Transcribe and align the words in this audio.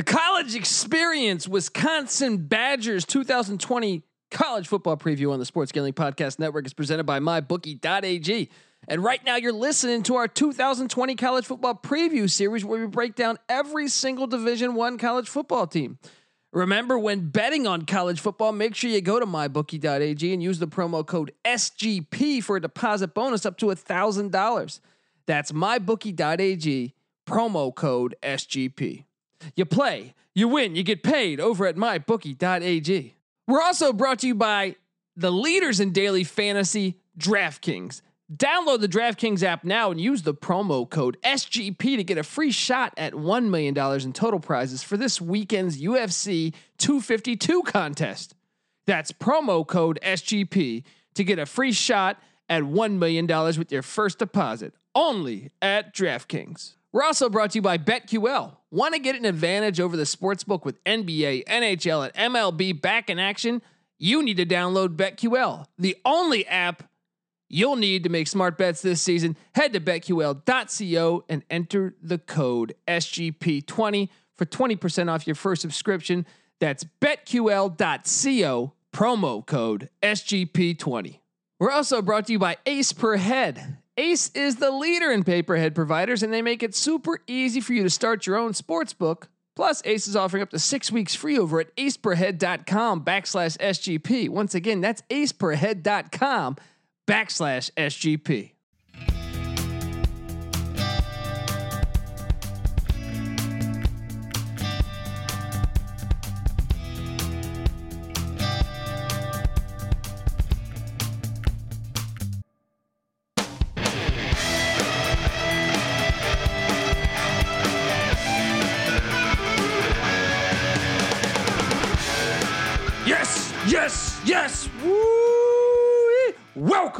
The 0.00 0.04
college 0.04 0.54
experience, 0.54 1.46
Wisconsin 1.46 2.38
Badgers 2.38 3.04
2020 3.04 4.02
college 4.30 4.66
football 4.66 4.96
preview 4.96 5.30
on 5.30 5.38
the 5.38 5.44
Sports 5.44 5.72
Gambling 5.72 5.92
Podcast 5.92 6.38
Network 6.38 6.64
is 6.64 6.72
presented 6.72 7.04
by 7.04 7.20
MyBookie.ag. 7.20 8.48
And 8.88 9.04
right 9.04 9.22
now, 9.26 9.36
you're 9.36 9.52
listening 9.52 10.02
to 10.04 10.16
our 10.16 10.26
2020 10.26 11.16
college 11.16 11.44
football 11.44 11.74
preview 11.74 12.30
series 12.30 12.64
where 12.64 12.80
we 12.80 12.86
break 12.86 13.14
down 13.14 13.36
every 13.46 13.88
single 13.88 14.26
Division 14.26 14.74
One 14.74 14.96
college 14.96 15.28
football 15.28 15.66
team. 15.66 15.98
Remember, 16.50 16.98
when 16.98 17.28
betting 17.28 17.66
on 17.66 17.84
college 17.84 18.20
football, 18.20 18.52
make 18.52 18.74
sure 18.74 18.88
you 18.88 19.02
go 19.02 19.20
to 19.20 19.26
mybookie.ag 19.26 20.32
and 20.32 20.42
use 20.42 20.58
the 20.58 20.66
promo 20.66 21.06
code 21.06 21.32
SGP 21.44 22.42
for 22.42 22.56
a 22.56 22.60
deposit 22.62 23.12
bonus 23.12 23.44
up 23.44 23.58
to 23.58 23.66
$1,000. 23.66 24.80
That's 25.26 25.52
mybookie.ag, 25.52 26.94
promo 27.26 27.74
code 27.74 28.14
SGP. 28.22 29.04
You 29.54 29.64
play, 29.64 30.14
you 30.34 30.48
win, 30.48 30.76
you 30.76 30.82
get 30.82 31.02
paid 31.02 31.40
over 31.40 31.66
at 31.66 31.76
mybookie.ag. 31.76 33.14
We're 33.46 33.62
also 33.62 33.92
brought 33.92 34.20
to 34.20 34.26
you 34.26 34.34
by 34.34 34.76
the 35.16 35.30
leaders 35.32 35.80
in 35.80 35.92
daily 35.92 36.24
fantasy, 36.24 36.98
DraftKings. 37.18 38.02
Download 38.34 38.80
the 38.80 38.88
DraftKings 38.88 39.42
app 39.42 39.64
now 39.64 39.90
and 39.90 40.00
use 40.00 40.22
the 40.22 40.34
promo 40.34 40.88
code 40.88 41.16
SGP 41.24 41.96
to 41.96 42.04
get 42.04 42.16
a 42.16 42.22
free 42.22 42.52
shot 42.52 42.94
at 42.96 43.12
$1 43.12 43.48
million 43.48 43.76
in 43.76 44.12
total 44.12 44.38
prizes 44.38 44.84
for 44.84 44.96
this 44.96 45.20
weekend's 45.20 45.82
UFC 45.82 46.54
252 46.78 47.62
contest. 47.64 48.36
That's 48.86 49.10
promo 49.10 49.66
code 49.66 49.98
SGP 50.02 50.84
to 51.14 51.24
get 51.24 51.40
a 51.40 51.46
free 51.46 51.72
shot 51.72 52.18
at 52.48 52.62
$1 52.62 52.98
million 52.98 53.26
with 53.58 53.72
your 53.72 53.82
first 53.82 54.20
deposit 54.20 54.74
only 54.94 55.50
at 55.60 55.94
DraftKings. 55.94 56.76
We're 56.92 57.02
also 57.02 57.28
brought 57.28 57.50
to 57.52 57.58
you 57.58 57.62
by 57.62 57.78
BetQL. 57.78 58.56
Want 58.72 58.94
to 58.94 59.00
get 59.00 59.16
an 59.16 59.24
advantage 59.24 59.80
over 59.80 59.96
the 59.96 60.04
sportsbook 60.04 60.64
with 60.64 60.82
NBA, 60.84 61.44
NHL, 61.46 62.08
and 62.14 62.34
MLB 62.34 62.80
back 62.80 63.10
in 63.10 63.18
action? 63.18 63.62
You 63.98 64.22
need 64.22 64.36
to 64.36 64.46
download 64.46 64.96
BetQL, 64.96 65.66
the 65.76 65.96
only 66.04 66.46
app 66.46 66.84
you'll 67.50 67.76
need 67.76 68.04
to 68.04 68.08
make 68.08 68.28
smart 68.28 68.56
bets 68.56 68.80
this 68.80 69.02
season. 69.02 69.36
Head 69.54 69.72
to 69.72 69.80
betql.co 69.80 71.24
and 71.28 71.42
enter 71.50 71.96
the 72.00 72.18
code 72.18 72.74
SGP20 72.86 74.08
for 74.36 74.46
20% 74.46 75.10
off 75.10 75.26
your 75.26 75.34
first 75.34 75.60
subscription. 75.60 76.24
That's 76.60 76.84
betql.co, 77.02 78.72
promo 78.92 79.46
code 79.46 79.90
SGP20. 80.02 81.18
We're 81.58 81.72
also 81.72 82.00
brought 82.00 82.26
to 82.28 82.32
you 82.32 82.38
by 82.38 82.56
Ace 82.64 82.92
Per 82.92 83.16
Head. 83.16 83.78
Ace 84.00 84.30
is 84.34 84.56
the 84.56 84.70
leader 84.70 85.12
in 85.12 85.24
pay 85.24 85.42
per 85.42 85.56
head 85.56 85.74
providers, 85.74 86.22
and 86.22 86.32
they 86.32 86.40
make 86.40 86.62
it 86.62 86.74
super 86.74 87.18
easy 87.26 87.60
for 87.60 87.74
you 87.74 87.82
to 87.82 87.90
start 87.90 88.26
your 88.26 88.36
own 88.38 88.54
sports 88.54 88.94
book. 88.94 89.28
Plus, 89.54 89.82
Ace 89.84 90.08
is 90.08 90.16
offering 90.16 90.42
up 90.42 90.48
to 90.50 90.58
six 90.58 90.90
weeks 90.90 91.14
free 91.14 91.38
over 91.38 91.60
at 91.60 91.76
aceperhead.com 91.76 93.04
backslash 93.04 93.58
SGP. 93.58 94.30
Once 94.30 94.54
again, 94.54 94.80
that's 94.80 95.02
aceperhead.com 95.10 96.56
backslash 97.06 97.70
SGP. 97.76 98.52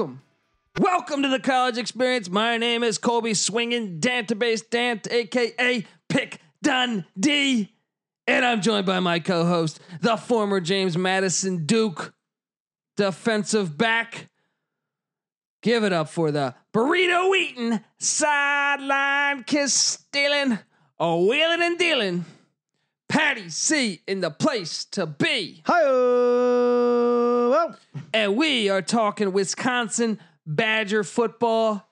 Welcome. 0.00 0.22
Welcome 0.78 1.22
to 1.24 1.28
the 1.28 1.38
college 1.38 1.76
experience. 1.76 2.30
My 2.30 2.56
name 2.56 2.82
is 2.82 2.96
Colby 2.96 3.34
Swinging 3.34 4.00
Dantabase 4.00 4.62
Dant, 4.70 5.06
aka 5.12 5.84
Pick 6.08 6.40
Dundee. 6.62 7.74
And 8.26 8.42
I'm 8.42 8.62
joined 8.62 8.86
by 8.86 9.00
my 9.00 9.20
co 9.20 9.44
host, 9.44 9.78
the 10.00 10.16
former 10.16 10.58
James 10.58 10.96
Madison 10.96 11.66
Duke, 11.66 12.14
defensive 12.96 13.76
back. 13.76 14.30
Give 15.60 15.84
it 15.84 15.92
up 15.92 16.08
for 16.08 16.30
the 16.30 16.54
burrito 16.72 17.36
eating, 17.36 17.80
sideline 17.98 19.44
kiss 19.44 19.74
stealing, 19.74 20.58
a 20.98 21.16
wheeling 21.18 21.60
and 21.60 21.78
dealing. 21.78 22.24
Patty 23.06 23.50
C 23.50 24.00
in 24.06 24.22
the 24.22 24.30
place 24.30 24.86
to 24.92 25.04
be. 25.04 25.60
Hi. 25.66 26.99
And 28.12 28.36
we 28.36 28.68
are 28.68 28.82
talking 28.82 29.32
Wisconsin 29.32 30.18
Badger 30.46 31.04
football. 31.04 31.86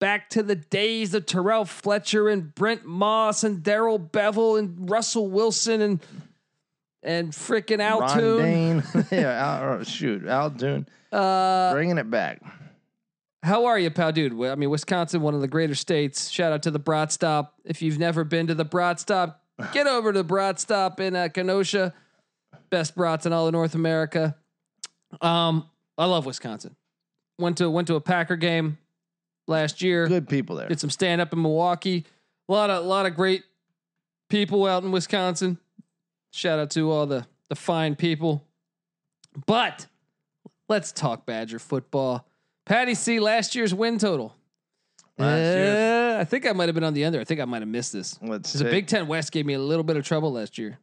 Back 0.00 0.28
to 0.30 0.42
the 0.42 0.56
days 0.56 1.14
of 1.14 1.24
Terrell 1.24 1.64
Fletcher 1.64 2.28
and 2.28 2.54
Brent 2.54 2.84
Moss 2.84 3.42
and 3.44 3.62
Darrell 3.62 3.98
Bevell 3.98 4.58
and 4.58 4.90
Russell 4.90 5.28
Wilson 5.28 5.80
and 5.80 6.00
and 7.02 7.32
freaking 7.32 7.78
Ron 7.78 8.02
Altoon. 8.02 8.42
Dayne. 8.42 8.82
yeah, 9.10 9.62
Al, 9.62 9.62
oh, 9.80 9.82
shoot, 9.82 10.26
Al 10.26 10.50
Dune. 10.50 10.86
Uh, 11.12 11.72
Bringing 11.72 11.98
it 11.98 12.10
back. 12.10 12.42
how 13.42 13.66
are 13.66 13.78
you, 13.78 13.90
pal, 13.90 14.10
dude? 14.10 14.32
I 14.44 14.54
mean, 14.56 14.70
Wisconsin, 14.70 15.20
one 15.20 15.34
of 15.34 15.40
the 15.40 15.48
greater 15.48 15.74
states. 15.74 16.30
Shout 16.30 16.52
out 16.52 16.62
to 16.64 16.70
the 16.70 16.78
Brat 16.78 17.12
Stop. 17.12 17.54
If 17.64 17.82
you've 17.82 17.98
never 17.98 18.24
been 18.24 18.46
to 18.48 18.54
the 18.54 18.64
Brat 18.64 19.00
Stop, 19.00 19.42
get 19.72 19.86
over 19.86 20.12
to 20.12 20.18
the 20.18 20.24
Brat 20.24 20.58
Stop 20.58 20.98
in 20.98 21.14
uh, 21.14 21.28
Kenosha. 21.28 21.94
Best 22.70 22.94
brats 22.96 23.26
in 23.26 23.32
all 23.32 23.46
of 23.46 23.52
North 23.52 23.74
America. 23.74 24.34
Um, 25.20 25.68
I 25.96 26.06
love 26.06 26.26
Wisconsin. 26.26 26.76
Went 27.38 27.58
to 27.58 27.70
went 27.70 27.88
to 27.88 27.96
a 27.96 28.00
Packer 28.00 28.36
game 28.36 28.78
last 29.46 29.82
year. 29.82 30.06
Good 30.06 30.28
people 30.28 30.56
there. 30.56 30.68
Did 30.68 30.80
some 30.80 30.90
stand 30.90 31.20
up 31.20 31.32
in 31.32 31.42
Milwaukee. 31.42 32.04
A 32.48 32.52
lot 32.52 32.70
of 32.70 32.84
a 32.84 32.86
lot 32.86 33.06
of 33.06 33.14
great 33.14 33.44
people 34.28 34.66
out 34.66 34.84
in 34.84 34.92
Wisconsin. 34.92 35.58
Shout 36.32 36.58
out 36.58 36.70
to 36.72 36.90
all 36.90 37.06
the 37.06 37.26
the 37.48 37.56
fine 37.56 37.96
people. 37.96 38.44
But 39.46 39.86
let's 40.68 40.92
talk 40.92 41.26
Badger 41.26 41.58
football. 41.58 42.26
Patty 42.66 42.94
C 42.94 43.20
last 43.20 43.54
year's 43.54 43.74
win 43.74 43.98
total. 43.98 44.34
Last 45.18 45.38
Uh, 45.38 46.18
I 46.20 46.24
think 46.24 46.46
I 46.46 46.52
might 46.52 46.68
have 46.68 46.74
been 46.74 46.84
on 46.84 46.94
the 46.94 47.04
under. 47.04 47.20
I 47.20 47.24
think 47.24 47.40
I 47.40 47.44
might 47.44 47.62
have 47.62 47.68
missed 47.68 47.92
this. 47.92 48.18
Let's 48.20 48.52
the. 48.52 48.64
Big 48.64 48.86
Ten 48.86 49.06
West 49.06 49.30
gave 49.32 49.46
me 49.46 49.54
a 49.54 49.58
little 49.58 49.84
bit 49.84 49.96
of 49.96 50.04
trouble 50.04 50.32
last 50.32 50.58
year. 50.58 50.78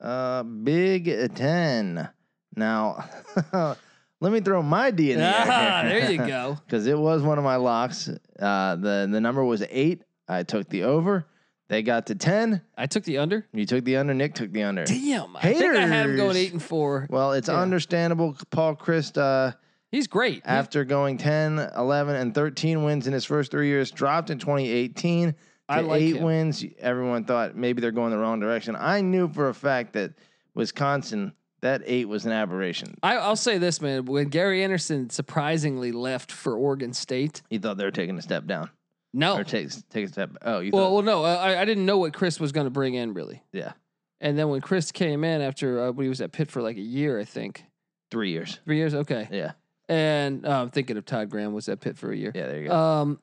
Uh, 0.00 0.42
Big 0.42 1.34
Ten. 1.34 2.08
Now, 2.56 3.04
let 4.20 4.32
me 4.32 4.40
throw 4.40 4.62
my 4.62 4.90
DNA. 4.92 5.32
Ah, 5.34 5.80
here. 5.82 6.00
there 6.00 6.10
you 6.12 6.18
go. 6.18 6.58
Because 6.66 6.86
it 6.86 6.98
was 6.98 7.22
one 7.22 7.38
of 7.38 7.44
my 7.44 7.56
locks. 7.56 8.08
Uh, 8.38 8.76
the 8.76 9.08
the 9.10 9.20
number 9.20 9.44
was 9.44 9.62
eight. 9.70 10.02
I 10.28 10.42
took 10.42 10.68
the 10.68 10.84
over. 10.84 11.26
They 11.68 11.82
got 11.82 12.06
to 12.08 12.14
ten. 12.14 12.60
I 12.76 12.86
took 12.86 13.04
the 13.04 13.18
under. 13.18 13.46
You 13.54 13.64
took 13.64 13.84
the 13.84 13.96
under. 13.96 14.12
Nick 14.14 14.34
took 14.34 14.52
the 14.52 14.62
under. 14.64 14.84
Damn, 14.84 15.36
I 15.36 15.40
think 15.40 15.74
I 15.76 15.86
had 15.86 16.06
him 16.10 16.16
going 16.16 16.36
eight 16.36 16.52
and 16.52 16.62
four. 16.62 17.06
Well, 17.08 17.32
it's 17.32 17.48
Yeah. 17.48 17.60
understandable. 17.60 18.36
Paul 18.50 18.76
Chryst, 18.76 19.16
uh, 19.16 19.52
He's 19.90 20.06
great. 20.06 20.40
After 20.46 20.84
going 20.84 21.18
10, 21.18 21.58
11, 21.76 22.16
and 22.16 22.34
13 22.34 22.82
wins 22.82 23.06
in 23.06 23.12
his 23.12 23.26
first 23.26 23.50
three 23.50 23.68
years, 23.68 23.90
dropped 23.90 24.30
in 24.30 24.38
2018 24.38 25.32
to 25.32 25.36
I 25.68 25.80
like 25.80 26.00
eight 26.00 26.16
him. 26.16 26.22
wins. 26.24 26.64
Everyone 26.78 27.24
thought 27.24 27.56
maybe 27.56 27.82
they're 27.82 27.90
going 27.90 28.10
the 28.10 28.16
wrong 28.18 28.40
direction. 28.40 28.74
I 28.74 29.02
knew 29.02 29.28
for 29.28 29.50
a 29.50 29.54
fact 29.54 29.92
that 29.92 30.12
Wisconsin, 30.54 31.32
that 31.62 31.82
eight 31.86 32.08
was 32.08 32.26
an 32.26 32.32
aberration. 32.32 32.94
I, 33.02 33.16
I'll 33.16 33.36
say 33.36 33.56
this, 33.58 33.80
man. 33.80 34.04
When 34.04 34.28
Gary 34.28 34.62
Anderson 34.62 35.10
surprisingly 35.10 35.90
left 35.92 36.30
for 36.30 36.56
Oregon 36.56 36.92
State, 36.92 37.42
He 37.50 37.58
thought 37.58 37.76
they 37.78 37.84
were 37.84 37.90
taking 37.90 38.18
a 38.18 38.22
step 38.22 38.46
down 38.46 38.68
no. 39.12 39.36
or 39.38 39.44
take 39.44 39.70
take 39.90 40.06
a 40.06 40.08
step. 40.08 40.30
Oh, 40.42 40.58
you 40.60 40.70
Well, 40.72 40.84
thought, 40.86 40.92
well, 40.92 41.02
no. 41.02 41.24
I, 41.24 41.60
I 41.60 41.64
didn't 41.64 41.86
know 41.86 41.98
what 41.98 42.12
Chryst 42.12 42.38
was 42.40 42.52
going 42.52 42.66
to 42.66 42.70
bring 42.70 42.94
in 42.94 43.14
really. 43.14 43.42
yeah, 43.52 43.72
And 44.20 44.38
then 44.38 44.48
when 44.48 44.60
Chryst 44.60 44.92
came 44.92 45.24
in 45.24 45.40
after 45.40 45.84
uh, 45.86 45.92
when 45.92 46.04
he 46.04 46.08
was 46.08 46.20
at 46.20 46.32
Pitt 46.32 46.50
for 46.50 46.60
like 46.62 46.76
a 46.76 46.80
year, 46.82 47.18
I 47.20 47.24
think 47.24 47.64
three 48.10 48.30
years. 48.30 48.58
three 48.64 48.76
years. 48.76 48.94
Okay. 48.94 49.28
Yeah, 49.30 49.52
And 49.88 50.44
uh, 50.46 50.60
I'm 50.62 50.70
thinking 50.70 50.96
of 50.96 51.04
Todd 51.06 51.30
Graham 51.30 51.52
was 51.52 51.68
at 51.68 51.80
Pitt 51.80 51.96
for 51.96 52.10
a 52.12 52.16
year. 52.16 52.32
yeah, 52.34 52.46
there 52.46 52.60
you 52.62 52.68
go. 52.68 52.74
Um, 52.76 53.20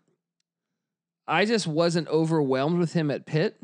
I 1.27 1.45
just 1.45 1.67
wasn't 1.67 2.07
overwhelmed 2.07 2.79
with 2.79 2.93
him 2.93 3.11
at 3.11 3.25
Pitt. 3.25 3.61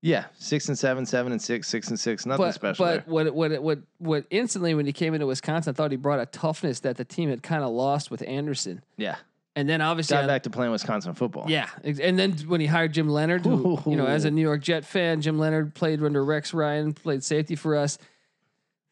Yeah, 0.00 0.26
six 0.38 0.68
and 0.68 0.78
seven, 0.78 1.04
seven 1.04 1.32
and 1.32 1.42
six, 1.42 1.66
six 1.68 1.88
and 1.88 1.98
six. 1.98 2.24
Nothing 2.24 2.46
but 2.46 2.54
special 2.54 2.84
but 2.84 3.04
there. 3.06 3.12
what 3.12 3.34
what 3.34 3.60
what 3.62 3.78
what 3.98 4.24
instantly 4.30 4.72
when 4.74 4.86
he 4.86 4.92
came 4.92 5.12
into 5.14 5.26
Wisconsin, 5.26 5.72
I 5.72 5.74
thought 5.74 5.90
he 5.90 5.96
brought 5.96 6.20
a 6.20 6.26
toughness 6.26 6.80
that 6.80 6.96
the 6.96 7.04
team 7.04 7.30
had 7.30 7.42
kind 7.42 7.64
of 7.64 7.70
lost 7.72 8.08
with 8.10 8.22
Anderson. 8.22 8.82
Yeah, 8.96 9.16
And 9.56 9.68
then 9.68 9.80
obviously 9.80 10.14
got 10.14 10.22
on- 10.22 10.28
back 10.28 10.44
to 10.44 10.50
playing 10.50 10.70
Wisconsin 10.70 11.14
football. 11.14 11.46
Yeah, 11.48 11.68
and 11.82 12.16
then 12.16 12.32
when 12.46 12.60
he 12.60 12.66
hired 12.68 12.92
Jim 12.92 13.08
Leonhard, 13.08 13.44
who, 13.44 13.82
you 13.86 13.96
know, 13.96 14.06
as 14.06 14.24
a 14.24 14.30
New 14.30 14.42
York 14.42 14.62
Jet 14.62 14.84
fan, 14.84 15.20
Jim 15.20 15.36
Leonhard 15.36 15.74
played 15.74 16.00
under 16.00 16.24
Rex 16.24 16.54
Ryan, 16.54 16.92
played 16.94 17.24
safety 17.24 17.56
for 17.56 17.74
us. 17.74 17.98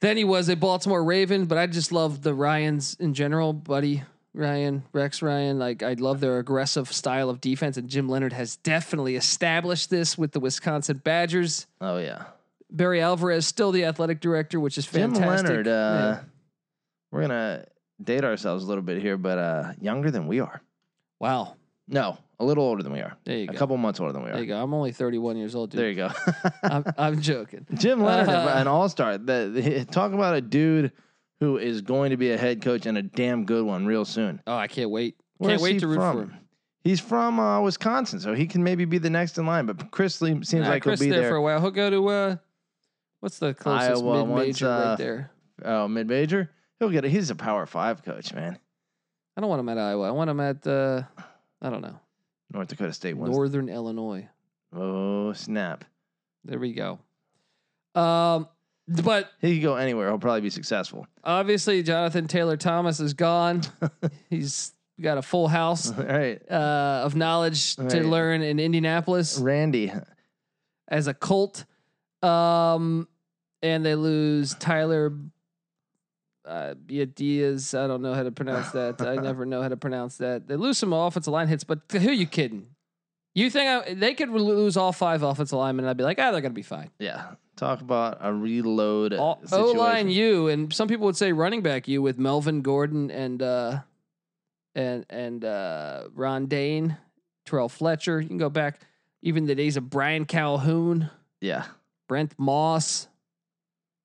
Then 0.01 0.17
he 0.17 0.25
was 0.25 0.49
a 0.49 0.57
Baltimore 0.57 1.05
Raven, 1.05 1.47
but 1.47 1.57
I 1.57 1.69
just 1.69 1.93
love 1.93 2.23
the 2.23 2.35
Ryans 2.35 2.97
in 2.99 3.15
general. 3.15 3.53
Buddy 3.53 4.03
Ryan, 4.37 4.85
Rex 4.93 5.23
Ryan. 5.23 5.59
Like 5.59 5.83
I 5.83 5.95
love 5.95 6.21
their 6.21 6.39
aggressive 6.39 6.93
style 6.93 7.31
of 7.31 7.41
defense, 7.41 7.77
and 7.77 7.89
Jim 7.89 8.09
Leonhard 8.09 8.33
has 8.35 8.57
definitely 8.57 9.17
established 9.17 9.91
this 9.91 10.17
with 10.19 10.33
the 10.33 10.41
Wisconsin 10.41 11.01
Badgers. 11.03 11.67
Oh 11.81 11.99
yeah. 11.99 12.25
Barry 12.71 13.01
Alvarez 13.01 13.47
still 13.47 13.73
the 13.73 13.85
athletic 13.85 14.21
director, 14.21 14.61
which 14.61 14.77
is 14.77 14.87
Jim 14.87 15.13
fantastic. 15.15 15.49
Leonhard. 15.49 15.69
Uh, 15.69 15.71
Yeah. 15.71 16.21
We're 17.13 17.21
gonna 17.23 17.65
date 18.03 18.25
ourselves 18.25 18.65
a 18.65 18.67
little 18.67 18.83
bit 18.83 19.01
here, 19.01 19.17
but 19.17 19.39
uh, 19.39 19.73
younger 19.81 20.11
than 20.11 20.27
we 20.27 20.41
are. 20.41 20.61
Wow, 21.21 21.55
No, 21.89 22.19
a 22.39 22.45
little 22.45 22.65
older 22.65 22.83
than 22.83 22.93
we 22.93 23.01
are. 23.01 23.17
there 23.25 23.39
you 23.39 23.45
A 23.45 23.47
go. 23.47 23.53
A 23.55 23.57
couple 23.57 23.77
months 23.79 24.01
older 24.01 24.13
than 24.13 24.23
we 24.23 24.29
are. 24.29 24.35
there 24.35 24.43
you 24.43 24.49
go. 24.49 24.63
I'm 24.63 24.75
only 24.75 24.93
31 24.93 25.39
years 25.39 25.55
old, 25.55 25.71
dude. 25.71 25.81
There 25.81 25.89
you 25.89 25.95
go. 25.95 26.11
I'm, 26.63 26.85
I'm 26.99 27.21
joking. 27.23 27.65
Jim 27.73 28.03
Leonhard, 28.03 28.29
Uh, 28.29 28.53
an 28.57 28.67
all 28.67 28.89
star. 28.91 29.17
The, 29.17 29.51
the- 29.55 29.85
talk 29.87 30.13
about 30.13 30.35
a 30.35 30.43
dude 30.43 30.93
who 31.41 31.59
is 31.59 31.83
going 31.83 32.11
to 32.11 32.17
be 32.17 32.31
a 32.33 32.37
head 32.39 32.63
coach 32.63 32.87
and 32.87 32.97
a 32.97 33.03
damn 33.03 33.45
good 33.45 33.65
one 33.65 33.87
real 33.87 34.05
soon. 34.05 34.41
Oh, 34.47 34.57
I 34.57 34.67
can't 34.69 34.91
wait. 34.91 35.17
Where's 35.39 35.53
can't 35.53 35.63
wait 35.63 35.81
to 35.81 35.87
root 35.89 35.97
from? 35.97 36.17
for 36.17 36.23
him. 36.33 36.39
He's 36.83 37.01
from 37.01 37.41
uh, 37.41 37.61
Wisconsin, 37.63 38.21
so 38.21 38.33
he 38.35 38.47
can 38.47 38.63
maybe 38.63 38.85
be 38.85 38.99
the 38.99 39.11
next 39.11 39.37
in 39.39 39.47
line. 39.47 39.67
But 39.67 39.91
Chris 39.91 40.21
Lee 40.23 40.31
seems 40.45 40.53
Nah, 40.65 40.69
like 40.69 40.83
Chris 40.83 41.01
he'll 41.01 41.09
be 41.09 41.11
there, 41.11 41.23
there. 41.23 41.31
for 41.31 41.37
a 41.37 41.43
while. 41.43 41.61
He'll 41.61 41.71
go 41.73 41.91
to 41.91 42.09
uh, 42.09 42.37
what's 43.21 43.39
the 43.41 43.55
closest 43.55 44.03
Iowa, 44.03 44.25
mid-major 44.27 44.69
uh, 44.69 44.89
right 44.91 44.99
there? 44.99 45.31
oh, 45.65 45.89
mid 45.89 46.07
major. 46.07 46.51
He'll 46.79 46.91
get 46.91 47.05
it. 47.05 47.11
He's 47.11 47.31
a 47.31 47.35
Power 47.35 47.67
Five 47.67 48.05
coach, 48.05 48.33
man. 48.33 48.59
I 49.37 49.41
don't 49.41 49.51
want 49.51 49.61
him 49.61 49.69
at 49.69 49.79
Iowa. 49.79 50.07
I 50.09 50.11
want 50.13 50.31
him 50.31 50.39
at 50.41 50.65
uh, 50.67 51.03
I 51.61 51.71
don't 51.71 51.83
know, 51.83 51.99
North 52.53 52.69
Dakota 52.69 52.93
State. 52.93 53.17
Northern 53.17 53.69
Illinois. 53.69 54.29
Oh 54.73 55.33
snap! 55.33 55.85
There 56.45 56.59
we 56.61 56.73
go. 56.73 57.01
Um, 57.97 58.49
but 58.89 59.31
He 59.41 59.55
could 59.57 59.63
go 59.63 59.77
anywhere. 59.77 60.09
He'll 60.09 60.19
probably 60.19 60.43
be 60.43 60.51
successful. 60.51 61.07
obviously 61.25 61.83
Jonathan 61.83 62.27
Taylor 62.29 62.57
Thomas 62.57 63.01
is 63.01 63.15
gone. 63.15 63.63
He's 64.31 64.73
got 65.01 65.19
a 65.19 65.23
full 65.23 65.49
house 65.49 65.91
All 65.97 66.05
right, 66.05 66.41
uh, 66.51 67.03
of 67.05 67.15
knowledge 67.17 67.77
to 67.77 67.83
Right. 67.83 68.05
learn 68.05 68.43
in 68.43 68.59
Indianapolis 68.59 69.39
Randy. 69.39 69.93
as 70.89 71.07
a 71.07 71.15
Colt. 71.15 71.65
Um, 72.23 73.09
and 73.63 73.85
they 73.85 73.95
lose 73.95 74.55
Tyler 74.55 75.13
uh, 76.45 76.75
Diaz. 76.87 77.75
I 77.75 77.87
don't 77.89 78.03
know 78.03 78.15
how 78.15 78.23
to 78.23 78.31
pronounce 78.31 78.71
that. 78.71 79.03
I 79.03 79.17
never 79.23 79.45
know 79.45 79.63
how 79.63 79.69
to 79.69 79.77
pronounce 79.77 80.17
that. 80.19 80.47
They 80.47 80.57
lose 80.57 80.79
some 80.79 80.93
offensive 80.93 81.33
line 81.33 81.49
hits, 81.49 81.65
but 81.65 81.81
who 81.91 82.09
are 82.09 82.13
you 82.13 82.27
kidding? 82.27 82.69
You 83.37 83.51
think 83.51 83.69
I, 83.69 83.93
they 83.93 84.15
could 84.15 84.31
lose 84.31 84.79
all 84.79 84.93
five 84.93 85.23
offensive 85.23 85.59
linemen? 85.59 85.85
And 85.85 85.91
I'd 85.91 85.99
be 85.99 86.05
like, 86.05 86.19
ah, 86.19 86.33
they're 86.33 86.41
gonna 86.41 86.55
be 86.55 86.63
fine. 86.63 86.91
Yeah, 86.99 87.33
talk 87.55 87.83
about 87.83 88.17
a 88.23 88.33
reload. 88.33 89.13
O 89.13 89.39
line 89.77 90.09
you, 90.09 90.49
and 90.49 90.73
some 90.73 90.89
people 90.89 91.05
would 91.05 91.19
say 91.19 91.33
running 91.33 91.61
back 91.61 91.87
you 91.87 92.01
with 92.01 92.19
Melvin 92.19 92.63
Gordon 92.63 93.11
and 93.11 93.43
uh, 93.43 93.81
and 94.75 95.05
and 95.11 95.45
uh, 95.45 96.05
Ron 96.15 96.47
Dayne, 96.47 96.97
Terrell 97.45 97.69
Fletcher. 97.69 98.23
You 98.23 98.27
can 98.27 98.39
go 98.39 98.49
back 98.49 98.81
even 99.21 99.45
the 99.45 99.55
days 99.55 99.77
of 99.77 99.91
Brian 99.91 100.25
Calhoun, 100.25 101.11
Yeah, 101.43 101.67
Brent 102.09 102.33
Moss. 102.39 103.07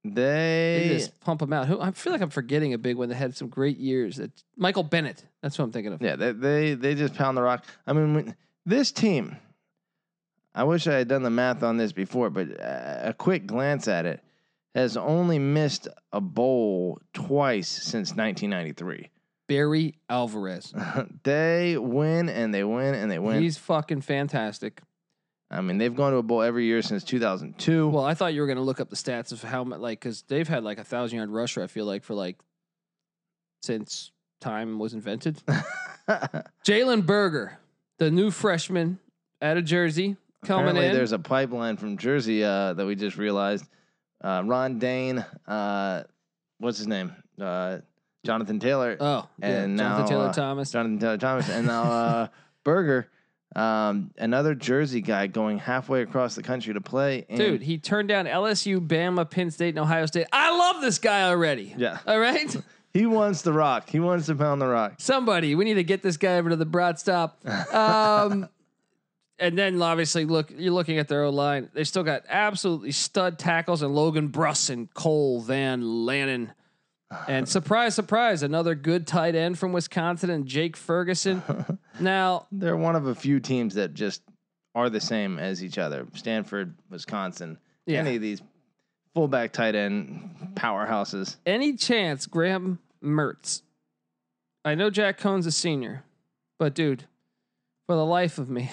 They 0.04 0.88
they. 0.90 0.96
just 0.98 1.18
pump 1.22 1.40
them 1.40 1.54
out. 1.54 1.68
Who 1.68 1.80
I 1.80 1.92
feel 1.92 2.12
like 2.12 2.22
I'm 2.22 2.32
forgetting 2.32 2.74
a 2.74 2.78
big 2.78 2.98
one 2.98 3.08
that 3.08 3.16
had 3.16 3.38
some 3.38 3.48
great 3.48 3.78
years. 3.78 4.18
That 4.18 4.32
Michael 4.58 4.84
Bennett. 4.84 5.24
That's 5.42 5.58
what 5.58 5.64
I'm 5.64 5.72
thinking 5.72 5.94
of. 5.94 6.02
Yeah, 6.02 6.18
they, 6.18 6.34
they 6.34 6.74
they 6.74 6.96
just 6.96 7.16
pound 7.16 7.38
the 7.38 7.42
rock. 7.42 7.64
I 7.88 7.94
mean, 7.94 8.14
when, 8.14 8.36
this 8.66 8.92
team. 8.92 9.38
I 10.54 10.66
wish 10.66 10.88
I 10.88 10.96
had 10.96 11.08
done 11.08 11.24
the 11.24 11.30
math 11.30 11.64
on 11.64 11.78
this 11.78 11.94
before, 11.94 12.30
but 12.30 12.48
a 12.60 13.16
quick 13.18 13.48
glance 13.48 13.88
at 13.88 14.06
it 14.06 14.22
has 14.76 14.98
only 14.98 15.40
missed 15.40 15.88
a 16.12 16.22
bowl 16.22 17.00
twice 17.14 17.70
since 17.70 18.16
1993. 18.16 19.10
Barry 19.48 19.96
Alvarez. 20.10 20.74
they 21.24 21.78
win 21.78 22.30
and 22.30 22.54
they 22.54 22.64
win 22.64 22.96
and 22.96 23.12
they 23.12 23.20
win. 23.20 23.42
He's 23.42 23.58
fucking 23.58 24.02
fantastic. 24.02 24.82
I 25.50 25.60
mean, 25.60 25.78
they've 25.78 25.94
gone 25.94 26.14
to 26.14 26.18
a 26.18 26.24
bowl 26.24 26.42
every 26.42 26.66
year 26.66 26.82
since 26.82 27.04
2002. 27.04 27.90
Well, 27.90 28.06
I 28.06 28.14
thought 28.14 28.34
you 28.34 28.40
were 28.40 28.48
gonna 28.48 28.62
look 28.62 28.80
up 28.80 28.90
the 28.90 28.96
stats 28.96 29.34
of 29.34 29.42
how 29.44 29.66
much, 29.66 29.80
like, 29.80 30.00
because 30.00 30.22
they've 30.24 30.48
had 30.48 30.64
like 30.64 30.78
a 30.78 30.86
thousand 30.86 31.18
yard 31.18 31.30
rusher. 31.30 31.62
I 31.62 31.68
feel 31.68 31.86
like 31.86 32.06
for 32.06 32.14
like 32.14 32.38
since 33.62 34.12
time 34.40 34.80
was 34.80 34.94
invented. 34.94 35.42
Jalen 36.66 37.06
Berger, 37.06 37.60
the 38.02 38.10
new 38.10 38.32
freshman 38.32 38.98
out 39.44 39.58
of 39.58 39.64
Jersey, 39.64 40.18
coming 40.44 40.66
Apparently, 40.70 40.88
in. 40.88 40.94
there's 40.96 41.12
a 41.12 41.20
pipeline 41.20 41.78
from 41.78 41.98
Jersey 41.98 42.44
uh, 42.44 42.74
that 42.74 42.84
we 42.84 42.96
just 42.96 43.16
realized. 43.16 43.64
Uh, 44.24 44.42
Ron 44.44 44.80
Dayne, 44.80 45.24
uh, 45.48 46.02
what's 46.58 46.80
his 46.80 46.88
name? 46.88 47.14
Uh, 47.40 47.78
Jonathan 48.26 48.60
Taylor. 48.60 48.98
oh, 49.00 49.30
yeah, 49.38 49.48
and 49.48 49.78
Jonathan 49.78 50.04
now, 50.04 50.06
Taylor 50.08 50.28
uh, 50.30 50.34
Thomas. 50.34 50.72
Jonathan 50.72 50.98
Taylor 50.98 51.18
Thomas, 51.20 51.48
and 51.50 51.68
now 51.68 51.84
uh, 51.84 52.28
Berger, 52.64 53.08
um, 53.56 54.10
another 54.18 54.56
Jersey 54.56 55.02
guy 55.02 55.28
going 55.28 55.60
halfway 55.60 56.02
across 56.02 56.34
the 56.34 56.42
country 56.42 56.74
to 56.74 56.82
play. 56.82 57.28
Dude, 57.36 57.62
he 57.62 57.78
turned 57.78 58.10
down 58.10 58.26
LSU, 58.26 58.80
Bama, 58.80 59.30
Penn 59.30 59.52
State, 59.52 59.70
and 59.70 59.80
Ohio 59.80 60.08
State. 60.08 60.26
I 60.34 60.58
love 60.58 60.82
this 60.82 60.98
guy 60.98 61.30
already. 61.30 61.76
yeah, 61.78 62.00
All 62.08 62.20
right. 62.20 62.56
he 62.94 63.06
wants 63.06 63.42
the 63.42 63.54
rock. 63.54 63.90
He 63.90 64.00
wants 64.00 64.26
to 64.28 64.36
pound 64.36 64.62
the 64.62 64.68
rock. 64.68 64.96
Somebody, 64.98 65.56
we 65.56 65.66
need 65.66 65.76
to 65.76 65.84
get 65.84 66.02
this 66.02 66.18
guy 66.18 66.38
over 66.38 66.50
to 66.50 66.56
the 66.56 66.66
Brat 66.66 67.00
Stop. 67.00 67.46
Um, 67.74 68.48
and 69.40 69.58
then 69.58 69.82
obviously, 69.82 70.26
look, 70.26 70.52
you're 70.56 70.74
looking 70.74 70.98
at 70.98 71.08
their 71.08 71.24
O 71.24 71.30
line. 71.30 71.70
They 71.74 71.84
still 71.84 72.04
got 72.04 72.24
absolutely 72.28 72.92
stud 72.92 73.40
tackles 73.40 73.82
and 73.82 73.96
Logan 73.96 74.30
Bruss 74.30 74.70
and 74.70 74.94
Cole 74.94 75.42
Van 75.42 75.82
Lanen. 75.82 76.52
And 77.28 77.48
surprise, 77.58 77.96
surprise, 77.96 78.44
another 78.44 78.76
good 78.76 79.08
tight 79.08 79.36
end 79.36 79.58
from 79.60 79.72
Wisconsin 79.74 80.30
and 80.30 80.46
Jake 80.46 80.76
Ferguson. 80.78 81.44
Now, 82.00 82.48
They're 82.52 82.78
one 82.78 82.96
of 82.96 83.06
a 83.06 83.14
few 83.14 83.40
teams 83.40 83.76
that 83.76 83.94
just 83.94 84.22
are 84.74 84.90
the 84.90 85.02
same 85.02 85.38
as 85.38 85.64
each 85.64 85.78
other. 85.78 86.08
Stanford, 86.16 86.74
Wisconsin, 86.90 87.60
Yeah. 87.86 88.00
any 88.00 88.16
of 88.16 88.22
these 88.24 88.42
fullback 89.14 89.52
tight 89.52 89.76
end 89.76 90.54
powerhouses. 90.56 91.38
any 91.46 91.76
chance 91.76 92.26
Graham 92.26 92.80
Mertz? 93.04 93.62
I 94.64 94.76
know 94.76 94.90
Jack 94.90 95.18
Coan's 95.18 95.46
a 95.46 95.52
senior, 95.52 96.04
but 96.60 96.74
dude, 96.76 97.06
for 97.88 97.96
the 97.96 98.06
life 98.06 98.38
of 98.38 98.50
me, 98.50 98.70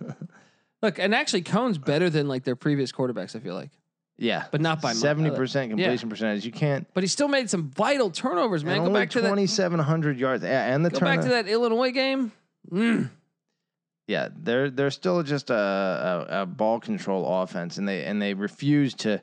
look, 0.82 0.98
and 0.98 1.14
actually 1.14 1.42
Coan's 1.42 1.78
better 1.78 2.08
than 2.10 2.28
like 2.28 2.44
their 2.44 2.56
previous 2.56 2.92
quarterbacks. 2.92 3.34
I 3.34 3.40
feel 3.40 3.54
like, 3.54 3.70
Yeah. 4.18 4.44
but 4.52 4.60
not 4.60 4.80
by. 4.80 4.92
Seventy 4.92 5.30
percent 5.30 5.70
completion 5.70 6.08
percentage. 6.08 6.44
You 6.44 6.52
can't. 6.52 6.86
But 6.94 7.02
he 7.02 7.08
still 7.08 7.28
made 7.28 7.50
some 7.50 7.70
vital 7.70 8.10
turnovers, 8.10 8.64
man. 8.64 8.84
Go 8.84 8.92
back 8.92 9.10
to 9.10 9.20
that. 9.20 9.28
twenty 9.28 9.46
seven 9.46 9.80
hundred 9.80 10.18
yards. 10.18 10.44
Yeah, 10.44 10.72
and 10.72 10.84
the 10.84 10.90
Go 10.90 11.00
back 11.00 11.20
to 11.22 11.28
that 11.30 11.48
Illinois 11.48 11.90
game. 11.90 12.30
Mm. 12.70 13.10
Yeah, 14.06 14.28
they're 14.36 14.70
they're 14.70 14.92
still 14.92 15.24
just 15.24 15.50
a, 15.50 16.26
a, 16.30 16.42
a 16.42 16.46
ball 16.46 16.78
control 16.78 17.26
offense, 17.42 17.78
and 17.78 17.88
they 17.88 18.04
and 18.04 18.22
they 18.22 18.34
refuse 18.34 18.94
to 18.94 19.20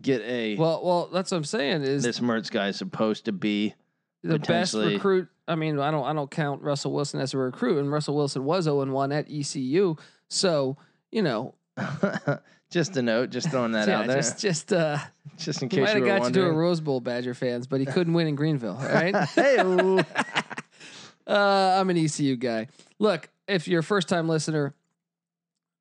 get 0.00 0.22
a. 0.22 0.56
Well, 0.56 0.80
well, 0.84 1.08
that's 1.12 1.30
what 1.30 1.38
I'm 1.38 1.44
saying. 1.44 1.82
Is 1.82 2.02
this 2.02 2.20
Mertz 2.20 2.50
guy 2.50 2.68
is 2.68 2.76
supposed 2.76 3.24
to 3.26 3.32
be. 3.32 3.74
the 4.22 4.38
best 4.38 4.72
potentially- 4.72 4.94
recruit? 4.94 5.28
I 5.46 5.56
mean, 5.56 5.78
I 5.78 5.90
don't, 5.90 6.04
I 6.06 6.14
don't 6.14 6.30
count 6.30 6.62
Russell 6.62 6.92
Wilson 6.92 7.20
as 7.20 7.34
a 7.34 7.38
recruit, 7.38 7.78
and 7.78 7.92
Russell 7.92 8.16
Wilson 8.16 8.44
was 8.44 8.64
0 8.64 8.86
1 8.86 9.12
at 9.12 9.26
ECU. 9.30 9.96
So 10.28 10.78
you 11.12 11.20
know, 11.22 11.54
just 12.70 12.96
a 12.96 13.02
note, 13.02 13.30
just 13.30 13.50
throwing 13.50 13.72
that 13.72 13.86
yeah, 13.88 14.00
out 14.00 14.06
there, 14.06 14.16
just, 14.16 14.40
just 14.40 14.72
uh, 14.72 14.96
just 15.36 15.62
in 15.62 15.68
he 15.68 15.76
case 15.76 15.84
might 15.86 15.96
you 15.98 16.04
have 16.06 16.12
were 16.14 16.18
got 16.20 16.26
you 16.28 16.32
to 16.32 16.40
a 16.40 16.42
wondering. 16.44 16.56
Rose 16.56 16.80
Bowl, 16.80 17.00
Badger 17.00 17.34
fans, 17.34 17.66
but 17.66 17.78
he 17.80 17.86
couldn't 17.86 18.14
win 18.14 18.26
in 18.26 18.34
Greenville. 18.36 18.76
All 18.80 18.88
right. 18.88 19.14
hey, 19.28 19.58
Uh, 21.26 21.76
I'm 21.80 21.88
an 21.88 21.96
ECU 21.96 22.36
guy. 22.36 22.68
Look, 22.98 23.30
if 23.48 23.66
you're 23.66 23.80
a 23.80 23.82
first 23.82 24.08
time 24.08 24.28
listener, 24.28 24.74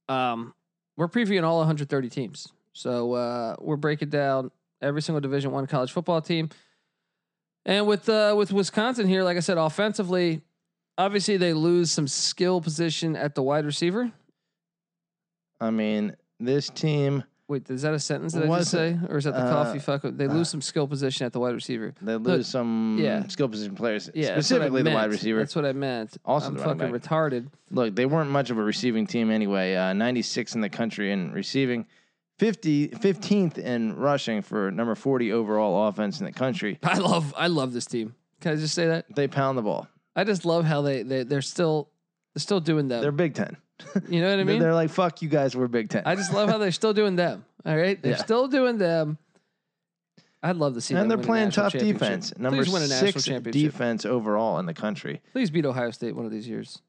um, 0.07 0.53
we're 0.95 1.09
previewing 1.09 1.43
all 1.43 1.57
130 1.57 2.09
teams. 2.09 2.47
So 2.73 3.13
uh, 3.13 3.55
we're 3.59 3.77
breaking 3.77 4.09
down 4.09 4.51
every 4.81 5.01
single 5.01 5.21
Division 5.21 5.51
One 5.51 5.67
college 5.67 5.91
football 5.91 6.21
team. 6.21 6.49
And 7.65 7.87
with 7.87 8.09
uh, 8.09 8.33
with 8.37 8.51
Wisconsin 8.51 9.07
here, 9.07 9.23
like 9.23 9.37
I 9.37 9.41
said, 9.41 9.57
offensively, 9.57 10.41
obviously 10.97 11.37
they 11.37 11.53
lose 11.53 11.91
some 11.91 12.07
skill 12.07 12.59
position 12.59 13.15
at 13.15 13.35
the 13.35 13.43
wide 13.43 13.65
receiver. 13.65 14.11
I 15.61 15.69
mean, 15.69 16.15
this 16.39 16.69
team 16.69 17.23
Wait, 17.47 17.69
is 17.69 17.81
that 17.81 17.93
a 17.93 17.99
sentence 17.99 18.33
that 18.33 18.49
I 18.49 18.57
just 18.57 18.71
say, 18.71 18.97
or 19.09 19.17
is 19.17 19.25
that 19.25 19.33
the 19.33 19.41
Uh, 19.41 19.63
coffee 19.63 19.79
fuck? 19.79 20.01
They 20.03 20.27
lose 20.27 20.49
some 20.49 20.61
skill 20.61 20.87
position 20.87 21.25
at 21.25 21.33
the 21.33 21.39
wide 21.39 21.53
receiver. 21.53 21.93
they 22.01 22.15
lose 22.15 22.47
some 22.47 22.97
yeah. 22.99 23.27
skill 23.27 23.49
position 23.49 23.75
players, 23.75 24.09
Yeah, 24.13 24.35
that's 24.35 24.49
what 24.49 24.61
I 24.61 24.65
specifically 24.65 24.81
the 24.83 24.91
wide 24.91 25.11
receiver. 25.11 25.39
That's 25.39 25.55
what 25.55 25.65
I 25.65 25.73
meant. 25.73 26.17
Also 26.23 26.47
I'm 26.47 26.57
fucking 26.57 26.89
retarded. 26.91 27.47
Look, 27.69 27.95
they 27.95 28.05
weren't 28.05 28.29
much 28.29 28.49
of 28.49 28.57
a 28.57 28.63
receiving 28.63 29.05
team 29.05 29.29
anyway. 29.29 29.75
Uh, 29.75 29.93
96 29.93 30.55
in 30.55 30.61
the 30.61 30.69
country 30.69 31.11
in 31.11 31.31
receiving, 31.33 31.85
50, 32.39 32.89
15th 32.89 33.57
in 33.57 33.95
rushing 33.95 34.41
for 34.41 34.71
number 34.71 34.95
40 34.95 35.31
overall 35.31 35.87
offense 35.87 36.19
in 36.19 36.25
the 36.25 36.31
country. 36.31 36.79
I 36.83 36.97
love 36.97 37.33
I 37.37 37.47
love 37.47 37.73
this 37.73 37.85
team. 37.85 38.15
Can 38.41 38.53
I 38.53 38.55
just 38.55 38.73
say 38.73 38.87
that? 38.87 39.05
They 39.15 39.27
pound 39.27 39.57
the 39.57 39.61
ball. 39.61 39.87
I 40.15 40.23
just 40.23 40.45
love 40.45 40.65
how 40.65 40.81
they 40.81 41.03
they 41.03 41.23
they're 41.23 41.41
still 41.41 41.89
they're 42.33 42.41
still 42.41 42.59
doing 42.59 42.87
them. 42.87 43.01
They're 43.01 43.11
Big 43.11 43.33
Ten. 43.35 43.57
you 44.09 44.21
know 44.21 44.29
what 44.29 44.39
I 44.39 44.43
mean? 44.43 44.59
They're 44.59 44.73
like, 44.73 44.89
fuck 44.89 45.21
you 45.21 45.29
guys, 45.29 45.55
we're 45.55 45.67
Big 45.67 45.89
Ten. 45.89 46.03
I 46.05 46.15
just 46.15 46.33
love 46.33 46.49
how 46.49 46.57
they're 46.57 46.71
still 46.71 46.93
doing 46.93 47.15
them. 47.15 47.45
All 47.65 47.77
right, 47.77 48.01
they're 48.01 48.13
Yeah. 48.13 48.17
still 48.17 48.47
doing 48.47 48.77
them. 48.77 49.17
I'd 50.41 50.57
love 50.57 50.73
to 50.73 50.81
see. 50.81 50.93
and 50.93 51.09
them 51.09 51.19
And 51.19 51.23
they're 51.23 51.29
win 51.31 51.41
a 51.43 51.45
national 51.45 51.65
national 51.65 51.93
tough 51.93 51.99
defense. 51.99 52.37
Number 52.37 52.63
Please 52.63 52.73
win 52.73 52.83
a 52.83 52.87
national 52.87 53.11
six 53.13 53.25
championship. 53.25 53.71
defense 53.71 54.05
overall 54.05 54.59
in 54.59 54.65
the 54.65 54.73
country. 54.73 55.21
Please 55.31 55.49
beat 55.49 55.65
Ohio 55.65 55.91
State 55.91 56.15
one 56.15 56.25
of 56.25 56.31
these 56.31 56.47
years 56.47 56.81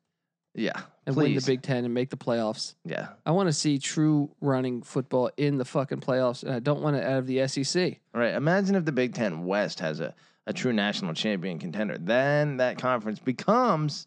Yeah, 0.55 0.81
and 1.07 1.17
win 1.17 1.27
the 1.27 1.35
please. 1.41 1.47
Big 1.47 1.63
Ten 1.63 1.85
and 1.85 1.93
make 1.93 2.11
the 2.11 2.17
playoffs. 2.17 2.75
Yeah, 2.85 3.09
I 3.27 3.33
want 3.33 3.49
to 3.49 3.53
see 3.53 3.79
true 3.79 4.31
running 4.41 4.83
football 4.83 5.31
in 5.37 5.59
the 5.59 5.65
fucking 5.65 6.01
playoffs, 6.01 6.43
and 6.45 6.53
I 6.55 6.61
don't 6.61 6.81
want 6.83 6.97
it 6.97 7.05
out 7.05 7.19
of 7.19 7.27
the 7.27 7.47
SEC. 7.49 7.99
right. 8.13 8.35
Imagine 8.35 8.75
if 8.77 8.85
the 8.85 8.93
Big 8.93 9.15
Ten 9.15 9.45
West 9.45 9.81
has 9.81 10.01
a, 10.01 10.15
a 10.47 10.53
true 10.53 10.73
national 10.73 11.13
champion 11.15 11.59
contender. 11.59 11.99
Then 11.99 12.59
that 12.59 12.79
conference 12.79 13.19
becomes 13.19 14.07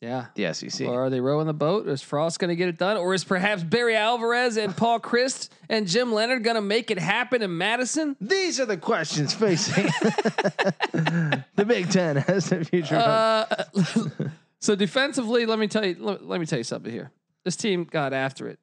Yeah. 0.00 0.26
the 0.34 0.52
SEC. 0.54 0.86
Or 0.88 1.04
are 1.04 1.10
they 1.10 1.20
rowing 1.20 1.46
the 1.46 1.52
boat? 1.54 1.86
Is 1.88 2.00
Frost 2.02 2.38
going 2.38 2.48
to 2.50 2.56
get 2.56 2.68
it 2.68 2.78
done? 2.78 2.96
Or 2.96 3.12
is 3.14 3.24
perhaps 3.24 3.62
Barry 3.62 3.96
Alvarez 3.96 4.56
and 4.56 4.76
Paul 4.76 5.00
Chryst 5.00 5.48
and 5.68 5.86
Jim 5.86 6.12
Leonhard 6.12 6.44
going 6.44 6.56
to 6.56 6.60
make 6.62 6.90
it 6.90 6.98
happen 6.98 7.42
in 7.42 7.56
Madison? 7.58 8.16
These 8.20 8.58
are 8.60 8.66
the 8.66 8.76
questions 8.76 9.34
facing 9.34 9.84
the 10.92 11.64
Big 11.66 11.90
Ten 11.90 12.18
as 12.18 12.48
the 12.50 12.64
future. 12.64 12.96
Uh, 12.96 13.64
so 14.64 14.74
defensively, 14.74 15.44
let 15.46 15.58
me 15.58 15.68
tell 15.68 15.84
you. 15.84 15.96
Let, 15.98 16.24
let 16.26 16.40
me 16.40 16.46
tell 16.46 16.58
you 16.58 16.64
something 16.64 16.90
here. 16.92 17.10
This 17.44 17.56
team 17.56 17.84
got 17.84 18.12
after 18.14 18.48
it. 18.48 18.58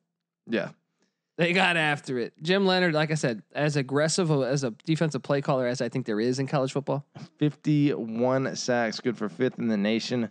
yeah, 0.47 0.69
They 1.37 1.53
got 1.53 1.77
after 1.77 2.17
it. 2.17 2.33
Jim 2.41 2.65
Leonhard, 2.65 2.93
like 2.95 3.11
I 3.11 3.13
said, 3.15 3.43
as 3.53 3.75
aggressive 3.75 4.31
a- 4.31 4.47
as 4.47 4.63
a 4.63 4.71
defensive 4.85 5.21
play 5.21 5.41
caller 5.41 5.67
as 5.67 5.81
I 5.81 5.89
think 5.89 6.05
there 6.07 6.19
is 6.19 6.39
in 6.39 6.47
college 6.47 6.71
football, 6.71 7.05
fifty-one 7.37 8.55
sacks, 8.55 8.99
good 8.99 9.17
for 9.17 9.29
fifth 9.29 9.59
in 9.59 9.67
the 9.67 9.77
nation. 9.77 10.29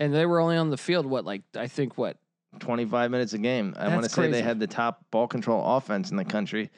and 0.00 0.12
they 0.12 0.26
were 0.26 0.40
only 0.40 0.56
on 0.56 0.70
the 0.70 0.76
field 0.76 1.06
what, 1.06 1.24
like 1.24 1.42
I 1.56 1.68
think 1.68 1.96
what 1.96 2.16
25 2.58 3.10
minutes 3.10 3.32
a 3.34 3.38
game. 3.38 3.74
I 3.78 3.88
want 3.88 4.04
to 4.04 4.08
say 4.10 4.30
they 4.30 4.42
had 4.42 4.58
the 4.58 4.66
top 4.66 5.04
ball 5.10 5.28
control 5.28 5.76
offense 5.76 6.10
in 6.10 6.16
the 6.16 6.24
country. 6.24 6.70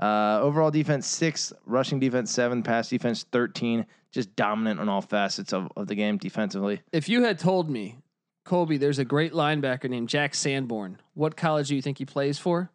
Uh, 0.00 0.38
overall 0.42 0.70
defense, 0.70 1.06
sixth. 1.06 1.52
Rushing 1.64 1.98
defense, 2.00 2.30
seven. 2.30 2.62
Pass 2.62 2.88
defense, 2.88 3.24
13. 3.32 3.86
Just 4.12 4.34
dominant 4.36 4.80
on 4.80 4.88
all 4.88 5.00
facets 5.02 5.52
of, 5.52 5.68
of 5.76 5.88
the 5.88 5.94
game 5.94 6.16
defensively. 6.18 6.80
if 6.92 7.08
you 7.08 7.22
had 7.24 7.38
told 7.38 7.68
me, 7.68 7.96
Colby, 8.44 8.76
there's 8.78 8.98
a 8.98 9.04
great 9.04 9.32
linebacker 9.32 9.90
named 9.90 10.08
Jack 10.08 10.34
Sanborn. 10.34 10.98
What 11.14 11.36
college 11.36 11.68
do 11.68 11.74
you 11.76 11.82
think 11.82 11.98
he 11.98 12.04
plays 12.04 12.38
for? 12.38 12.70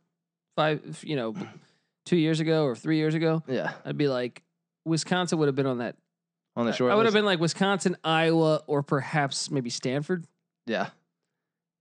Five, 0.55 1.01
you 1.03 1.15
know, 1.15 1.33
two 2.05 2.17
years 2.17 2.39
ago 2.39 2.65
or 2.65 2.75
three 2.75 2.97
years 2.97 3.15
ago, 3.15 3.41
Yeah. 3.47 3.73
I'd 3.85 3.97
be 3.97 4.07
like, 4.07 4.43
Wisconsin 4.85 5.39
would 5.39 5.47
have 5.47 5.55
been 5.55 5.65
on 5.67 5.77
that. 5.79 5.95
On 6.57 6.65
the 6.65 6.73
short 6.73 6.91
I 6.91 6.95
would 6.95 7.05
have 7.05 7.13
been 7.13 7.25
like 7.25 7.39
Wisconsin, 7.39 7.95
Iowa, 8.03 8.61
or 8.67 8.83
perhaps 8.83 9.49
maybe 9.49 9.69
Stanford. 9.69 10.25
Yeah. 10.67 10.89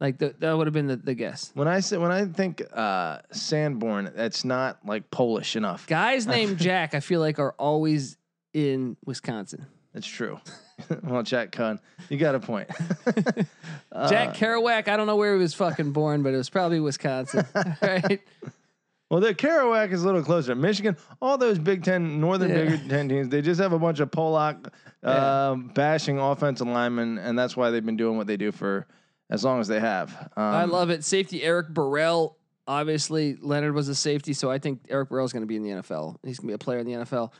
Like 0.01 0.17
the, 0.19 0.35
that 0.39 0.57
would 0.57 0.67
have 0.67 0.73
been 0.75 0.87
the, 0.87 0.97
the 0.97 1.15
guess. 1.15 1.51
When 1.55 1.69
I 1.69 1.81
say 1.81 1.99
when 1.99 2.11
I 2.11 2.25
think 2.25 2.63
uh, 2.73 3.19
Sanborn, 3.33 4.11
that's 4.17 4.45
not 4.45 4.79
like 4.87 5.11
Polish 5.11 5.57
enough. 5.57 5.87
Guys 5.87 6.27
named 6.27 6.59
Jack, 6.59 6.95
I 6.95 7.01
feel 7.01 7.21
like 7.21 7.39
are 7.39 7.55
always 7.59 8.17
in 8.55 8.97
Wisconsin. 9.05 9.67
That's 9.93 10.07
true. 10.07 10.41
well, 11.03 11.23
Jack 11.23 11.51
Coan, 11.53 11.79
you 12.09 12.17
got 12.17 12.35
a 12.35 12.41
point. 12.41 12.69
Uh, 13.93 14.09
Jack 14.09 14.35
Kerouac, 14.37 14.87
I 14.87 14.97
don't 14.97 15.09
know 15.09 15.17
where 15.17 15.35
he 15.35 15.41
was 15.41 15.53
fucking 15.53 15.91
born, 15.91 16.23
but 16.23 16.33
it 16.33 16.37
was 16.37 16.49
probably 16.49 16.79
Wisconsin. 16.79 17.45
right? 17.83 18.21
Well, 19.11 19.19
the 19.21 19.35
Kerouac 19.35 19.91
is 19.91 20.05
a 20.05 20.07
little 20.07 20.23
closer. 20.23 20.55
Michigan, 20.55 20.97
all 21.21 21.37
those 21.37 21.59
Big 21.59 21.83
Ten, 21.83 22.21
Northern 22.21 22.51
Yeah. 22.51 22.77
Big 22.77 22.89
Ten 22.89 23.09
teams, 23.09 23.29
they 23.31 23.43
just 23.43 23.61
have 23.61 23.73
a 23.73 23.81
bunch 23.81 23.99
of 23.99 24.13
Polak 24.13 24.73
Yeah. 25.03 25.49
um, 25.51 25.73
bashing 25.75 26.21
offensive 26.21 26.69
linemen, 26.69 27.19
and 27.19 27.37
that's 27.37 27.57
why 27.57 27.71
they've 27.71 27.85
been 27.85 27.97
doing 27.97 28.17
what 28.17 28.29
they 28.29 28.37
do 28.37 28.53
for 28.53 28.87
as 29.31 29.45
long 29.45 29.61
as 29.61 29.69
they 29.69 29.81
have. 29.81 30.11
Um, 30.37 30.43
I 30.43 30.65
love 30.65 30.91
it. 30.91 31.05
Safety 31.05 31.43
Eric 31.43 31.69
Burrell. 31.69 32.37
Obviously, 32.67 33.37
Leonhard 33.41 33.75
was 33.75 33.89
a 33.89 33.95
safety, 33.95 34.33
so 34.33 34.51
I 34.51 34.59
think 34.59 34.83
Eric 34.89 35.09
Burrell 35.09 35.25
is 35.25 35.33
going 35.33 35.43
to 35.43 35.47
be 35.47 35.57
in 35.57 35.63
the 35.63 35.71
NFL. 35.71 36.17
He's 36.25 36.39
going 36.39 36.49
to 36.49 36.53
be 36.53 36.55
a 36.55 36.59
player 36.59 36.79
in 36.79 36.87
the 36.87 36.93
NFL. 36.93 37.33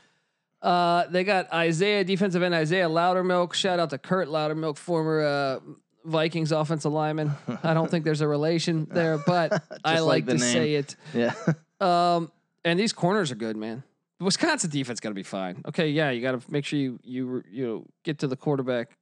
Uh, 0.61 1.07
they 1.07 1.23
got 1.23 1.51
Isaiah, 1.53 2.03
defensive 2.03 2.43
end 2.43 2.53
Isaiah 2.53 2.89
Loudermilk. 2.89 3.53
Shout 3.53 3.79
out 3.79 3.89
to 3.91 3.97
Kurt 3.97 4.27
Loudermilk, 4.27 4.77
former 4.77 5.21
uh, 5.21 5.59
Vikings 6.05 6.51
offensive 6.51 6.91
lineman. 6.91 7.31
I 7.63 7.73
don't 7.73 7.89
think 7.89 8.05
there's 8.05 8.21
a 8.21 8.27
relation 8.27 8.87
there, 8.91 9.17
but 9.19 9.63
I 9.83 9.99
like, 9.99 10.25
like 10.27 10.37
to 10.37 10.43
name. 10.43 10.53
say 10.53 10.73
it. 10.75 10.95
Yeah. 11.13 11.33
Um, 11.81 12.31
and 12.63 12.79
these 12.79 12.93
corners 12.93 13.31
are 13.31 13.35
good, 13.35 13.57
man. 13.57 13.81
The 14.19 14.25
Wisconsin 14.25 14.69
defense 14.69 14.99
got 14.99 15.09
to 15.09 15.15
be 15.15 15.23
fine. 15.23 15.63
Okay, 15.67 15.89
yeah, 15.89 16.11
you 16.11 16.21
got 16.21 16.39
to 16.39 16.51
make 16.51 16.63
sure 16.63 16.77
you 16.77 16.99
you 17.03 17.43
you 17.49 17.65
know 17.65 17.85
get 18.03 18.19
to 18.19 18.27
the 18.27 18.35
quarterback. 18.35 18.95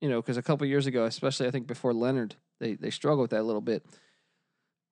You 0.00 0.08
know, 0.10 0.20
because 0.20 0.36
a 0.36 0.42
couple 0.42 0.66
years 0.66 0.86
ago, 0.86 1.04
especially 1.04 1.46
I 1.46 1.50
think 1.50 1.66
before 1.66 1.92
Leonhard, 1.94 2.34
they 2.60 2.74
they 2.74 2.90
struggled 2.90 3.22
with 3.22 3.30
that 3.30 3.40
a 3.40 3.42
little 3.44 3.60
bit. 3.62 3.84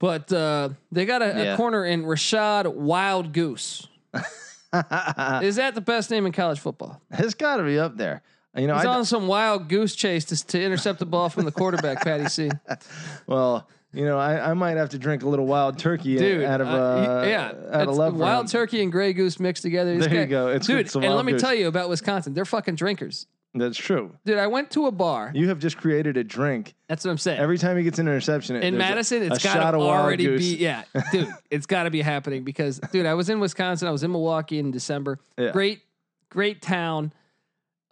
But 0.00 0.32
uh, 0.32 0.70
they 0.90 1.06
got 1.06 1.23
a, 1.23 1.26
Yeah. 1.26 1.54
a 1.54 1.56
corner 1.56 1.84
in 1.84 2.04
Rachad 2.04 2.64
Wildgoose. 2.66 3.87
Is 5.42 5.56
that 5.56 5.75
the 5.75 5.80
best 5.80 6.11
name 6.11 6.26
in 6.26 6.32
college 6.32 6.58
football? 6.58 7.00
it's 7.11 7.34
got 7.34 7.56
to 7.58 7.62
be 7.62 7.78
up 7.78 7.96
there. 7.96 8.23
You 8.56 8.66
know, 8.66 8.76
He's 8.76 8.84
I, 8.87 8.94
on 8.94 9.04
some 9.04 9.26
wild 9.26 9.68
goose 9.68 9.94
chase 9.96 10.25
to, 10.26 10.46
to 10.49 10.62
intercept 10.62 11.00
the 11.00 11.06
ball 11.06 11.28
from 11.28 11.44
the 11.44 11.52
quarterback, 11.52 12.02
Patty 12.04 12.26
C. 12.28 12.50
well, 13.26 13.68
you 13.92 14.04
know, 14.04 14.18
I, 14.18 14.50
I 14.50 14.54
might 14.54 14.76
have 14.76 14.90
to 14.90 14.99
drink 14.99 15.23
a 15.23 15.28
little 15.28 15.46
wild 15.46 15.78
turkey 15.78 16.16
Dude, 16.16 16.44
out 16.44 16.61
of 16.61 16.68
uh, 16.68 16.70
uh, 16.70 17.25
yeah, 17.26 17.52
out 17.73 17.88
of 17.88 17.96
love. 17.96 18.14
wild 18.14 18.49
turkey 18.49 18.82
and 18.82 18.92
gray 18.92 19.12
goose 19.12 19.40
mixed 19.40 19.62
together. 19.62 19.96
This 19.96 20.06
There 20.06 20.20
you 20.20 20.26
go. 20.26 20.49
It's 20.49 20.66
dude. 20.66 20.94
And 20.96 21.14
let 21.14 21.25
me 21.25 21.32
goose. 21.32 21.40
tell 21.40 21.54
you 21.54 21.66
about 21.68 21.88
Wisconsin. 21.88 22.34
They're 22.34 22.44
fucking 22.44 22.76
drinkers. 22.76 23.26
That's 23.54 23.78
true. 23.78 24.16
Dude, 24.25 24.38
I 24.38 24.49
went 24.49 24.73
to 24.73 24.87
a 24.87 24.90
bar. 24.90 25.30
You 25.34 25.49
have 25.49 25.61
just 25.61 25.76
created 25.76 26.16
a 26.16 26.25
drink. 26.25 26.75
That's 26.88 27.04
what 27.04 27.12
I'm 27.12 27.18
saying. 27.18 27.38
Every 27.38 27.56
time 27.56 27.76
he 27.76 27.84
gets 27.84 28.00
an 28.00 28.08
interception, 28.08 28.56
in 28.56 28.76
Madison, 28.76 29.23
a 29.23 29.26
it's 29.26 29.40
shot 29.40 29.54
got 29.54 29.70
to 29.73 29.78
already 29.78 30.26
be 30.37 30.56
yeah, 30.56 30.82
dude. 31.12 31.28
It's 31.50 31.66
got 31.66 31.84
to 31.84 31.90
be 31.90 32.02
happening 32.02 32.42
because, 32.42 32.80
dude, 32.90 33.06
I 33.06 33.14
was 33.14 33.30
in 33.30 33.38
Wisconsin. 33.38 33.87
I 33.87 33.92
was 33.92 34.02
in 34.02 34.11
Milwaukee 34.11 34.58
in 34.58 34.73
December. 34.73 35.20
Yeah. 35.38 35.52
Great, 35.52 35.82
great 36.30 36.62
town. 36.62 37.12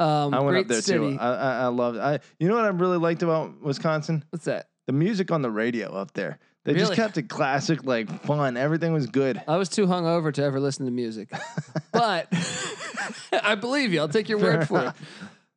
Um, 0.00 0.34
I 0.34 0.40
went 0.40 0.54
great 0.54 0.60
up 0.62 0.68
there 0.68 0.82
city. 0.82 1.12
too. 1.12 1.18
I, 1.20 1.34
I, 1.34 1.52
I 1.60 1.66
loved. 1.66 1.98
I 1.98 2.18
you 2.40 2.48
know 2.48 2.56
what 2.56 2.64
I 2.64 2.68
really 2.68 2.98
liked 2.98 3.22
about 3.22 3.62
Wisconsin? 3.62 4.24
What's 4.30 4.46
that? 4.46 4.68
The 4.86 4.92
music 4.92 5.30
on 5.30 5.42
the 5.42 5.50
radio 5.50 5.92
up 5.92 6.12
there. 6.12 6.40
They 6.64 6.74
just 6.74 6.94
kept 6.94 7.18
it 7.18 7.28
classic, 7.28 7.84
like 7.84 8.08
fun. 8.24 8.56
Everything 8.56 8.92
was 8.92 9.06
good. 9.06 9.42
I 9.48 9.56
was 9.56 9.68
too 9.68 9.86
hungover 9.86 10.32
to 10.34 10.42
ever 10.44 10.60
listen 10.60 10.86
to 10.86 10.92
music, 10.92 11.28
but 11.92 12.28
I 13.32 13.56
believe 13.56 13.92
you. 13.92 14.00
I'll 14.00 14.08
take 14.08 14.28
your 14.28 14.38
word 14.38 14.68
for 14.68 14.86
it. 14.86 14.92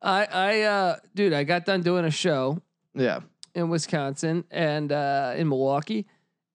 I, 0.06 0.24
I, 0.30 0.60
uh, 0.62 0.96
dude, 1.14 1.32
I 1.32 1.44
got 1.44 1.64
done 1.66 1.82
doing 1.82 2.04
a 2.04 2.10
show 2.10 2.62
Yeah. 2.94 3.20
in 3.54 3.68
Wisconsin 3.68 4.44
and 4.50 4.92
uh, 4.92 5.34
in 5.36 5.48
Milwaukee, 5.48 6.06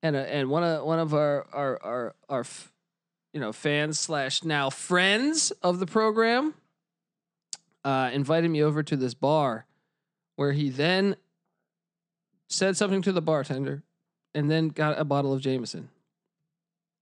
and 0.02 0.16
uh, 0.16 0.20
and 0.20 0.50
one 0.50 0.64
of 0.64 0.84
one 0.86 1.00
of 1.00 1.14
our 1.14 1.46
our 1.54 1.80
our 1.84 2.16
our 2.30 2.40
f- 2.42 2.72
you 3.34 3.40
know 3.40 3.52
fans 3.52 4.00
slash 4.00 4.44
now 4.44 4.70
friends 4.70 5.52
of 5.62 5.80
the 5.80 5.86
program 5.86 6.54
uh, 7.84 8.10
invited 8.14 8.50
me 8.50 8.64
over 8.64 8.84
to 8.84 8.96
this 8.96 9.14
bar, 9.14 9.66
where 10.38 10.54
he 10.54 10.70
then 10.70 11.16
said 12.50 12.78
something 12.78 13.02
to 13.02 13.12
the 13.12 13.22
bartender, 13.22 13.84
and 14.34 14.50
then 14.50 14.70
got 14.70 14.98
a 15.00 15.04
bottle 15.04 15.34
of 15.34 15.42
Jameson. 15.42 15.90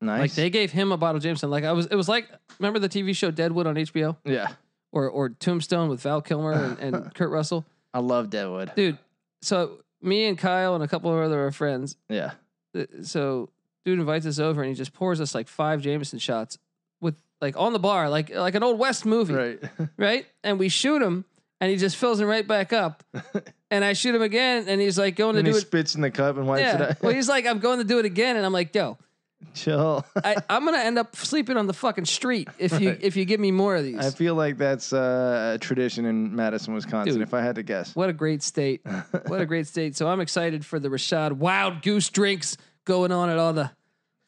Nice. 0.02 0.20
Like 0.22 0.32
they 0.34 0.50
gave 0.50 0.72
him 0.72 0.92
a 0.94 0.98
bottle 0.98 1.18
of 1.18 1.24
Jameson. 1.24 1.50
Like 1.50 1.64
I 1.66 1.74
was, 1.74 1.86
it 1.88 1.96
was 1.96 2.08
like 2.08 2.30
remember 2.58 2.80
the 2.80 2.88
TV 2.90 3.16
show 3.16 3.32
Deadwood 3.32 3.68
on 3.68 3.76
HBO 3.76 4.16
yeah. 4.24 4.48
Or 4.92 5.08
or 5.10 5.30
Tombstone 5.30 5.90
with 5.90 6.02
Val 6.02 6.22
Kilmer 6.22 6.52
and, 6.54 6.80
and 6.80 7.14
Kurt 7.14 7.30
Russell, 7.30 7.66
I 7.94 8.00
love 8.00 8.30
Deadwood. 8.30 8.74
dude. 8.76 8.98
So 9.42 9.80
me 10.02 10.26
and 10.26 10.38
Kyle 10.38 10.76
and 10.76 10.84
a 10.84 10.88
couple 10.88 11.12
of 11.14 11.24
other 11.24 11.50
friends 11.52 11.96
Yeah. 12.10 12.32
Uh, 12.78 12.84
so 13.04 13.50
dude 13.86 14.00
invites 14.00 14.26
us 14.26 14.40
over 14.40 14.62
and 14.62 14.70
he 14.70 14.76
just 14.76 14.94
pours 14.94 15.20
us 15.22 15.34
like 15.34 15.48
five 15.48 15.82
Jameson 15.82 16.20
shots 16.20 16.58
with 17.02 17.16
like 17.42 17.56
on 17.58 17.74
the 17.74 17.80
bar, 17.80 18.10
like 18.10 18.30
like 18.34 18.56
an 18.56 18.64
old 18.64 18.78
West 18.80 19.06
movie, 19.06 19.34
right? 19.34 19.60
Right. 19.98 20.26
And 20.44 20.60
we 20.60 20.70
shoot 20.70 21.02
him 21.02 21.26
and 21.62 21.70
he 21.72 21.78
just 21.78 21.96
fills 21.98 22.20
him 22.20 22.28
right 22.28 22.46
back 22.48 22.74
up. 22.74 23.04
and 23.72 23.84
I 23.86 23.94
shoot 23.94 24.14
him 24.16 24.22
again 24.22 24.66
and 24.68 24.80
he's 24.82 24.98
like 24.98 25.16
going 25.16 25.34
to 25.34 25.40
and 25.40 25.48
he 25.48 25.54
do 25.54 25.58
it. 25.58 25.62
spits 25.62 25.96
in 25.96 26.02
the 26.02 26.12
cup 26.12 26.38
and 26.38 26.48
wipes 26.48 26.74
it 26.74 26.82
out. 26.82 27.02
well, 27.02 27.14
he's 27.14 27.30
like, 27.30 27.46
I'm 27.46 27.60
going 27.60 27.80
to 27.80 27.84
do 27.86 28.00
it 28.00 28.06
again. 28.06 28.36
And 28.36 28.46
I'm 28.46 28.54
like, 28.54 28.74
yo, 28.76 28.98
Chill. 29.54 30.06
I, 30.16 30.36
I'm 30.50 30.66
gonna 30.66 30.78
end 30.80 30.98
up 31.00 31.16
sleeping 31.16 31.58
on 31.58 31.66
the 31.68 31.74
fucking 31.74 32.06
street 32.06 32.50
if 32.58 32.80
you 32.80 32.90
Right. 32.90 33.00
if 33.02 33.16
you 33.16 33.26
give 33.26 33.40
me 33.40 33.52
more 33.52 33.76
of 33.76 33.84
these. 33.84 33.98
I 33.98 34.10
feel 34.12 34.36
like 34.36 34.58
that's 34.58 34.92
uh, 34.94 35.54
a 35.56 35.58
tradition 35.60 36.06
in 36.06 36.36
Madison, 36.36 36.74
Wisconsin. 36.74 37.14
Dude. 37.14 37.22
If 37.22 37.34
I 37.34 37.42
had 37.42 37.56
to 37.56 37.64
guess. 37.64 37.96
what 37.96 38.10
a 38.10 38.14
great 38.14 38.44
state. 38.44 38.82
What 39.28 39.42
a 39.42 39.46
great 39.46 39.68
state. 39.68 39.96
So 39.96 40.08
I'm 40.10 40.20
excited 40.22 40.66
for 40.66 40.80
the 40.80 40.90
Rachad 40.90 41.32
Wildgoose 41.40 42.12
drinks 42.12 42.58
going 42.86 43.12
on 43.12 43.30
at 43.30 43.38
all 43.38 43.54
the 43.54 43.72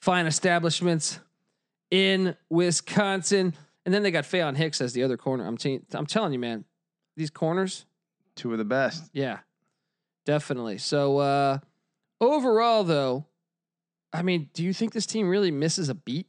fine 0.01 0.25
establishments 0.27 1.19
in 1.91 2.35
Wisconsin. 2.49 3.53
And 3.85 3.93
then 3.93 4.03
they 4.03 4.11
got 4.11 4.23
Faion 4.25 4.55
Hicks 4.55 4.79
as 4.81 4.93
the 4.93 5.03
other 5.03 5.17
corner. 5.17 5.45
I'm, 5.45 5.57
te- 5.57 5.81
I'm 5.93 6.05
telling 6.05 6.33
you, 6.33 6.39
man, 6.39 6.65
these 7.17 7.29
corners, 7.31 7.85
Two 8.35 8.51
of 8.51 8.57
the 8.59 8.65
best. 8.65 9.09
yeah, 9.13 9.39
definitely. 10.25 10.77
So 10.77 11.17
uh, 11.17 11.57
overall, 12.19 12.83
though, 12.83 13.25
I 14.13 14.21
mean, 14.21 14.49
do 14.53 14.63
you 14.63 14.73
think 14.73 14.93
this 14.93 15.05
team 15.05 15.29
really 15.29 15.51
misses 15.51 15.89
a 15.89 15.95
beat? 15.95 16.27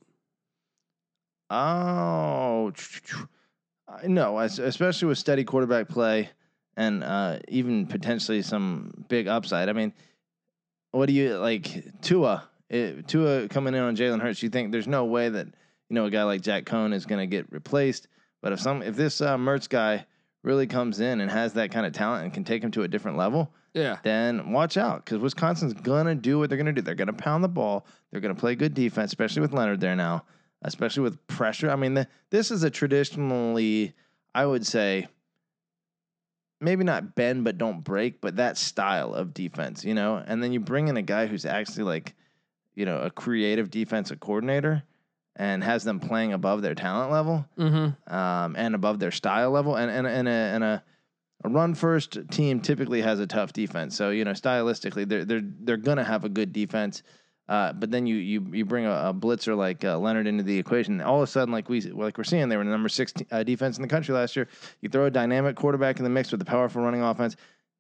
Oh, 1.50 2.72
no, 4.04 4.38
especially 4.38 5.08
with 5.08 5.18
steady 5.18 5.44
quarterback 5.44 5.88
play 5.88 6.30
and 6.76 7.04
uh, 7.04 7.38
even 7.48 7.86
potentially 7.86 8.42
some 8.42 9.04
big 9.08 9.28
upside. 9.28 9.68
I 9.68 9.72
mean, 9.72 9.92
what 10.92 11.06
do 11.06 11.12
you 11.12 11.36
like 11.36 12.00
Tua? 12.00 12.48
It, 12.70 13.06
Tua 13.06 13.48
coming 13.48 13.74
in 13.74 13.80
on 13.80 13.96
Jalen 13.96 14.20
Hurts. 14.20 14.42
You 14.42 14.48
think 14.48 14.72
there's 14.72 14.86
no 14.86 15.04
way 15.04 15.28
that 15.28 15.46
you 15.46 15.94
know 15.94 16.06
a 16.06 16.10
guy 16.10 16.22
like 16.22 16.40
Jack 16.40 16.64
Coan 16.64 16.94
is 16.94 17.04
going 17.04 17.20
to 17.20 17.26
get 17.26 17.52
replaced. 17.52 18.08
But 18.40 18.52
if 18.52 18.60
some 18.60 18.82
if 18.82 18.96
this 18.96 19.20
uh, 19.20 19.36
Mertz 19.36 19.68
guy 19.68 20.06
really 20.42 20.66
comes 20.66 21.00
in 21.00 21.20
and 21.20 21.30
has 21.30 21.52
that 21.54 21.70
kind 21.70 21.86
of 21.86 21.92
talent 21.92 22.24
and 22.24 22.32
can 22.32 22.44
take 22.44 22.62
him 22.62 22.70
to 22.72 22.82
a 22.82 22.88
different 22.88 23.18
level, 23.18 23.52
Yeah. 23.74 23.96
then 24.02 24.52
watch 24.52 24.76
out 24.76 25.04
because 25.04 25.18
Wisconsin's 25.18 25.72
gonna 25.72 26.14
do 26.14 26.38
what 26.38 26.48
they're 26.48 26.58
gonna 26.58 26.72
do. 26.72 26.82
They're 26.82 26.94
gonna 26.94 27.12
pound 27.12 27.42
the 27.42 27.48
ball. 27.48 27.86
They're 28.10 28.20
gonna 28.20 28.34
play 28.34 28.54
good 28.54 28.74
defense, 28.74 29.10
especially 29.10 29.40
with 29.42 29.52
Leonhard 29.52 29.80
there 29.80 29.96
now, 29.96 30.24
especially 30.62 31.02
with 31.04 31.26
pressure. 31.26 31.70
I 31.70 31.76
mean, 31.76 31.94
the, 31.94 32.06
this 32.30 32.50
is 32.50 32.62
a 32.64 32.70
traditionally, 32.70 33.94
I 34.34 34.44
would 34.46 34.66
say, 34.66 35.08
maybe 36.60 36.84
not 36.84 37.14
bend 37.14 37.44
but 37.44 37.58
don't 37.58 37.82
break, 37.82 38.20
but 38.20 38.36
that 38.36 38.56
style 38.56 39.14
of 39.14 39.34
defense, 39.34 39.84
you 39.84 39.94
know. 39.94 40.22
And 40.26 40.42
then 40.42 40.52
you 40.52 40.60
bring 40.60 40.88
in 40.88 40.96
a 40.96 41.02
guy 41.02 41.26
who's 41.26 41.44
actually 41.44 41.84
like, 41.84 42.14
you 42.74 42.84
know, 42.84 42.98
a 43.00 43.10
creative 43.10 43.70
defensive 43.70 44.20
coordinator 44.20 44.82
and 45.36 45.64
has 45.64 45.82
them 45.82 45.98
playing 45.98 46.32
above 46.34 46.62
their 46.62 46.74
talent 46.74 47.10
level 47.10 47.44
Mm-hmm. 47.58 48.14
um, 48.14 48.54
and 48.56 48.74
above 48.74 48.98
their 48.98 49.10
style 49.10 49.50
level. 49.50 49.76
And 49.76 49.90
and 49.90 50.06
and 50.06 50.28
a, 50.28 50.30
and 50.30 50.64
a 50.64 50.82
a 51.44 51.48
run 51.48 51.74
first 51.74 52.18
team 52.30 52.60
typically 52.60 53.02
has 53.02 53.18
a 53.20 53.26
tough 53.26 53.52
defense. 53.52 53.96
So 53.96 54.10
you 54.10 54.24
know, 54.24 54.32
stylistically, 54.32 55.08
they're 55.08 55.24
they're 55.24 55.42
they're 55.44 55.76
gonna 55.76 56.04
have 56.04 56.24
a 56.24 56.28
good 56.28 56.52
defense. 56.52 57.02
Uh, 57.48 57.72
but 57.72 57.90
then 57.90 58.06
you 58.06 58.16
you 58.16 58.46
you 58.52 58.64
bring 58.64 58.86
a, 58.86 58.90
a 59.08 59.14
blitzer 59.14 59.56
like 59.56 59.84
uh, 59.84 59.98
Leonhard 59.98 60.26
into 60.26 60.42
the 60.44 60.56
equation. 60.58 61.00
All 61.00 61.16
of 61.16 61.24
a 61.24 61.26
sudden, 61.26 61.52
like 61.52 61.68
we 61.68 61.80
like 61.80 62.16
we're 62.16 62.24
seeing, 62.24 62.48
they 62.48 62.56
were 62.56 62.64
the 62.64 62.70
number 62.70 62.88
six 62.88 63.12
t- 63.12 63.26
uh, 63.32 63.42
defense 63.42 63.76
in 63.76 63.82
the 63.82 63.88
country 63.88 64.14
last 64.14 64.36
year. 64.36 64.48
You 64.80 64.88
throw 64.88 65.06
a 65.06 65.10
dynamic 65.10 65.56
quarterback 65.56 65.98
in 65.98 66.04
the 66.04 66.10
mix 66.10 66.30
with 66.30 66.40
a 66.40 66.44
powerful 66.44 66.82
running 66.82 67.02
offense. 67.02 67.36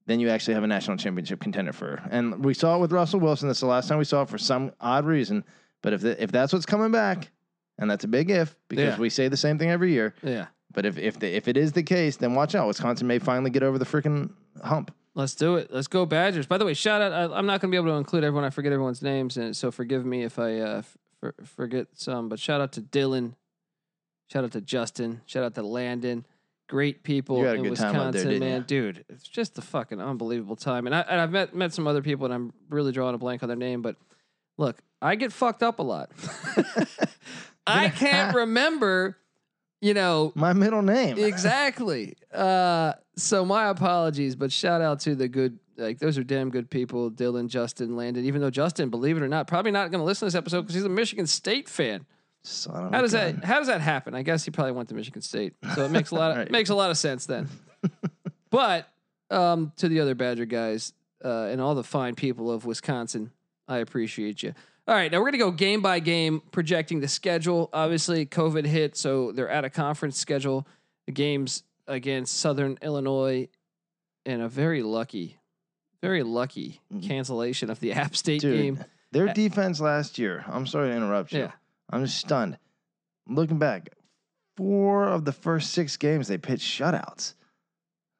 Then 0.06 0.18
you 0.18 0.28
actually 0.30 0.54
have 0.54 0.64
a 0.64 0.66
national 0.66 0.96
championship 0.96 1.38
contender 1.40 1.72
for. 1.72 2.02
And 2.10 2.44
we 2.44 2.54
saw 2.54 2.76
it 2.76 2.80
with 2.80 2.90
Russell 2.92 3.20
Wilson. 3.20 3.48
That's 3.48 3.60
the 3.60 3.66
last 3.66 3.88
time 3.88 3.98
we 3.98 4.04
saw 4.04 4.22
it 4.22 4.28
for 4.28 4.36
some 4.36 4.72
odd 4.80 5.06
reason. 5.06 5.44
But 5.80 5.92
if 5.92 6.00
the, 6.00 6.20
if 6.20 6.32
that's 6.32 6.52
what's 6.52 6.66
coming 6.66 6.90
back, 6.90 7.30
and 7.78 7.88
that's 7.88 8.02
a 8.02 8.08
big 8.08 8.28
if 8.30 8.56
because 8.68 8.94
Yeah. 8.96 8.98
we 9.00 9.10
say 9.10 9.28
the 9.28 9.36
same 9.36 9.58
thing 9.58 9.70
every 9.70 9.92
year. 9.92 10.14
Yeah. 10.22 10.46
But 10.72 10.86
if 10.86 10.98
if 10.98 11.18
the, 11.18 11.34
if 11.34 11.48
it 11.48 11.56
is 11.56 11.72
the 11.72 11.82
case, 11.82 12.16
then 12.16 12.34
watch 12.34 12.54
out. 12.54 12.66
Wisconsin 12.66 13.06
may 13.06 13.18
finally 13.18 13.50
get 13.50 13.62
over 13.62 13.78
the 13.78 13.84
freaking 13.84 14.30
hump. 14.62 14.94
Let's 15.14 15.34
do 15.34 15.56
it. 15.56 15.70
Let's 15.70 15.88
go 15.88 16.06
Badgers. 16.06 16.46
By 16.46 16.58
the 16.58 16.64
way, 16.64 16.74
shout 16.74 17.02
out. 17.02 17.12
I, 17.12 17.24
I'm 17.36 17.44
not 17.44 17.60
going 17.60 17.70
to 17.70 17.74
be 17.74 17.76
able 17.76 17.88
to 17.88 17.98
include 17.98 18.24
everyone. 18.24 18.44
I 18.44 18.50
forget 18.50 18.72
everyone's 18.72 19.02
names, 19.02 19.36
and 19.36 19.54
so 19.54 19.70
forgive 19.70 20.06
me 20.06 20.22
if 20.22 20.38
I 20.38 20.58
uh, 20.58 20.82
for, 21.20 21.34
forget 21.44 21.88
some. 21.94 22.28
But 22.28 22.38
shout 22.38 22.60
out 22.60 22.72
to 22.72 22.80
Dylan. 22.80 23.34
Shout 24.32 24.44
out 24.44 24.52
to 24.52 24.62
Justin. 24.62 25.20
Shout 25.26 25.44
out 25.44 25.54
to 25.56 25.62
Landon. 25.62 26.24
Great 26.68 27.02
people 27.02 27.38
You 27.38 27.44
had 27.44 27.56
a 27.56 27.62
in 27.62 27.70
Wisconsin, 27.70 28.28
there, 28.30 28.40
man, 28.40 28.62
dude. 28.62 29.04
It's 29.10 29.24
just 29.24 29.58
a 29.58 29.60
fucking 29.60 30.00
unbelievable 30.00 30.56
time. 30.56 30.86
And 30.86 30.94
I 30.94 31.00
and 31.00 31.20
I've 31.20 31.30
met 31.30 31.54
met 31.54 31.74
some 31.74 31.86
other 31.86 32.00
people, 32.00 32.24
and 32.24 32.32
I'm 32.32 32.52
really 32.70 32.92
drawing 32.92 33.14
a 33.14 33.18
blank 33.18 33.42
on 33.42 33.48
their 33.50 33.56
name. 33.56 33.82
But 33.82 33.96
look, 34.56 34.78
I 35.02 35.16
get 35.16 35.32
fucked 35.32 35.62
up 35.62 35.80
a 35.80 35.82
lot. 35.82 36.10
I 37.66 37.90
can't 37.90 38.34
remember, 38.34 39.18
you 39.82 39.92
know, 39.92 40.32
My 40.34 40.54
middle 40.54 40.80
name. 40.80 41.18
exactly. 41.32 42.14
Uh, 42.32 42.94
so 43.16 43.44
my 43.44 43.68
apologies, 43.68 44.34
but 44.36 44.50
shout 44.50 44.80
out 44.80 45.00
to 45.00 45.14
the 45.14 45.28
good. 45.28 45.58
Like 45.76 45.98
those 45.98 46.16
are 46.18 46.22
damn 46.24 46.50
good 46.50 46.70
people, 46.70 47.10
Dylan, 47.10 47.48
Justin, 47.48 47.96
Landon. 47.96 48.24
Even 48.24 48.40
though 48.40 48.50
Justin, 48.50 48.88
believe 48.90 49.16
it 49.16 49.22
or 49.22 49.28
not, 49.28 49.46
probably 49.46 49.70
not 49.72 49.90
going 49.90 50.00
to 50.00 50.04
listen 50.04 50.20
to 50.20 50.26
this 50.26 50.34
episode 50.38 50.62
because 50.62 50.74
he's 50.74 50.84
a 50.84 50.88
Michigan 50.88 51.26
State 51.26 51.68
fan. 51.68 52.06
How 52.70 53.00
does 53.02 53.12
gun. 53.12 53.36
that? 53.36 53.44
How 53.44 53.58
does 53.58 53.68
that 53.68 53.80
happen? 53.80 54.14
I 54.14 54.22
guess 54.22 54.44
he 54.44 54.50
probably 54.50 54.72
went 54.72 54.88
to 54.90 54.94
Michigan 54.94 55.22
State, 55.22 55.54
so 55.74 55.84
it 55.84 55.90
makes 55.90 56.10
a 56.10 56.14
lot 56.14 56.32
of 56.32 56.36
Right. 56.38 56.50
makes 56.50 56.70
a 56.70 56.74
lot 56.74 56.90
of 56.90 56.98
sense 56.98 57.26
then. 57.26 57.48
but 58.50 58.88
um, 59.30 59.72
to 59.76 59.88
the 59.88 60.00
other 60.00 60.14
Badger 60.14 60.44
guys 60.44 60.92
uh, 61.24 61.48
and 61.50 61.60
all 61.60 61.74
the 61.74 61.84
fine 61.84 62.14
people 62.14 62.50
of 62.50 62.64
Wisconsin, 62.66 63.30
I 63.68 63.78
appreciate 63.78 64.42
you. 64.42 64.54
All 64.88 64.94
right, 64.96 65.12
now 65.12 65.20
we're 65.20 65.26
gonna 65.26 65.38
go 65.38 65.52
game 65.52 65.80
by 65.80 66.00
game, 66.00 66.42
projecting 66.50 67.00
the 67.00 67.08
schedule. 67.08 67.70
Obviously, 67.72 68.26
COVID 68.26 68.66
hit, 68.66 68.96
so 68.96 69.30
they're 69.32 69.48
at 69.48 69.64
a 69.64 69.70
conference 69.70 70.18
schedule. 70.18 70.66
The 71.06 71.12
games 71.12 71.62
against 71.86 72.34
Southern 72.38 72.78
Illinois, 72.82 73.48
and 74.26 74.42
a 74.42 74.48
very 74.48 74.82
lucky, 74.82 75.38
very 76.02 76.22
lucky 76.24 76.80
Mhm. 76.92 77.06
cancellation 77.06 77.70
of 77.70 77.78
the 77.80 77.92
App 77.94 78.16
State 78.16 78.40
Dude, 78.40 78.58
game. 78.60 78.84
Their 79.12 79.28
Uh, 79.28 79.32
defense 79.32 79.80
last 79.80 80.18
year. 80.18 80.44
I'm 80.48 80.66
sorry 80.66 80.90
to 80.90 80.96
interrupt 80.96 81.32
you. 81.32 81.40
Yeah. 81.40 81.52
I'm 81.90 82.04
just 82.04 82.18
stunned. 82.18 82.58
Looking 83.28 83.58
back, 83.58 83.90
four 84.56 85.06
of 85.06 85.24
the 85.24 85.32
first 85.32 85.72
six 85.72 85.96
games 85.96 86.26
they 86.28 86.38
pitched 86.38 86.66
shutouts. 86.66 87.34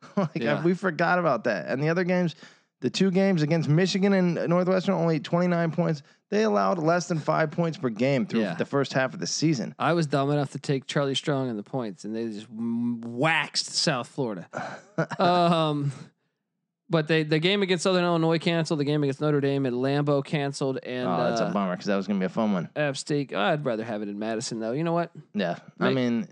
like 0.17 0.31
Yeah. 0.37 0.63
we 0.63 0.75
forgot 0.75 1.19
about 1.19 1.45
that. 1.45 1.67
And 1.69 1.83
the 1.83 1.89
other 1.89 2.05
games, 2.05 2.35
the 2.83 2.91
two 2.91 3.11
games 3.11 3.41
against 3.43 3.69
Michigan 3.69 4.13
and 4.13 4.35
Northwestern, 4.49 4.95
only 4.95 5.19
29 5.19 5.71
points. 5.71 6.03
They 6.31 6.43
allowed 6.43 6.79
less 6.79 7.09
than 7.09 7.19
five 7.19 7.51
points 7.51 7.79
per 7.79 7.89
game 7.91 8.27
through 8.27 8.41
Yeah. 8.41 8.55
the 8.55 8.65
first 8.65 8.93
half 8.93 9.15
of 9.15 9.21
the 9.21 9.27
season. 9.27 9.75
I 9.79 9.93
was 9.93 10.07
dumb 10.07 10.31
enough 10.31 10.51
to 10.53 10.59
take 10.59 10.87
Charlie 10.87 11.15
Strong 11.15 11.49
in 11.51 11.57
the 11.57 11.63
points, 11.63 12.05
and 12.05 12.15
they 12.15 12.27
just 12.29 12.47
waxed 12.51 13.67
South 13.75 14.09
Florida. 14.09 14.47
um, 15.19 15.93
but 16.91 17.09
they 17.09 17.23
the 17.23 17.39
game 17.39 17.63
against 17.63 17.85
Southern 17.85 18.05
Illinois 18.05 18.39
canceled. 18.39 18.81
The 18.81 18.85
game 18.85 19.03
against 19.03 19.21
Notre 19.21 19.41
Dame 19.41 19.65
at 19.67 19.73
Lambeau 19.73 20.25
canceled, 20.25 20.79
and 20.83 21.09
oh, 21.09 21.17
that's 21.29 21.41
uh, 21.41 21.47
a 21.47 21.51
bummer 21.53 21.73
because 21.75 21.87
that 21.87 21.97
was 21.97 22.07
gonna 22.07 22.19
be 22.21 22.27
a 22.27 22.31
fun 22.31 22.53
one. 22.53 22.69
App 22.77 22.97
State. 22.97 23.35
I'd 23.35 23.65
rather 23.65 23.85
have 23.85 24.03
it 24.03 24.09
in 24.09 24.19
Madison, 24.19 24.61
though. 24.61 24.73
You 24.73 24.85
know 24.85 24.93
what? 24.93 25.11
Yeah, 25.35 25.59
I 25.81 25.87
Make- 25.91 25.95
mean, 25.95 26.29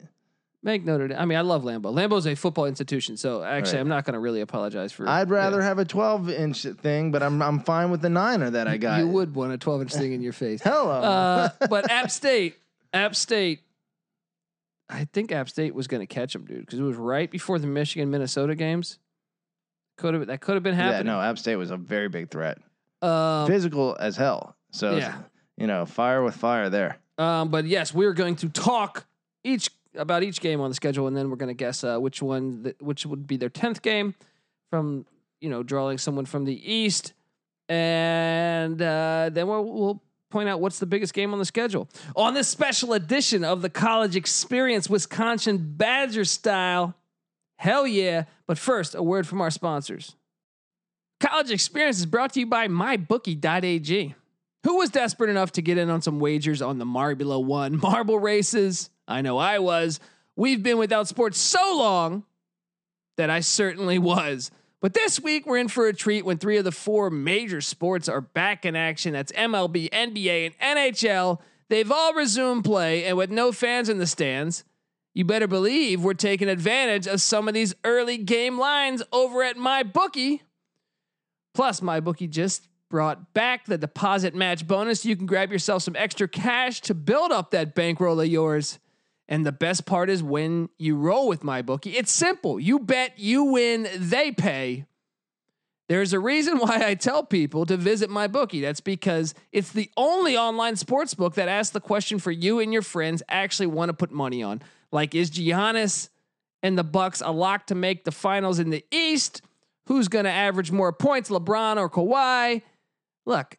Make 0.62 0.85
Notre 0.85 1.09
Dame. 1.09 1.18
I 1.18 1.25
mean, 1.25 1.38
I 1.38 1.40
love 1.40 1.62
Lambeau. 1.62 1.92
Lambeau's 1.94 2.27
a 2.27 2.35
football 2.35 2.66
institution, 2.66 3.16
so 3.16 3.42
actually, 3.42 3.77
Right. 3.77 3.81
I'm 3.81 3.88
not 3.88 4.05
going 4.05 4.12
to 4.12 4.20
really 4.20 4.42
apologize 4.42 4.92
for. 4.92 5.09
I'd 5.09 5.29
yeah. 5.29 5.35
rather 5.35 5.62
have 5.62 5.79
a 5.79 5.87
12 5.87 6.29
inch 6.29 6.64
thing, 6.64 7.11
but 7.12 7.23
I'm 7.23 7.40
I'm 7.40 7.61
fine 7.61 7.90
with 7.90 8.03
the 8.03 8.11
niner 8.11 8.51
that 8.51 8.68
I 8.68 8.77
got. 8.77 8.99
You 9.01 9.09
would 9.09 9.35
want 9.35 9.53
a 9.53 9.59
12 9.59 9.83
inch 9.83 9.94
thing 9.94 10.12
in 10.12 10.20
your 10.20 10.35
face. 10.35 10.61
Hello. 10.64 10.90
Uh, 10.90 11.49
but 11.70 11.90
App 11.90 12.11
State, 12.11 12.57
App 12.92 13.16
State, 13.16 13.61
I 14.90 15.07
think 15.12 15.33
App 15.33 15.49
State 15.49 15.75
was 15.75 15.87
going 15.87 16.01
to 16.01 16.07
catch 16.07 16.33
them, 16.35 16.44
dude, 16.44 16.61
because 16.61 16.79
it 16.79 16.83
was 16.83 16.96
right 16.96 17.31
before 17.31 17.59
the 17.59 17.66
Michigan 17.66 18.11
Minnesota 18.11 18.55
games. 18.55 18.99
Could 19.96 20.14
have 20.14 20.27
that 20.27 20.40
could 20.42 20.55
have 20.55 20.62
been 20.62 20.75
happening. 20.75 21.07
yeah, 21.07 21.12
no, 21.12 21.20
App 21.20 21.38
State 21.38 21.57
was 21.57 21.70
a 21.70 21.77
very 21.77 22.09
big 22.09 22.31
threat. 22.31 22.59
Um, 23.03 23.46
Physical 23.46 23.96
as 23.99 24.16
hell. 24.16 24.57
So 24.73 24.96
yeah. 24.96 25.14
you 25.57 25.66
know, 25.66 25.87
fire 25.87 26.23
with 26.23 26.35
fire 26.37 26.68
there. 26.68 26.99
um, 27.16 27.49
but 27.51 27.64
yes, 27.64 27.94
we're 27.94 28.12
going 28.12 28.37
to 28.37 28.49
talk 28.51 29.07
each 29.42 29.70
about 29.94 30.22
each 30.22 30.40
game 30.40 30.61
on 30.61 30.70
the 30.70 30.74
schedule, 30.74 31.07
and 31.07 31.16
then 31.16 31.31
we're 31.31 31.37
going 31.37 31.48
to 31.48 31.55
guess 31.55 31.85
uh, 31.85 31.98
which 31.98 32.22
one, 32.22 32.64
th- 32.64 32.76
which 32.81 33.07
would 33.07 33.26
be 33.26 33.37
their 33.37 33.48
tenth 33.48 33.83
game 33.83 34.14
from 34.70 35.07
you 35.40 35.50
know 35.50 35.62
drawing 35.62 35.98
someone 35.98 36.24
from 36.24 36.44
the 36.44 36.72
East, 36.72 37.12
and 37.68 38.81
uh, 38.81 39.31
then 39.33 39.48
we'll, 39.48 39.64
we'll 39.64 40.03
point 40.31 40.48
out 40.48 40.61
what's 40.61 40.79
the 40.79 40.87
biggest 40.87 41.12
game 41.12 41.33
on 41.33 41.38
the 41.38 41.44
schedule 41.44 41.88
on 42.14 42.35
this 42.35 42.46
special 42.46 42.92
edition 42.92 43.44
of 43.44 43.62
the 43.62 43.70
College 43.70 44.16
Experience, 44.16 44.88
Wisconsin 44.88 45.74
Badger 45.76 46.24
style. 46.24 46.94
Hell 47.57 47.87
yeah! 47.87 48.24
But 48.46 48.59
first, 48.59 48.94
a 48.94 49.03
word 49.03 49.26
from 49.26 49.40
our 49.40 49.50
sponsors. 49.50 50.16
College 51.20 51.50
Experience 51.50 51.98
is 51.98 52.07
brought 52.07 52.33
to 52.33 52.40
you 52.40 52.46
by 52.46 52.66
MyBookie.ag. 52.66 54.14
Who 54.64 54.76
was 54.76 54.90
desperate 54.90 55.31
enough 55.31 55.53
to 55.53 55.62
get 55.62 55.79
in 55.79 55.90
on 55.90 56.03
some 56.03 56.20
wagers 56.20 56.62
on 56.62 56.79
the 56.79 56.85
Marbula 56.85 57.42
One 57.42 57.79
marble 57.83 58.18
races? 58.18 58.90
I 59.11 59.23
know 59.23 59.38
I 59.38 59.59
was. 59.59 60.01
We've 60.37 60.62
been 60.62 60.79
without 60.79 61.09
sports 61.09 61.38
so 61.38 61.77
long 61.77 62.25
that 63.16 63.29
I 63.29 63.40
certainly 63.40 63.99
was. 63.99 64.51
But 64.81 64.94
this 64.94 65.20
week 65.20 65.44
we're 65.44 65.59
in 65.59 65.68
for 65.68 65.88
a 65.88 65.92
treat 65.92 66.25
when 66.25 66.38
three 66.38 66.57
of 66.57 66.64
the 66.64 66.73
four 66.73 67.11
major 67.11 67.61
sports 67.61 68.09
are 68.09 68.23
back 68.23 68.64
in 68.64 68.75
action. 68.75 69.12
That's 69.12 69.33
MLB, 69.33 69.90
NBA, 69.90 70.55
and 70.59 70.79
NHL. 70.79 71.40
They've 71.68 71.90
all 71.92 72.14
resumed 72.14 72.64
play, 72.64 73.05
and 73.05 73.16
with 73.16 73.31
no 73.31 73.53
fans 73.53 73.88
in 73.88 73.99
the 73.99 74.07
stands, 74.07 74.64
you 75.12 75.25
better 75.25 75.46
believe 75.46 76.03
we're 76.03 76.14
taking 76.14 76.49
advantage 76.49 77.07
of 77.07 77.20
some 77.20 77.46
of 77.46 77.55
these 77.55 77.75
early 77.85 78.16
game 78.16 78.59
lines 78.59 79.03
over 79.12 79.42
at 79.42 79.57
MyBookie. 79.57 80.40
Plus, 81.53 81.81
MyBookie 81.81 82.31
just 82.31 82.68
brought 82.88 83.35
back 83.35 83.66
the 83.66 83.79
deposit 83.79 84.35
match 84.35 84.66
bonus. 84.66 85.05
You 85.05 85.16
can 85.16 85.27
grab 85.27 85.53
yourself 85.53 85.83
some 85.83 85.96
extra 85.96 86.27
cash 86.27 86.81
to 86.83 86.94
build 86.94 87.33
up 87.33 87.51
that 87.51 87.75
bankroll 87.75 88.20
of 88.20 88.27
yours. 88.27 88.79
And 89.30 89.46
the 89.46 89.52
best 89.52 89.86
part 89.86 90.10
is 90.10 90.24
when 90.24 90.68
you 90.76 90.96
roll 90.96 91.28
with 91.28 91.44
my 91.44 91.62
bookie, 91.62 91.96
it's 91.96 92.10
simple. 92.10 92.58
You 92.58 92.80
bet, 92.80 93.16
you 93.16 93.44
win, 93.44 93.86
they 93.96 94.32
pay. 94.32 94.86
There's 95.88 96.12
a 96.12 96.18
reason 96.18 96.58
why 96.58 96.84
I 96.84 96.94
tell 96.94 97.22
people 97.22 97.64
to 97.66 97.76
visit 97.76 98.10
my 98.10 98.26
bookie. 98.26 98.60
That's 98.60 98.80
because 98.80 99.34
it's 99.52 99.70
the 99.70 99.88
only 99.96 100.36
online 100.36 100.74
sports 100.74 101.14
book 101.14 101.34
that 101.34 101.48
asks 101.48 101.72
the 101.72 101.80
question 101.80 102.18
for 102.18 102.32
you 102.32 102.58
and 102.58 102.72
your 102.72 102.82
friends 102.82 103.22
actually 103.28 103.68
want 103.68 103.88
to 103.88 103.92
put 103.92 104.10
money 104.10 104.42
on. 104.42 104.62
Like, 104.90 105.14
is 105.14 105.30
Giannis 105.30 106.08
and 106.60 106.76
the 106.76 106.84
Bucks 106.84 107.22
a 107.24 107.30
lock 107.30 107.68
to 107.68 107.76
make 107.76 108.02
the 108.02 108.12
finals 108.12 108.58
in 108.58 108.70
the 108.70 108.84
East? 108.90 109.42
Who's 109.86 110.08
going 110.08 110.24
to 110.24 110.30
average 110.30 110.72
more 110.72 110.92
points, 110.92 111.30
LeBron 111.30 111.76
or 111.76 111.88
Kawhi? 111.88 112.62
Look, 113.26 113.58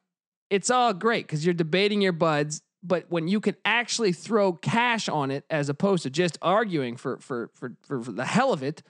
it's 0.50 0.70
all 0.70 0.94
great 0.94 1.28
because 1.28 1.46
you're 1.46 1.54
debating 1.54 2.02
your 2.02 2.12
buds, 2.12 2.62
but 2.84 3.06
when 3.10 3.28
you 3.28 3.40
can 3.40 3.56
actually 3.64 4.12
throw 4.12 4.54
cash 4.54 5.08
on 5.08 5.32
it 5.32 5.46
as 5.50 5.70
opposed 5.70 6.04
to 6.04 6.10
just 6.10 6.38
arguing 6.42 6.98
for 6.98 7.18
for 7.18 7.50
for 7.54 7.74
for, 7.84 8.02
for 8.02 8.12
the 8.12 8.26
hell 8.26 8.54
of 8.54 8.64
it, 8.64 8.84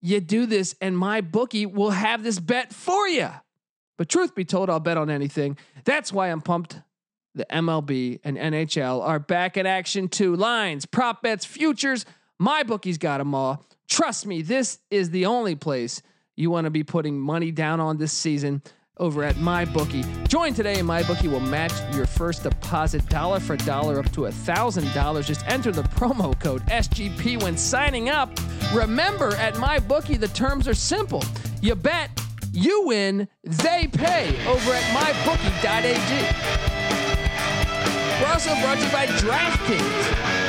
you 0.00 0.20
do 0.20 0.46
this, 0.46 0.74
and 0.80 0.96
my 0.96 1.20
bookie 1.20 1.66
will 1.66 1.90
have 1.90 2.22
this 2.22 2.38
bet 2.38 2.72
for 2.72 3.08
you. 3.08 3.28
But 3.98 4.08
truth 4.08 4.34
be 4.34 4.44
told, 4.44 4.70
I'll 4.70 4.80
bet 4.80 4.96
on 4.96 5.10
anything. 5.10 5.56
That's 5.84 6.12
why 6.12 6.28
I'm 6.28 6.40
pumped 6.40 6.80
the 7.34 7.46
MLB 7.46 8.20
and 8.24 8.36
NHL 8.36 9.02
are 9.02 9.18
back 9.18 9.56
in 9.56 9.66
action 9.66 10.08
too. 10.08 10.36
Lines, 10.36 10.86
prop 10.86 11.22
bets, 11.22 11.44
futures, 11.44 12.04
my 12.38 12.62
bookie's 12.62 12.98
got 12.98 13.18
them 13.18 13.34
all. 13.34 13.64
Trust 13.88 14.26
me, 14.26 14.42
this 14.42 14.78
is 14.90 15.10
the 15.10 15.26
only 15.26 15.54
place 15.54 16.02
you 16.36 16.50
want 16.50 16.64
to 16.64 16.70
be 16.70 16.82
putting 16.82 17.18
money 17.20 17.50
down 17.50 17.80
on 17.80 17.98
this 17.98 18.12
season 18.12 18.62
over 18.98 19.22
at 19.24 19.36
MyBookie. 19.36 20.28
Join 20.28 20.54
today 20.54 20.78
and 20.78 20.88
MyBookie 20.88 21.30
will 21.30 21.40
match 21.40 21.72
your 21.94 22.06
first 22.06 22.42
deposit 22.42 23.06
dollar 23.08 23.40
for 23.40 23.56
dollar 23.56 23.98
up 23.98 24.10
to 24.12 24.26
a 24.26 24.30
$1,000. 24.30 25.24
Just 25.24 25.46
enter 25.46 25.72
the 25.72 25.82
promo 25.82 26.38
code 26.38 26.62
SGP 26.66 27.42
when 27.42 27.56
signing 27.56 28.10
up. 28.10 28.30
Remember, 28.72 29.34
at 29.36 29.54
MyBookie, 29.54 30.20
the 30.20 30.28
terms 30.28 30.68
are 30.68 30.74
simple. 30.74 31.24
You 31.60 31.74
bet, 31.74 32.10
you 32.52 32.86
win, 32.86 33.28
they 33.44 33.88
pay 33.92 34.28
over 34.46 34.72
at 34.72 34.82
mybookie.ag. 34.92 36.72
We're 38.20 38.32
also 38.32 38.54
brought 38.60 38.78
to 38.78 38.84
you 38.84 38.92
by 38.92 39.06
DraftKings. 39.06 40.42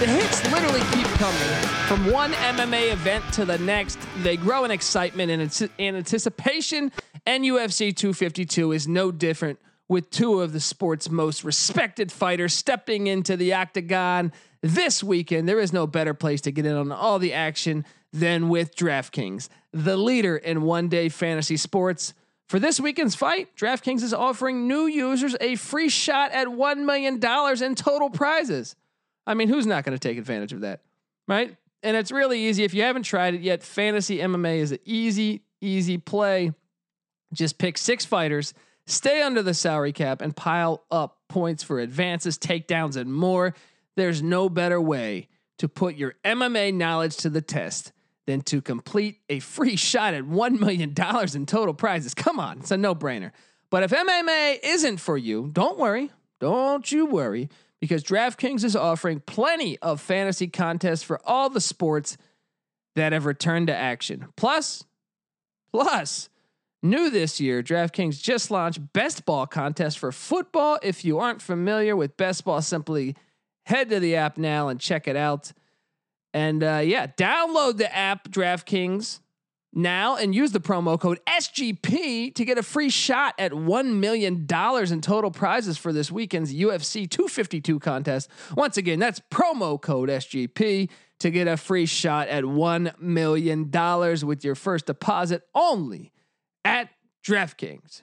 The 0.00 0.06
hits 0.08 0.42
literally 0.50 0.80
keep 0.92 1.06
coming 1.18 1.68
from 1.86 2.10
one 2.10 2.32
MMA 2.32 2.92
event 2.92 3.24
to 3.34 3.44
the 3.44 3.58
next. 3.58 3.98
They 4.22 4.36
grow 4.36 4.64
in 4.64 4.72
excitement 4.72 5.30
and 5.30 5.70
in 5.78 5.94
anticipation, 5.94 6.90
and 7.26 7.44
UFC 7.44 7.94
252 7.94 8.72
is 8.72 8.88
no 8.88 9.10
different 9.10 9.58
with 9.88 10.10
two 10.10 10.40
of 10.40 10.52
the 10.52 10.60
sport's 10.60 11.10
most 11.10 11.44
respected 11.44 12.10
fighters 12.10 12.54
stepping 12.54 13.06
into 13.06 13.36
the 13.36 13.52
octagon 13.52 14.32
this 14.62 15.02
weekend. 15.02 15.48
There 15.48 15.60
is 15.60 15.72
no 15.72 15.86
better 15.86 16.14
place 16.14 16.40
to 16.42 16.52
get 16.52 16.66
in 16.66 16.74
on 16.74 16.90
all 16.90 17.18
the 17.18 17.32
action 17.32 17.84
than 18.12 18.48
with 18.48 18.74
DraftKings, 18.76 19.48
the 19.72 19.96
leader 19.96 20.36
in 20.36 20.62
one 20.62 20.88
day 20.88 21.08
fantasy 21.08 21.56
sports. 21.56 22.14
For 22.48 22.58
this 22.58 22.78
weekend's 22.78 23.14
fight, 23.14 23.56
DraftKings 23.56 24.02
is 24.02 24.12
offering 24.12 24.68
new 24.68 24.86
users 24.86 25.34
a 25.40 25.56
free 25.56 25.88
shot 25.88 26.32
at 26.32 26.48
$1 26.48 26.84
million 26.84 27.14
in 27.14 27.74
total 27.74 28.10
prizes. 28.10 28.76
I 29.26 29.34
mean, 29.34 29.48
who's 29.48 29.66
not 29.66 29.84
going 29.84 29.96
to 29.96 30.08
take 30.08 30.18
advantage 30.18 30.52
of 30.52 30.60
that? 30.60 30.80
Right? 31.26 31.56
And 31.82 31.96
it's 31.96 32.12
really 32.12 32.40
easy. 32.40 32.64
If 32.64 32.74
you 32.74 32.82
haven't 32.82 33.04
tried 33.04 33.34
it 33.34 33.40
yet, 33.40 33.62
fantasy 33.62 34.18
MMA 34.18 34.58
is 34.58 34.72
an 34.72 34.80
easy, 34.84 35.42
easy 35.60 35.98
play. 35.98 36.52
Just 37.32 37.58
pick 37.58 37.78
six 37.78 38.04
fighters, 38.04 38.54
stay 38.86 39.22
under 39.22 39.42
the 39.42 39.54
salary 39.54 39.92
cap, 39.92 40.20
and 40.20 40.36
pile 40.36 40.84
up 40.90 41.18
points 41.28 41.62
for 41.62 41.80
advances, 41.80 42.38
takedowns, 42.38 42.96
and 42.96 43.12
more. 43.12 43.54
There's 43.96 44.22
no 44.22 44.48
better 44.48 44.80
way 44.80 45.28
to 45.58 45.68
put 45.68 45.94
your 45.96 46.14
MMA 46.24 46.74
knowledge 46.74 47.16
to 47.18 47.30
the 47.30 47.42
test 47.42 47.92
than 48.26 48.40
to 48.42 48.60
complete 48.60 49.20
a 49.28 49.40
free 49.40 49.76
shot 49.76 50.14
at 50.14 50.24
$1 50.24 50.60
million 50.60 50.94
in 51.34 51.46
total 51.46 51.74
prizes. 51.74 52.14
Come 52.14 52.38
on, 52.38 52.60
it's 52.60 52.70
a 52.70 52.76
no 52.76 52.94
brainer. 52.94 53.32
But 53.70 53.82
if 53.82 53.90
MMA 53.90 54.58
isn't 54.62 54.98
for 54.98 55.16
you, 55.16 55.50
don't 55.52 55.78
worry. 55.78 56.10
Don't 56.40 56.90
you 56.90 57.06
worry 57.06 57.48
because 57.80 58.04
DraftKings 58.04 58.64
is 58.64 58.76
offering 58.76 59.20
plenty 59.20 59.78
of 59.78 60.00
fantasy 60.00 60.46
contests 60.46 61.02
for 61.02 61.20
all 61.24 61.50
the 61.50 61.60
sports 61.60 62.16
that 62.94 63.12
have 63.12 63.26
returned 63.26 63.66
to 63.66 63.74
action. 63.74 64.28
Plus, 64.36 64.84
plus, 65.72 66.28
new 66.82 67.10
this 67.10 67.40
year, 67.40 67.62
DraftKings 67.62 68.20
just 68.20 68.50
launched 68.50 68.92
Best 68.92 69.24
Ball 69.24 69.46
contest 69.46 69.98
for 69.98 70.12
football. 70.12 70.78
If 70.82 71.04
you 71.04 71.18
aren't 71.18 71.40
familiar 71.40 71.96
with 71.96 72.16
Best 72.16 72.44
Ball, 72.44 72.60
simply 72.60 73.16
head 73.66 73.90
to 73.90 74.00
the 74.00 74.16
app 74.16 74.36
now 74.36 74.68
and 74.68 74.80
check 74.80 75.06
it 75.06 75.16
out. 75.16 75.52
And 76.34 76.62
uh, 76.64 76.80
yeah, 76.84 77.06
download 77.06 77.76
the 77.76 77.94
app 77.94 78.28
DraftKings 78.28 79.20
now 79.74 80.16
and 80.16 80.34
use 80.34 80.52
the 80.52 80.60
promo 80.60 81.00
code 81.00 81.20
SGP 81.26 82.34
to 82.34 82.44
get 82.44 82.58
a 82.58 82.62
free 82.62 82.90
shot 82.90 83.34
at 83.38 83.52
$1 83.52 83.94
million 83.94 84.46
in 84.46 85.00
total 85.00 85.30
prizes 85.30 85.78
for 85.78 85.92
this 85.92 86.10
weekend's 86.10 86.52
UFC 86.52 87.08
252 87.08 87.78
contest. 87.78 88.28
Once 88.56 88.76
again, 88.76 88.98
that's 88.98 89.20
promo 89.30 89.80
code 89.80 90.08
SGP 90.08 90.90
to 91.20 91.30
get 91.30 91.48
a 91.48 91.56
free 91.56 91.86
shot 91.86 92.28
at 92.28 92.44
$1 92.44 93.00
million 93.00 93.70
with 94.26 94.44
your 94.44 94.54
first 94.54 94.86
deposit 94.86 95.42
only 95.54 96.11
at 96.64 96.90
DraftKings. 97.24 98.02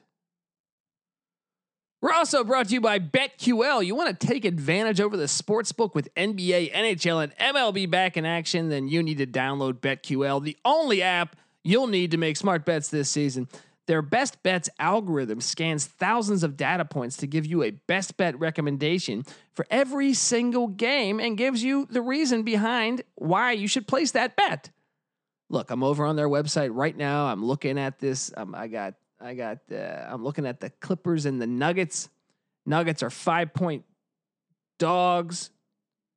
We're 2.01 2.13
also 2.13 2.45
brought 2.45 2.67
to 2.67 2.73
you 2.73 2.81
by 2.81 2.99
BetQL. 2.99 3.85
You 3.85 3.93
want 3.93 4.17
to 4.17 4.27
take 4.27 4.45
advantage 4.45 5.01
over 5.01 5.17
the 5.17 5.27
sports 5.27 5.73
book 5.73 5.93
with 5.93 6.13
NBA, 6.15 6.71
NHL, 6.73 7.23
and 7.23 7.35
MLB 7.37 7.89
back 7.89 8.15
in 8.15 8.25
action? 8.25 8.69
Then 8.69 8.87
you 8.87 9.03
need 9.03 9.17
to 9.17 9.27
download 9.27 9.79
BetQL, 9.79 10.41
the 10.41 10.57
only 10.63 11.01
app 11.01 11.35
you'll 11.63 11.87
need 11.87 12.11
to 12.11 12.17
make 12.17 12.37
smart 12.37 12.63
bets 12.63 12.87
this 12.87 13.09
season. 13.09 13.49
Their 13.87 14.01
best 14.01 14.41
bets 14.43 14.69
algorithm 14.79 15.41
scans 15.41 15.85
thousands 15.85 16.43
of 16.43 16.55
data 16.55 16.85
points 16.85 17.17
to 17.17 17.27
give 17.27 17.45
you 17.45 17.63
a 17.63 17.71
best 17.71 18.17
bet 18.17 18.39
recommendation 18.39 19.25
for 19.53 19.65
every 19.69 20.13
single 20.13 20.67
game 20.67 21.19
and 21.19 21.37
gives 21.37 21.63
you 21.63 21.87
the 21.89 22.01
reason 22.01 22.43
behind 22.43 23.01
why 23.15 23.51
you 23.51 23.67
should 23.67 23.87
place 23.87 24.11
that 24.11 24.35
bet. 24.35 24.69
Look, 25.49 25.71
I'm 25.71 25.83
over 25.83 26.05
on 26.05 26.15
their 26.15 26.29
website 26.29 26.69
right 26.71 26.95
now. 26.95 27.25
I'm 27.25 27.43
looking 27.43 27.79
at 27.79 27.99
this. 27.99 28.31
Um, 28.37 28.53
I 28.53 28.67
got, 28.67 28.93
I 29.19 29.33
got, 29.33 29.59
uh, 29.71 30.07
I'm 30.07 30.23
looking 30.23 30.45
at 30.45 30.59
the 30.59 30.69
Clippers 30.69 31.25
and 31.25 31.41
the 31.41 31.47
Nuggets. 31.47 32.09
Nuggets 32.65 33.01
are 33.01 33.09
five 33.09 33.53
point 33.53 33.83
dogs, 34.77 35.49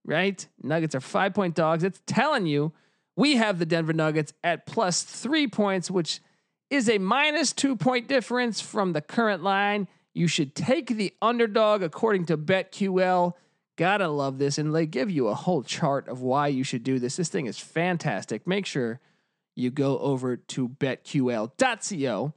right? 0.05 0.47
Nuggets 0.63 0.95
are 0.95 1.01
five 1.01 1.33
point 1.33 1.55
dogs. 1.55 1.83
It's 1.83 2.01
telling 2.07 2.47
you 2.47 2.73
we 3.17 3.37
have 3.37 3.59
the 3.59 3.67
Denver 3.67 3.93
Nuggets 3.93 4.33
at 4.45 4.67
plus 4.67 5.03
three 5.03 5.47
points, 5.47 5.91
which 5.91 6.21
is 6.71 6.89
a 6.89 6.99
minus 6.99 7.53
two 7.53 7.77
point 7.77 8.09
difference 8.09 8.61
from 8.61 8.93
the 8.93 9.01
current 9.01 9.43
line. 9.43 9.89
You 10.15 10.27
should 10.27 10.55
take 10.55 10.89
the 10.89 11.15
underdog 11.23 11.83
according 11.83 12.27
to 12.27 12.37
BetQL. 12.37 13.33
Gotta 13.77 14.09
love 14.09 14.39
this. 14.39 14.59
And 14.59 14.75
they 14.75 14.85
give 14.85 15.11
you 15.11 15.29
a 15.29 15.35
whole 15.35 15.63
chart 15.63 16.09
of 16.09 16.21
why 16.21 16.49
you 16.49 16.65
should 16.65 16.85
do 16.85 16.99
this. 16.99 17.17
This 17.17 17.31
thing 17.31 17.47
is 17.47 17.59
fantastic. 17.59 18.47
Make 18.47 18.67
sure 18.67 19.01
you 19.55 19.71
go 19.71 19.99
over 19.99 20.37
to 20.37 20.69
betql.co. 20.69 22.33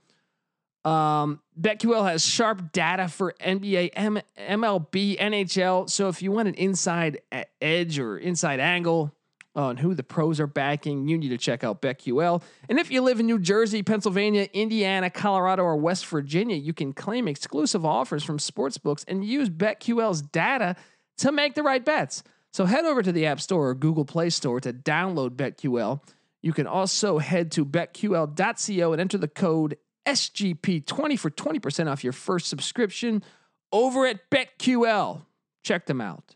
Um, 0.83 1.41
BetQL 1.59 2.07
has 2.07 2.23
sharp 2.23 2.71
data 2.71 3.07
for 3.07 3.33
NBA, 3.41 3.89
M- 3.93 4.21
MLB, 4.37 5.17
NHL. 5.17 5.89
So 5.89 6.09
if 6.09 6.21
you 6.21 6.31
want 6.31 6.47
an 6.47 6.53
inside 6.53 7.21
edge 7.59 7.97
or 7.97 8.19
inside 8.19 8.59
angle, 8.59 9.11
on 9.55 9.77
who 9.77 9.93
the 9.93 10.03
pros 10.03 10.39
are 10.39 10.47
backing, 10.47 11.07
you 11.07 11.17
need 11.17 11.29
to 11.29 11.37
check 11.37 11.63
out 11.63 11.81
BetQL. 11.81 12.41
And 12.67 12.77
if 12.77 12.91
you 12.91 13.01
live 13.01 13.19
in 13.19 13.25
New 13.25 13.39
Jersey, 13.39 13.83
Pennsylvania, 13.83 14.49
Indiana, 14.53 15.09
Colorado, 15.09 15.63
or 15.63 15.77
West 15.77 16.05
Virginia, 16.07 16.55
you 16.55 16.73
can 16.73 16.93
claim 16.93 17.27
exclusive 17.27 17.85
offers 17.85 18.23
from 18.23 18.37
sportsbooks 18.37 19.05
and 19.07 19.23
use 19.23 19.49
BetQL's 19.49 20.21
data 20.21 20.75
to 21.19 21.31
make 21.31 21.55
the 21.55 21.63
right 21.63 21.83
bets. 21.83 22.23
So 22.51 22.65
head 22.65 22.85
over 22.85 23.01
to 23.01 23.11
the 23.11 23.25
App 23.25 23.39
Store 23.39 23.69
or 23.69 23.75
Google 23.75 24.05
Play 24.05 24.29
Store 24.29 24.59
to 24.59 24.73
download 24.73 25.31
BetQL. 25.31 26.01
You 26.45 26.53
can 26.53 26.67
also 26.67 27.17
head 27.17 27.51
to 27.53 27.65
betql.co 27.65 28.91
and 28.91 29.01
enter 29.01 29.17
the 29.17 29.27
code 29.27 29.77
SGP20 30.05 31.17
for 31.17 31.31
20% 31.31 31.91
off 31.91 32.03
your 32.03 32.13
first 32.13 32.45
subscription 32.45 33.23
over 33.71 34.05
at 34.05 34.29
BetQL. 34.29 35.25
Check 35.63 35.87
them 35.87 36.01
out. 36.01 36.35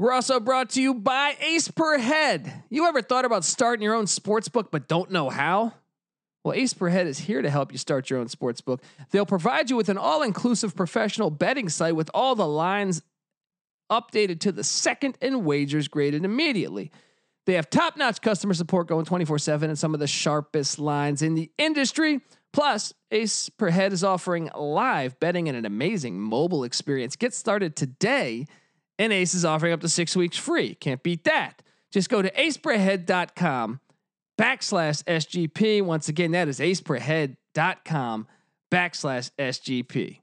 We're 0.00 0.10
also 0.10 0.40
brought 0.40 0.70
to 0.70 0.82
you 0.82 0.94
by 0.94 1.36
Ace 1.40 1.68
Per 1.68 1.96
Head. 1.98 2.64
You 2.70 2.88
ever 2.88 3.00
thought 3.00 3.24
about 3.24 3.44
starting 3.44 3.84
your 3.84 3.94
own 3.94 4.08
sports 4.08 4.48
book 4.48 4.72
but 4.72 4.88
don't 4.88 5.12
know 5.12 5.30
how? 5.30 5.74
Well, 6.42 6.54
Ace 6.54 6.74
Per 6.74 6.88
Head 6.88 7.06
is 7.06 7.20
here 7.20 7.40
to 7.40 7.50
help 7.50 7.70
you 7.70 7.78
start 7.78 8.10
your 8.10 8.18
own 8.18 8.26
sports 8.26 8.62
book. 8.62 8.82
They'll 9.12 9.24
provide 9.24 9.70
you 9.70 9.76
with 9.76 9.88
an 9.88 9.96
all 9.96 10.22
inclusive 10.22 10.74
professional 10.74 11.30
betting 11.30 11.68
site 11.68 11.94
with 11.94 12.10
all 12.14 12.34
the 12.34 12.48
lines 12.48 13.00
updated 13.92 14.40
to 14.40 14.50
the 14.50 14.64
second 14.64 15.16
and 15.22 15.44
wagers 15.44 15.86
graded 15.86 16.24
immediately. 16.24 16.90
They 17.46 17.54
have 17.54 17.68
top 17.68 17.96
notch 17.96 18.20
customer 18.20 18.54
support 18.54 18.88
going 18.88 19.04
24 19.04 19.38
7 19.38 19.70
and 19.70 19.78
some 19.78 19.94
of 19.94 20.00
the 20.00 20.06
sharpest 20.06 20.78
lines 20.78 21.22
in 21.22 21.34
the 21.34 21.50
industry. 21.58 22.20
Plus, 22.52 22.94
Ace 23.10 23.48
Per 23.48 23.70
Head 23.70 23.92
is 23.92 24.04
offering 24.04 24.48
live 24.56 25.18
betting 25.20 25.48
and 25.48 25.56
an 25.56 25.66
amazing 25.66 26.20
mobile 26.20 26.64
experience. 26.64 27.16
Get 27.16 27.34
started 27.34 27.76
today 27.76 28.46
and 28.98 29.12
Ace 29.12 29.34
is 29.34 29.44
offering 29.44 29.72
up 29.72 29.80
to 29.80 29.88
six 29.88 30.16
weeks 30.16 30.36
free. 30.36 30.74
Can't 30.74 31.02
beat 31.02 31.24
that. 31.24 31.62
Just 31.92 32.08
go 32.08 32.22
to 32.22 32.30
aceperhead.com 32.30 33.80
backslash 34.40 35.04
SGP. 35.04 35.82
Once 35.82 36.08
again, 36.08 36.32
that 36.32 36.48
is 36.48 36.60
aceperhead.com 36.60 38.26
backslash 38.70 39.30
SGP. 39.38 40.20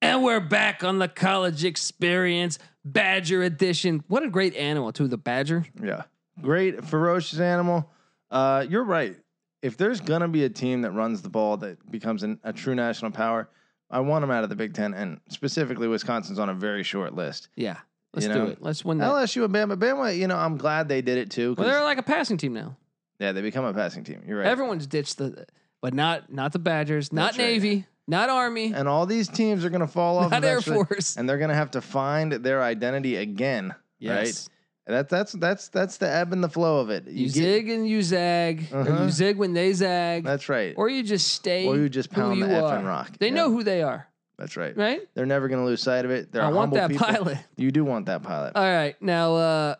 And 0.00 0.24
we're 0.24 0.40
back 0.40 0.82
on 0.82 0.98
the 0.98 1.08
college 1.08 1.64
experience, 1.64 2.58
Badger 2.84 3.42
edition. 3.42 4.02
What 4.08 4.22
a 4.22 4.28
great 4.28 4.54
animal, 4.56 4.92
too, 4.92 5.08
the 5.08 5.18
Badger. 5.18 5.64
Yeah. 5.82 6.02
Great, 6.40 6.84
ferocious 6.84 7.38
animal. 7.40 7.88
Uh, 8.30 8.66
you're 8.68 8.84
right. 8.84 9.16
If 9.60 9.76
there's 9.76 10.00
going 10.00 10.22
to 10.22 10.28
be 10.28 10.44
a 10.44 10.48
team 10.48 10.82
that 10.82 10.90
runs 10.92 11.22
the 11.22 11.28
ball 11.28 11.56
that 11.58 11.90
becomes 11.90 12.22
an, 12.24 12.40
a 12.42 12.52
true 12.52 12.74
national 12.74 13.12
power, 13.12 13.48
I 13.90 14.00
want 14.00 14.22
them 14.22 14.30
out 14.30 14.42
of 14.42 14.50
the 14.50 14.56
Big 14.56 14.74
Ten, 14.74 14.94
and 14.94 15.20
specifically 15.28 15.86
Wisconsin's 15.86 16.38
on 16.38 16.48
a 16.48 16.54
very 16.54 16.82
short 16.82 17.14
list. 17.14 17.48
Yeah. 17.54 17.76
Let's 18.14 18.26
You 18.26 18.32
do 18.32 18.38
know, 18.40 18.46
it. 18.48 18.58
Let's 18.62 18.84
win 18.84 18.98
that. 18.98 19.10
LSU 19.10 19.44
and 19.44 19.54
Bama, 19.54 19.76
Bama, 19.76 20.16
you 20.16 20.26
know, 20.26 20.36
I'm 20.36 20.56
glad 20.56 20.88
they 20.88 21.02
did 21.02 21.18
it 21.18 21.30
too. 21.30 21.54
well, 21.56 21.66
they're 21.68 21.84
like 21.84 21.98
a 21.98 22.02
passing 22.02 22.36
team 22.36 22.52
now. 22.54 22.76
yeah, 23.18 23.32
they 23.32 23.40
become 23.42 23.64
a 23.64 23.72
passing 23.72 24.02
team. 24.04 24.22
You're 24.26 24.38
right. 24.38 24.46
Everyone's 24.46 24.86
ditched 24.86 25.18
the, 25.18 25.46
but 25.80 25.94
not 25.94 26.32
not 26.32 26.52
the 26.52 26.58
Badgers, 26.58 27.12
not 27.12 27.34
That's 27.34 27.38
right. 27.38 27.84
Not 28.08 28.28
Army, 28.30 28.72
and 28.74 28.88
all 28.88 29.06
these 29.06 29.28
teams 29.28 29.64
are 29.64 29.70
going 29.70 29.80
to 29.80 29.86
fall 29.86 30.18
off. 30.18 30.30
not 30.32 30.44
Air 30.44 30.60
Force. 30.60 31.16
and 31.16 31.28
they're 31.28 31.38
going 31.38 31.50
to 31.50 31.54
have 31.56 31.70
to 31.72 31.80
find 31.80 32.32
their 32.32 32.62
identity 32.62 33.16
again. 33.16 33.74
Yes. 33.98 34.48
That 34.88 35.08
that's 35.08 35.30
that's 35.32 35.68
that's 35.68 35.98
the 35.98 36.10
ebb 36.12 36.32
and 36.32 36.42
the 36.42 36.48
flow 36.48 36.80
of 36.80 36.90
it. 36.90 37.06
You, 37.06 37.26
get- 37.26 37.32
zig 37.34 37.70
and 37.70 37.88
you 37.88 38.02
zag, 38.02 38.66
or 38.72 38.80
Uh-huh. 38.80 39.04
you 39.04 39.10
zig 39.10 39.36
when 39.36 39.52
they 39.54 39.72
zag, 39.72 40.24
That's 40.24 40.48
right. 40.48 40.74
or 40.76 40.88
you 40.88 41.04
just 41.04 41.28
stay. 41.28 41.68
Or 41.68 41.76
you 41.76 41.88
just 41.88 42.10
pound 42.10 42.36
you 42.38 42.46
the 42.48 42.64
are. 42.64 42.76
and 42.76 42.84
rock. 42.86 43.16
They 43.18 43.28
Yeah. 43.28 43.34
know 43.34 43.50
who 43.52 43.62
they 43.62 43.82
are, 43.82 44.08
That's 44.38 44.56
right. 44.56 44.76
right? 44.76 45.00
They're 45.14 45.24
never 45.24 45.46
going 45.46 45.60
to 45.60 45.64
lose 45.64 45.80
sight 45.80 46.04
of 46.04 46.10
it. 46.10 46.32
They're 46.32 46.42
I 46.42 46.48
want 46.50 46.74
that 46.74 46.90
people. 46.90 47.06
pilot. 47.06 47.38
You 47.56 47.70
do 47.70 47.84
want 47.84 48.06
that 48.06 48.24
pilot. 48.24 48.56
All 48.56 48.64
right, 48.64 49.00
now 49.00 49.36
uh 49.36 49.74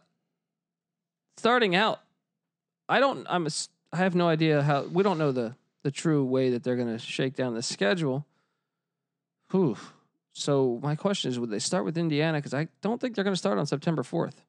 starting 1.36 1.74
out, 1.74 1.98
I 2.88 3.00
don't. 3.00 3.26
I'm. 3.28 3.46
a 3.46 3.50
I 3.92 3.96
have 3.98 4.14
no 4.14 4.28
idea 4.28 4.62
how. 4.62 4.82
We 4.84 5.02
don't 5.02 5.18
know 5.18 5.32
the 5.32 5.56
the 5.82 5.90
true 5.90 6.24
way 6.24 6.50
that 6.50 6.62
they're 6.62 6.76
going 6.76 6.88
to 6.92 6.98
shake 6.98 7.34
down 7.34 7.54
the 7.54 7.62
schedule. 7.62 8.26
Whew. 9.50 9.76
So 10.32 10.80
my 10.82 10.94
question 10.94 11.30
is, 11.30 11.38
would 11.38 11.50
they 11.50 11.58
start 11.58 11.84
with 11.84 11.98
Indiana? 11.98 12.38
Because 12.38 12.54
I 12.54 12.68
don't 12.80 13.00
think 13.00 13.14
they're 13.14 13.24
going 13.24 13.34
to 13.34 13.38
start 13.38 13.58
on 13.58 13.66
September 13.66 14.02
fourth. 14.02 14.44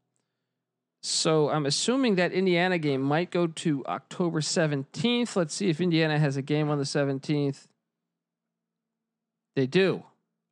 So 1.02 1.50
I'm 1.50 1.66
assuming 1.66 2.16
that 2.16 2.32
Indiana 2.32 2.78
game 2.78 3.02
might 3.02 3.30
go 3.30 3.48
to 3.48 3.86
October 3.86 4.40
seventeenth. 4.40 5.36
Let's 5.36 5.54
see 5.54 5.70
if 5.70 5.82
Indiana 5.82 6.18
has 6.18 6.38
a 6.38 6.42
game 6.42 6.70
on 6.70 6.78
the 6.78 6.86
seventeenth. 6.86 7.68
They 9.56 9.68
do. 9.68 10.04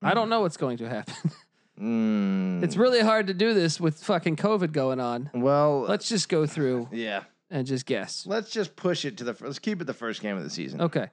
I 0.01 0.13
don't 0.13 0.29
know 0.29 0.41
what's 0.41 0.57
going 0.57 0.77
to 0.77 0.89
happen. 0.89 1.15
Mm. 1.79 2.63
It's 2.63 2.77
really 2.77 2.99
hard 2.99 3.27
to 3.27 3.33
do 3.33 3.55
this 3.55 3.79
with 3.79 4.03
fucking 4.03 4.35
COVID 4.35 4.71
going 4.71 4.99
on. 4.99 5.31
well. 5.33 5.81
Let's 5.81 6.07
just 6.07 6.29
go 6.29 6.45
through 6.45 6.89
yeah. 6.91 7.23
And 7.51 7.67
just 7.67 7.85
guess. 7.85 8.25
Let's 8.25 8.49
just 8.49 8.75
push 8.75 9.05
it 9.05 9.17
to 9.17 9.23
the. 9.23 9.35
Let's 9.39 9.59
keep 9.59 9.81
it 9.81 9.85
the 9.85 9.93
first 9.93 10.21
game 10.21 10.37
of 10.37 10.43
the 10.43 10.49
season. 10.49 10.81
Okay. 10.81 11.09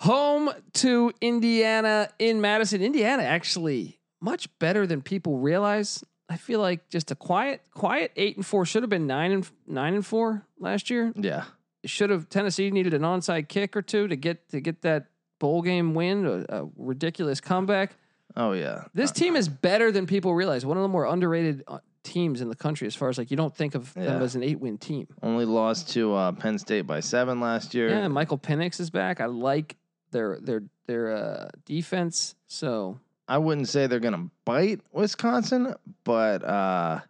Home 0.00 0.50
to 0.74 1.12
Indiana 1.20 2.08
in 2.18 2.40
Madison. 2.40 2.82
Indiana 2.82 3.22
actually 3.22 4.00
much 4.20 4.48
better 4.58 4.86
than 4.86 5.02
people 5.02 5.38
realize. 5.38 6.02
I 6.28 6.36
feel 6.36 6.58
like 6.58 6.88
just 6.88 7.10
a 7.10 7.14
quiet, 7.14 7.60
quiet 7.74 8.10
eight 8.16 8.36
and 8.36 8.44
four 8.44 8.64
should 8.64 8.82
have 8.82 8.90
been 8.90 9.06
nine 9.06 9.30
and 9.30 9.48
nine 9.66 9.94
and 9.94 10.04
four 10.04 10.46
last 10.58 10.90
year. 10.90 11.12
Yeah. 11.14 11.44
It 11.82 11.90
should 11.90 12.10
have 12.10 12.28
Tennessee 12.30 12.70
needed 12.70 12.94
an 12.94 13.02
onside 13.02 13.48
kick 13.48 13.76
or 13.76 13.82
two 13.82 14.08
to 14.08 14.16
get 14.16 14.48
to 14.48 14.60
get 14.60 14.82
that 14.82 15.06
bowl 15.38 15.60
game 15.60 15.94
win, 15.94 16.24
a, 16.26 16.62
a 16.62 16.68
ridiculous 16.76 17.40
comeback. 17.40 17.94
Oh 18.36 18.52
yeah. 18.52 18.84
This 18.94 19.12
team 19.12 19.36
is 19.36 19.48
better 19.48 19.92
than 19.92 20.06
people 20.06 20.34
realize. 20.34 20.64
One 20.64 20.78
of 20.78 20.82
the 20.82 20.88
more 20.88 21.04
underrated 21.04 21.62
uh, 21.68 21.78
teams 22.04 22.40
in 22.40 22.48
the 22.48 22.54
country, 22.54 22.86
as 22.86 22.94
far 22.94 23.08
as 23.08 23.18
like 23.18 23.30
you 23.32 23.36
don't 23.36 23.54
think 23.56 23.74
of 23.74 23.92
them 23.94 24.04
Yeah. 24.04 24.22
as 24.22 24.36
an 24.36 24.42
eight 24.44 24.60
win 24.60 24.78
team. 24.78 25.08
Only 25.22 25.44
lost 25.44 25.88
to 25.90 26.14
uh, 26.14 26.32
Penn 26.32 26.58
State 26.58 26.82
by 26.86 27.00
seven 27.00 27.40
last 27.40 27.74
year. 27.74 27.88
Yeah, 27.88 28.06
Michael 28.08 28.38
Penix 28.38 28.78
is 28.78 28.90
back. 28.90 29.20
I 29.20 29.26
like 29.26 29.76
their 30.12 30.38
their 30.40 30.62
their 30.86 31.16
uh, 31.16 31.48
defense. 31.64 32.36
So 32.46 33.00
I 33.26 33.38
wouldn't 33.38 33.68
say 33.68 33.86
they're 33.88 33.98
gonna 34.00 34.28
bite 34.44 34.80
Wisconsin, 34.92 35.74
but 36.04 36.44
uh, 36.44 37.00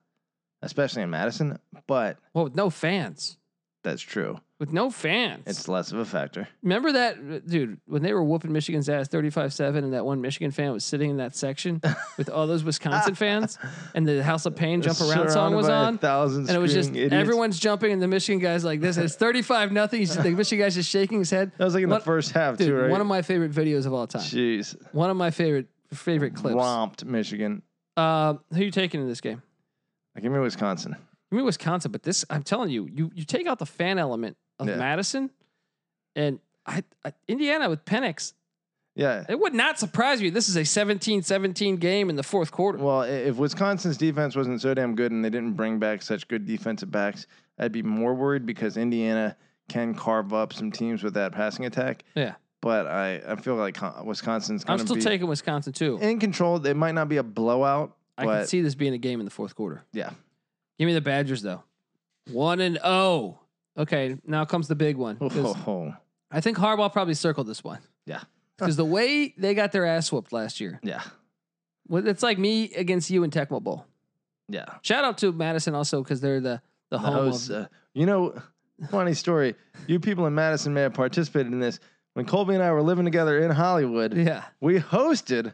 especially 0.62 1.02
in 1.02 1.10
Madison. 1.10 1.58
But 1.86 2.16
well, 2.32 2.44
with 2.44 2.54
no 2.54 2.70
fans, 2.70 3.36
that's 3.82 4.00
true. 4.02 4.38
With 4.60 4.72
no 4.72 4.88
fans. 4.88 5.42
It's 5.46 5.66
less 5.68 5.90
of 5.90 5.98
a 5.98 6.04
factor. 6.04 6.46
Remember 6.62 6.92
that, 6.92 7.46
dude, 7.48 7.80
when 7.86 8.02
they 8.02 8.12
were 8.12 8.22
whooping 8.22 8.52
Michigan's 8.52 8.88
ass 8.88 9.08
35-7 9.08 9.78
and 9.78 9.92
that 9.94 10.04
one 10.06 10.20
Michigan 10.20 10.50
fan 10.52 10.72
was 10.72 10.84
sitting 10.84 11.10
in 11.10 11.16
that 11.16 11.34
section 11.34 11.80
with 12.18 12.30
all 12.30 12.46
those 12.46 12.62
Wisconsin 12.62 13.14
fans 13.16 13.58
and 13.94 14.06
the 14.06 14.22
House 14.22 14.46
of 14.46 14.54
Pain 14.54 14.80
jump 14.80 15.00
around 15.00 15.30
song 15.30 15.54
was 15.54 15.68
on. 15.68 15.98
And 16.02 16.50
it 16.50 16.58
was 16.58 16.72
just 16.72 16.90
idiots. 16.90 17.12
everyone's 17.12 17.58
jumping 17.58 17.90
and 17.92 18.00
the 18.00 18.06
Michigan 18.08 18.40
guy's 18.40 18.64
like 18.64 18.80
this. 18.80 18.96
It's 18.96 19.16
35 19.16 19.72
nothing. 19.72 20.04
The 20.04 20.30
Michigan 20.30 20.64
guy's 20.64 20.74
just 20.76 20.88
shaking 20.90 21.18
his 21.18 21.30
head. 21.30 21.50
That 21.58 21.64
was 21.64 21.74
like 21.74 21.82
in 21.84 21.90
What- 21.90 21.98
the 22.00 22.04
first 22.04 22.30
half 22.32 22.56
Dude, 22.56 22.68
too, 22.68 22.76
right? 22.76 22.90
one 22.90 23.00
of 23.00 23.06
my 23.08 23.22
favorite 23.22 23.52
videos 23.52 23.86
of 23.86 23.92
all 23.92 24.06
time. 24.06 24.22
Jeez, 24.22 24.76
One 24.92 25.10
of 25.10 25.16
my 25.16 25.30
favorite 25.30 25.66
favorite 25.92 26.34
clips. 26.34 26.54
romped 26.56 27.04
Michigan. 27.04 27.62
Uh, 27.96 28.34
who 28.52 28.62
you 28.64 28.70
taking 28.70 29.00
in 29.00 29.08
this 29.08 29.20
game? 29.20 29.42
Give 30.20 30.30
me 30.30 30.38
Wisconsin. 30.38 30.96
Give 31.30 31.38
me 31.38 31.42
Wisconsin, 31.42 31.90
but 31.90 32.02
this 32.04 32.24
I'm 32.30 32.42
telling 32.44 32.70
you, 32.70 32.86
you 32.92 33.10
you 33.14 33.24
take 33.24 33.46
out 33.48 33.58
the 33.58 33.66
fan 33.66 33.98
element 33.98 34.36
of 34.58 34.68
Yeah. 34.68 34.76
Madison, 34.76 35.30
and 36.16 36.38
I, 36.66 36.82
I 37.04 37.12
Indiana 37.28 37.68
with 37.68 37.84
Penix. 37.84 38.32
Yeah. 38.96 39.24
It 39.28 39.40
would 39.40 39.54
not 39.54 39.78
surprise 39.80 40.22
you. 40.22 40.30
This 40.30 40.48
is 40.48 40.54
a 40.56 40.60
17-17 40.60 41.80
game 41.80 42.08
in 42.10 42.14
the 42.16 42.22
fourth 42.22 42.52
quarter. 42.52 42.78
Well, 42.78 43.02
if 43.02 43.34
Wisconsin's 43.36 43.96
defense 43.96 44.36
wasn't 44.36 44.60
so 44.60 44.72
damn 44.72 44.94
good 44.94 45.10
and 45.10 45.24
they 45.24 45.30
didn't 45.30 45.54
bring 45.54 45.80
back 45.80 46.00
such 46.00 46.28
good 46.28 46.46
defensive 46.46 46.92
backs, 46.92 47.26
I'd 47.58 47.72
be 47.72 47.82
more 47.82 48.14
worried 48.14 48.46
because 48.46 48.76
Indiana 48.76 49.36
can 49.68 49.94
carve 49.94 50.32
up 50.32 50.52
some 50.52 50.70
teams 50.70 51.02
with 51.02 51.14
that 51.14 51.32
passing 51.32 51.64
attack. 51.64 52.04
Yeah. 52.14 52.34
But 52.60 52.86
I, 52.86 53.20
I 53.26 53.34
feel 53.36 53.56
like 53.56 53.74
Con- 53.74 54.06
Wisconsin's 54.06 54.64
I'm 54.68 54.78
still 54.78 54.94
be 54.94 55.02
taking 55.02 55.26
Wisconsin 55.26 55.72
too. 55.72 55.98
in 56.00 56.20
control. 56.20 56.64
It 56.64 56.76
might 56.76 56.94
not 56.94 57.08
be 57.08 57.16
a 57.16 57.22
blowout, 57.24 57.96
I 58.16 58.24
but 58.26 58.38
can 58.38 58.46
see 58.46 58.60
this 58.62 58.76
being 58.76 58.94
a 58.94 58.98
game 58.98 59.18
in 59.20 59.24
the 59.26 59.30
fourth 59.30 59.54
quarter. 59.56 59.82
yeah. 59.92 60.10
Give 60.78 60.86
me 60.86 60.94
the 60.94 61.00
Badgers 61.00 61.42
though. 61.42 61.62
One 62.30 62.60
and 62.60 62.78
oh. 62.84 63.38
Okay, 63.76 64.16
now 64.26 64.44
comes 64.44 64.68
the 64.68 64.74
big 64.74 64.96
one. 64.96 65.16
'cause 65.16 65.32
Oh, 65.66 65.94
I 66.30 66.40
think 66.40 66.56
Harbaugh 66.58 66.92
probably 66.92 67.14
circled 67.14 67.46
this 67.46 67.62
one. 67.64 67.80
Yeah. 68.06 68.20
Because 68.56 68.76
the 68.76 68.84
way 68.84 69.34
they 69.36 69.52
got 69.52 69.72
their 69.72 69.84
ass 69.84 70.12
whooped 70.12 70.32
last 70.32 70.60
year, 70.60 70.78
yeah. 70.84 71.02
well, 71.88 72.06
it's 72.06 72.22
like 72.22 72.38
me 72.38 72.72
against 72.74 73.10
you 73.10 73.24
in 73.24 73.30
Tecmo 73.32 73.60
Bowl. 73.60 73.84
Yeah. 74.48 74.66
Shout 74.82 75.04
out 75.04 75.18
to 75.18 75.32
Madison 75.32 75.74
also 75.74 76.04
because 76.04 76.20
they're 76.20 76.38
the 76.40 76.62
the, 76.90 76.98
home 77.00 77.32
of 77.32 77.50
uh, 77.50 77.66
you 77.94 78.06
know, 78.06 78.40
funny 78.92 79.12
story. 79.12 79.56
You 79.88 79.98
people 79.98 80.24
in 80.28 80.36
Madison 80.36 80.72
may 80.72 80.82
have 80.82 80.94
participated 80.94 81.52
in 81.52 81.58
this. 81.58 81.80
When 82.12 82.26
Colby 82.26 82.54
and 82.54 82.62
I 82.62 82.70
were 82.70 82.80
living 82.82 83.04
together 83.04 83.40
in 83.40 83.50
Hollywood, 83.50 84.14
yeah 84.16 84.44
we 84.60 84.78
hosted 84.78 85.52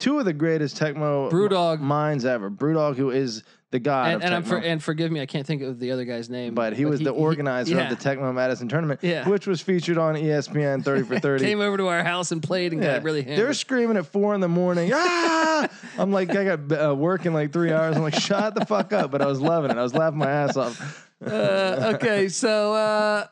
two 0.00 0.18
of 0.18 0.24
the 0.24 0.32
greatest 0.32 0.78
Tecmo 0.80 1.30
Brewdog. 1.30 1.80
minds 1.80 2.24
ever. 2.24 2.50
Brewdog, 2.50 2.96
who 2.96 3.10
is 3.10 3.42
the 3.70 3.78
god 3.78 4.14
and, 4.14 4.24
and 4.24 4.34
I'm 4.34 4.42
for, 4.44 4.56
and 4.56 4.82
forgive 4.82 5.12
me, 5.12 5.20
I 5.20 5.26
can't 5.26 5.46
think 5.46 5.60
of 5.62 5.78
the 5.78 5.90
other 5.92 6.04
guy's 6.06 6.30
name. 6.30 6.54
but 6.54 6.72
he 6.74 6.86
was 6.86 7.00
the 7.00 7.10
organizer 7.10 7.74
yeah. 7.76 7.90
of 7.90 7.98
the 7.98 8.02
Tecmo 8.02 8.32
Madison 8.34 8.66
tournament, 8.68 9.00
Yeah. 9.02 9.28
which 9.28 9.46
was 9.46 9.60
featured 9.60 9.98
on 9.98 10.14
ESPN 10.14 10.82
30 10.82 11.02
for 11.02 11.18
30. 11.20 11.44
Came 11.44 11.60
over 11.60 11.76
to 11.76 11.86
our 11.88 12.02
house 12.02 12.32
and 12.32 12.42
played 12.42 12.72
and 12.72 12.82
Yeah. 12.82 12.94
got 12.94 13.02
really 13.04 13.20
They're 13.22 13.52
screaming 13.52 13.96
at 13.98 14.06
four 14.06 14.34
in 14.34 14.40
the 14.40 14.48
morning. 14.48 14.90
Ah! 14.94 15.68
I'm 15.98 16.12
like, 16.12 16.34
I 16.34 16.44
got 16.56 16.72
uh, 16.90 16.94
work 16.94 17.26
in 17.26 17.32
like 17.34 17.52
three 17.52 17.72
hours. 17.72 17.96
I'm 17.96 18.02
like, 18.02 18.14
shut 18.14 18.54
the 18.54 18.64
fuck 18.64 18.92
up. 18.92 19.10
But 19.10 19.20
I 19.22 19.26
was 19.26 19.40
loving 19.40 19.70
it. 19.70 19.76
I 19.76 19.82
was 19.82 19.92
laughing 19.94 20.18
my 20.18 20.30
ass 20.30 20.56
off. 20.56 21.04
Uh, 21.26 21.94
okay, 21.96 22.28
so 22.28 22.74
uh, 22.74 23.26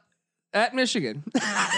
at 0.53 0.75
Michigan, 0.75 1.23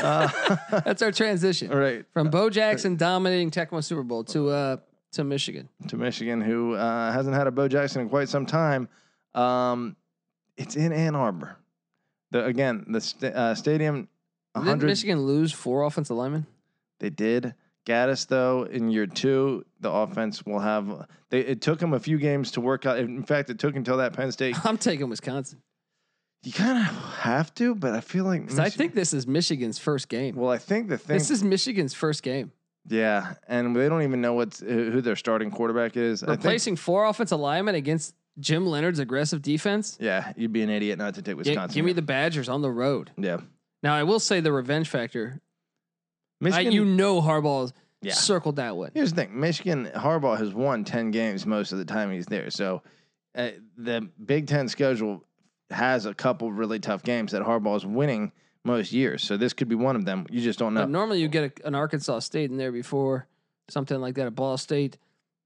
Uh, 0.02 0.56
that's 0.84 1.02
our 1.02 1.12
transition 1.12 1.70
all 1.70 1.78
right. 1.78 2.06
from 2.14 2.30
Bo 2.30 2.48
Jackson 2.48 2.96
dominating 2.96 3.50
Tecmo 3.50 3.84
Super 3.84 4.02
Bowl 4.02 4.24
to 4.24 4.48
uh, 4.48 4.76
to 5.18 5.24
Michigan. 5.24 5.68
to 5.88 5.96
Michigan, 5.96 6.40
who 6.40 6.74
uh, 6.74 7.12
hasn't 7.12 7.34
had 7.34 7.48
a 7.48 7.50
Bo 7.50 7.66
Jackson 7.66 8.02
in 8.02 8.08
quite 8.08 8.28
some 8.28 8.46
time. 8.46 8.88
Um, 9.34 9.96
it's 10.56 10.76
in 10.76 10.92
Ann 10.92 11.16
Arbor. 11.16 11.56
The 12.30 12.44
again 12.44 12.84
the 12.88 13.00
sta- 13.00 13.28
uh, 13.34 13.54
stadium. 13.56 14.08
Didn't 14.54 14.66
100 14.66 14.86
Michigan 14.86 15.22
lose 15.22 15.52
four 15.52 15.82
offensive 15.82 16.16
linemen? 16.16 16.46
They 17.00 17.10
did. 17.10 17.54
Gattis 17.84 18.28
though 18.28 18.62
in 18.64 18.90
year 18.90 19.06
two, 19.06 19.64
the 19.80 19.90
offense 19.90 20.46
will 20.46 20.60
have. 20.60 21.06
They, 21.30 21.40
it 21.40 21.62
took 21.62 21.80
them 21.80 21.94
a 21.94 22.00
few 22.00 22.18
games 22.18 22.52
to 22.52 22.60
work 22.60 22.86
out. 22.86 22.98
In 22.98 23.24
fact, 23.24 23.50
it 23.50 23.58
took 23.58 23.74
until 23.74 23.96
that 23.96 24.12
Penn 24.12 24.30
State. 24.30 24.56
I'm 24.64 24.78
taking 24.78 25.08
Wisconsin 25.08 25.60
You 26.44 26.52
kind 26.52 26.78
of 26.78 26.84
have 27.18 27.52
to, 27.54 27.74
but 27.74 27.94
I 27.94 28.00
feel 28.00 28.24
like 28.24 28.42
because 28.42 28.60
I 28.60 28.68
think 28.68 28.94
this 28.94 29.12
is 29.12 29.26
Michigan's 29.26 29.80
first 29.80 30.08
game. 30.08 30.36
Well, 30.36 30.50
I 30.50 30.58
think 30.58 30.88
the 30.88 30.98
thing. 30.98 31.16
This 31.16 31.30
is 31.32 31.42
Michigan's 31.42 31.94
first 31.94 32.22
game. 32.22 32.52
Yeah, 32.88 33.34
and 33.46 33.74
they 33.76 33.88
don't 33.88 34.02
even 34.02 34.20
know 34.20 34.34
what's 34.34 34.60
who 34.60 35.00
their 35.00 35.16
starting 35.16 35.50
quarterback 35.50 35.96
is. 35.96 36.22
I 36.22 36.26
think, 36.26 36.38
Replacing 36.38 36.76
four 36.76 37.04
offensive 37.06 37.38
linemen 37.40 37.74
against 37.74 38.14
Jim 38.40 38.66
Leonhard's 38.66 38.98
aggressive 38.98 39.42
defense. 39.42 39.96
yeah, 40.00 40.32
you'd 40.36 40.52
be 40.52 40.62
an 40.62 40.70
idiot 40.70 40.98
not 40.98 41.14
to 41.14 41.22
take 41.22 41.36
Wisconsin. 41.36 41.74
give 41.74 41.84
me 41.84 41.92
the 41.92 42.02
Badgers 42.02 42.48
on 42.48 42.62
the 42.62 42.70
road. 42.70 43.10
yeah. 43.16 43.38
Now 43.82 43.94
I 43.94 44.02
will 44.04 44.20
say 44.20 44.40
the 44.40 44.52
revenge 44.52 44.88
factor. 44.88 45.40
I, 46.44 46.60
you 46.60 46.84
know 46.84 47.20
Harbaugh 47.20 47.72
Yeah. 48.00 48.12
circled 48.12 48.56
that 48.56 48.76
one. 48.76 48.90
Here's 48.94 49.12
the 49.12 49.22
thing: 49.22 49.38
Michigan 49.40 49.90
Harbaugh 49.94 50.38
has 50.38 50.54
won 50.54 50.84
ten 50.84 51.10
games 51.10 51.44
most 51.46 51.72
of 51.72 51.78
the 51.78 51.84
time 51.84 52.10
he's 52.12 52.26
there. 52.26 52.50
So 52.50 52.82
uh, 53.36 53.50
the 53.76 54.08
Big 54.24 54.46
Ten 54.46 54.68
schedule 54.68 55.24
has 55.70 56.06
a 56.06 56.14
couple 56.14 56.50
really 56.52 56.78
tough 56.78 57.02
games 57.02 57.32
that 57.32 57.42
Harbaugh's 57.42 57.84
winning 57.84 58.32
most 58.68 58.92
years. 58.92 59.22
So 59.24 59.36
this 59.36 59.52
could 59.52 59.68
be 59.68 59.74
one 59.74 59.96
of 59.96 60.04
them. 60.04 60.26
You 60.30 60.40
just 60.40 60.58
don't 60.58 60.74
know. 60.74 60.82
But 60.82 60.90
normally 60.90 61.20
you 61.20 61.28
get 61.28 61.44
a, 61.60 61.66
an 61.66 61.74
Arkansas 61.74 62.20
State 62.20 62.50
in 62.50 62.56
there 62.56 62.72
before 62.72 63.26
something 63.68 63.98
like 64.00 64.14
that, 64.14 64.26
a 64.26 64.30
Ball 64.30 64.56
State. 64.56 64.96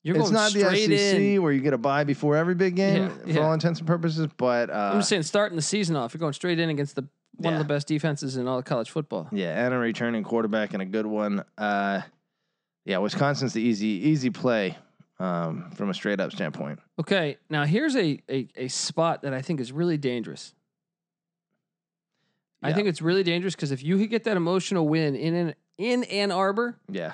You're 0.04 0.16
it's 0.16 0.30
going 0.30 0.34
not 0.34 0.52
the 0.52 0.60
SEC 0.76 1.14
in. 1.20 1.42
where 1.42 1.52
you 1.52 1.60
get 1.60 1.74
a 1.74 1.78
bye 1.78 2.02
before 2.04 2.36
every 2.36 2.54
big 2.56 2.74
game 2.76 3.02
Yeah, 3.04 3.08
for 3.22 3.28
yeah. 3.30 3.40
all 3.46 3.52
intents 3.52 3.78
and 3.78 3.86
purposes. 3.86 4.26
But 4.36 4.68
uh, 4.70 4.90
I'm 4.94 4.98
just 4.98 5.08
saying, 5.08 5.22
starting 5.22 5.54
the 5.56 5.62
season 5.62 5.94
off, 5.96 6.12
you're 6.12 6.18
going 6.18 6.32
straight 6.32 6.58
in 6.58 6.70
against 6.70 6.96
the 6.96 7.02
one 7.36 7.52
Yeah. 7.54 7.60
of 7.60 7.66
the 7.66 7.72
best 7.72 7.86
defenses 7.86 8.36
in 8.36 8.46
all 8.48 8.58
of 8.58 8.64
college 8.64 8.90
football. 8.90 9.28
yeah, 9.32 9.64
and 9.64 9.72
a 9.72 9.78
returning 9.78 10.24
quarterback 10.24 10.72
and 10.74 10.82
a 10.82 10.86
good 10.86 11.06
one. 11.06 11.44
Uh, 11.56 12.00
yeah, 12.84 12.98
Wisconsin's 12.98 13.52
the 13.52 13.62
easy 13.62 13.86
easy 13.86 14.30
play 14.30 14.76
um, 15.20 15.70
from 15.76 15.88
a 15.88 15.94
straight 15.94 16.18
up 16.18 16.32
standpoint. 16.32 16.80
Okay, 16.98 17.36
now 17.48 17.64
here's 17.64 17.94
a, 17.94 18.20
a 18.28 18.48
a 18.56 18.66
spot 18.68 19.22
that 19.22 19.32
I 19.32 19.40
think 19.40 19.60
is 19.60 19.70
really 19.70 19.96
dangerous. 19.98 20.52
I 22.62 22.72
think 22.72 22.88
it's 22.88 23.02
really 23.02 23.22
dangerous 23.22 23.54
because 23.54 23.72
if 23.72 23.82
you 23.82 23.98
could 23.98 24.10
get 24.10 24.24
that 24.24 24.36
emotional 24.36 24.86
win 24.88 25.14
in 25.16 25.34
an, 25.34 25.54
in 25.78 26.04
Ann 26.04 26.30
Arbor, 26.30 26.78
Yeah, 26.90 27.12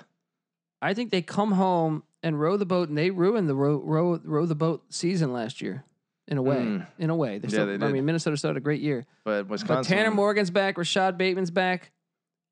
I 0.82 0.94
think 0.94 1.10
they 1.10 1.22
come 1.22 1.52
home 1.52 2.02
and 2.22 2.38
row 2.40 2.56
the 2.56 2.66
boat, 2.66 2.88
and 2.88 2.98
they 2.98 3.10
ruined 3.10 3.48
the 3.48 3.54
row 3.54 3.76
row, 3.78 4.20
row 4.24 4.44
the 4.46 4.54
boat 4.54 4.82
season 4.92 5.32
last 5.32 5.60
year. 5.62 5.84
In 6.30 6.36
a 6.36 6.42
way, 6.42 6.56
Mm. 6.56 6.86
in 6.98 7.08
a 7.10 7.16
way, 7.16 7.38
They're 7.38 7.48
Yeah, 7.48 7.64
still, 7.64 7.78
they 7.78 7.86
I 7.86 7.90
mean, 7.90 8.04
Minnesota 8.04 8.36
started 8.36 8.58
a 8.58 8.60
great 8.60 8.82
year, 8.82 9.06
But 9.24 9.48
Wisconsin. 9.48 9.76
but. 9.76 9.84
Tanner 9.86 10.10
Morgan's 10.10 10.50
back, 10.50 10.76
Rashod 10.76 11.16
Bateman's 11.16 11.50
back. 11.50 11.90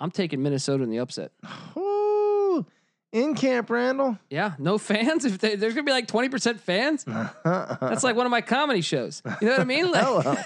I'm 0.00 0.10
taking 0.10 0.42
Minnesota 0.42 0.82
in 0.82 0.88
the 0.90 0.98
upset. 1.00 1.32
Ooh, 1.76 2.64
in 3.12 3.34
Camp 3.34 3.68
Randall. 3.68 4.18
Yeah, 4.30 4.54
no 4.58 4.78
fans. 4.78 5.24
If 5.26 5.38
they, 5.38 5.56
there's 5.56 5.74
gonna 5.74 5.84
be 5.84 5.92
like 5.92 6.06
20 6.06 6.30
percent 6.30 6.60
fans, 6.60 7.04
that's 7.44 8.02
like 8.02 8.16
one 8.16 8.24
of 8.24 8.30
my 8.30 8.40
comedy 8.40 8.80
shows. 8.80 9.20
You 9.42 9.48
know 9.48 9.52
what 9.52 9.60
I 9.60 9.64
mean? 9.64 9.90
Like, 9.92 10.04
Hello. 10.04 10.36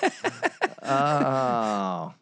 oh, 0.82 2.14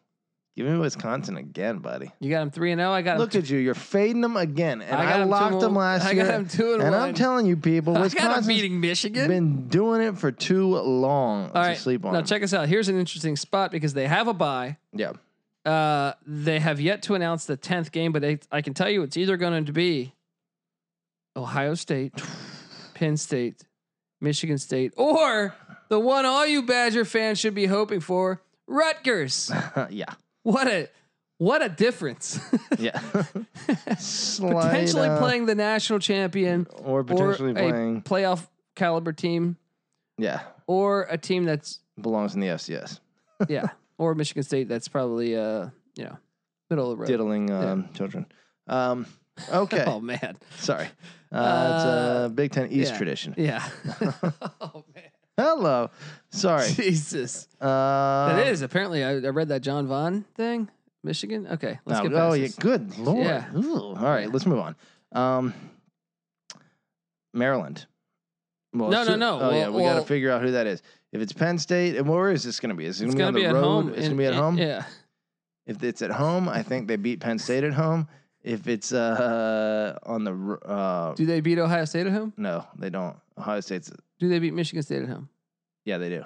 give 0.64 0.66
me 0.72 0.76
Wisconsin 0.78 1.36
again, 1.36 1.78
buddy. 1.78 2.10
you 2.18 2.30
got 2.30 2.40
them 2.40 2.50
three 2.50 2.72
and 2.72 2.80
zero. 2.80 2.90
I 2.90 3.02
got 3.02 3.12
'em 3.12 3.18
Look 3.20 3.34
at 3.36 3.48
you. 3.48 3.58
You're 3.58 3.74
fading 3.74 4.20
them 4.22 4.36
again. 4.36 4.82
And 4.82 4.96
I 4.96 5.02
I, 5.04 5.06
got 5.18 5.24
two 5.24 5.30
locked 5.30 5.52
and 5.54 5.62
them 5.62 5.74
last 5.76 6.04
I 6.06 6.10
year. 6.12 6.24
got 6.24 6.34
'em 6.34 6.48
two 6.48 6.72
and 6.74 6.82
one. 6.82 6.92
and 6.92 6.96
I'm 6.96 7.14
telling 7.14 7.46
you, 7.46 7.56
people, 7.56 7.92
I 7.96 8.00
got 8.00 8.10
them 8.10 8.22
Wisconsin's 8.26 8.46
beating 8.48 8.80
Michigan. 8.80 9.28
been 9.28 9.68
doing 9.68 10.02
it 10.02 10.18
for 10.18 10.32
too 10.32 10.76
long 10.76 11.44
All 11.46 11.52
to 11.52 11.58
right, 11.60 11.76
sleep 11.78 12.04
on. 12.04 12.12
now 12.12 12.22
check 12.22 12.42
us 12.42 12.52
out. 12.52 12.68
Here's 12.68 12.88
an 12.88 12.98
interesting 12.98 13.36
spot 13.36 13.70
because 13.70 13.94
they 13.94 14.06
have 14.08 14.26
a 14.26 14.34
bye. 14.34 14.76
Yeah. 14.92 15.12
Uh, 15.64 16.14
they 16.26 16.58
have 16.58 16.80
yet 16.80 17.02
to 17.02 17.14
announce 17.14 17.44
the 17.44 17.56
tenth 17.56 17.92
game, 17.92 18.10
but 18.10 18.24
it, 18.24 18.46
I 18.50 18.60
can 18.62 18.74
tell 18.74 18.88
you 18.90 19.02
it's 19.02 19.16
either 19.16 19.36
going 19.36 19.64
to 19.66 19.72
be 19.72 20.12
Ohio 21.36 21.74
State, 21.74 22.14
Penn 22.94 23.16
State, 23.16 23.62
Michigan 24.20 24.58
State, 24.58 24.92
or 24.96 25.54
the 25.88 26.00
one 26.00 26.26
all 26.26 26.46
you 26.46 26.62
Badger 26.62 27.04
fans 27.04 27.38
should 27.38 27.54
be 27.54 27.66
hoping 27.66 28.00
for, 28.00 28.42
Rutgers. 28.66 29.50
yeah. 29.90 30.14
What 30.48 30.66
a 30.66 30.88
what 31.36 31.62
a 31.62 31.68
difference! 31.68 32.40
Yeah. 32.78 33.00
Slight, 33.98 34.62
potentially 34.70 35.08
uh, 35.08 35.18
playing 35.18 35.46
the 35.46 35.54
national 35.54 35.98
champion 35.98 36.66
or 36.84 37.04
potentially 37.04 37.50
or 37.50 37.54
playing. 37.54 37.96
a 37.98 38.00
playoff 38.00 38.46
caliber 38.76 39.12
team, 39.12 39.56
Yeah. 40.16 40.40
or 40.66 41.02
a 41.10 41.18
team 41.18 41.44
that's 41.44 41.80
Belongs 42.00 42.34
in 42.34 42.40
the 42.40 42.46
FCS. 42.48 43.00
yeah, 43.48 43.68
or 43.98 44.14
Michigan 44.14 44.42
State 44.42 44.68
that's 44.68 44.88
probably 44.88 45.36
uh 45.36 45.68
you 45.96 46.04
know 46.04 46.16
middle 46.70 46.90
of 46.92 46.96
the 46.96 47.00
road. 47.02 47.08
Diddling 47.08 47.50
um, 47.50 47.88
children. 47.94 48.26
Um, 48.68 49.06
okay. 49.52 49.84
Oh 49.86 50.00
man, 50.00 50.36
Sorry. 50.58 50.86
Uh, 51.30 51.72
it's 51.74 51.84
Uh, 51.84 52.22
a 52.26 52.28
Big 52.30 52.52
Ten 52.52 52.70
East 52.72 52.92
yeah. 52.92 52.96
tradition. 52.96 53.34
yeah. 53.36 53.68
oh 54.60 54.84
man, 54.94 55.10
Hello. 55.38 55.90
Sorry. 56.30 56.68
Jesus, 56.72 57.46
Uh, 57.60 58.34
that 58.36 58.48
is 58.48 58.62
apparently 58.62 59.04
I, 59.04 59.12
I 59.12 59.28
read 59.28 59.48
that 59.48 59.60
Jon 59.62 59.86
Vaughn 59.86 60.24
thing, 60.34 60.68
Michigan. 61.04 61.46
Okay, 61.52 61.78
let's 61.86 62.00
oh, 62.00 62.02
get 62.02 62.12
past 62.12 62.30
oh, 62.30 62.32
yeah. 62.34 62.42
this. 62.46 62.56
Good 62.56 62.98
lord. 62.98 63.24
Yeah. 63.24 63.44
Ooh, 63.56 63.94
all 63.94 63.94
right. 63.94 64.30
Let's 64.30 64.46
move 64.46 64.58
on. 64.58 64.76
Um, 65.12 65.54
Maryland. 67.32 67.86
Well, 68.74 68.90
No, 68.90 69.04
no, 69.04 69.16
no. 69.16 69.40
Oh, 69.40 69.50
yeah. 69.50 69.68
Well- 69.68 69.72
We 69.74 69.82
got 69.82 69.94
well- 69.94 70.02
to 70.02 70.08
figure 70.08 70.30
out 70.30 70.42
who 70.42 70.50
that 70.52 70.66
is. 70.66 70.82
If 71.12 71.22
it's 71.22 71.32
Penn 71.32 71.56
State, 71.58 71.96
and 71.96 72.06
where 72.06 72.30
is 72.30 72.42
this 72.42 72.60
going 72.60 72.68
to 72.70 72.74
be? 72.76 72.84
Is 72.84 73.00
it 73.00 73.06
It's 73.06 73.14
going 73.14 73.32
gonna 73.32 73.34
be 73.36 73.40
be 73.42 73.46
on 73.46 73.52
the 73.54 73.58
at 73.58 73.62
road? 73.62 73.68
home. 73.84 73.88
It's 73.90 73.98
going 74.00 74.10
to 74.10 74.16
be 74.16 74.26
at 74.26 74.32
in- 74.34 74.38
home. 74.38 74.58
Yeah, 74.58 74.84
If 75.66 75.82
it's 75.82 76.02
at 76.02 76.10
home, 76.10 76.48
I 76.48 76.62
think 76.62 76.86
they 76.88 76.96
beat 76.96 77.20
Penn 77.20 77.38
State 77.38 77.64
at 77.64 77.72
home. 77.72 78.08
If 78.42 78.68
it's 78.68 78.92
uh 78.92 79.98
on 80.04 80.24
the 80.24 80.32
r- 80.32 80.60
uh 81.10 81.14
do 81.14 81.26
they 81.26 81.40
beat 81.40 81.58
Ohio 81.58 81.84
State 81.86 82.06
at 82.06 82.12
home? 82.12 82.32
no, 82.36 82.64
they 82.78 82.88
don't. 82.88 83.16
Ohio 83.38 83.60
State's 83.60 83.90
Do 84.18 84.28
they 84.28 84.38
beat 84.38 84.54
Michigan 84.54 84.82
State 84.82 85.02
at 85.02 85.08
home? 85.08 85.28
yeah, 85.84 85.98
they 85.98 86.08
do. 86.08 86.24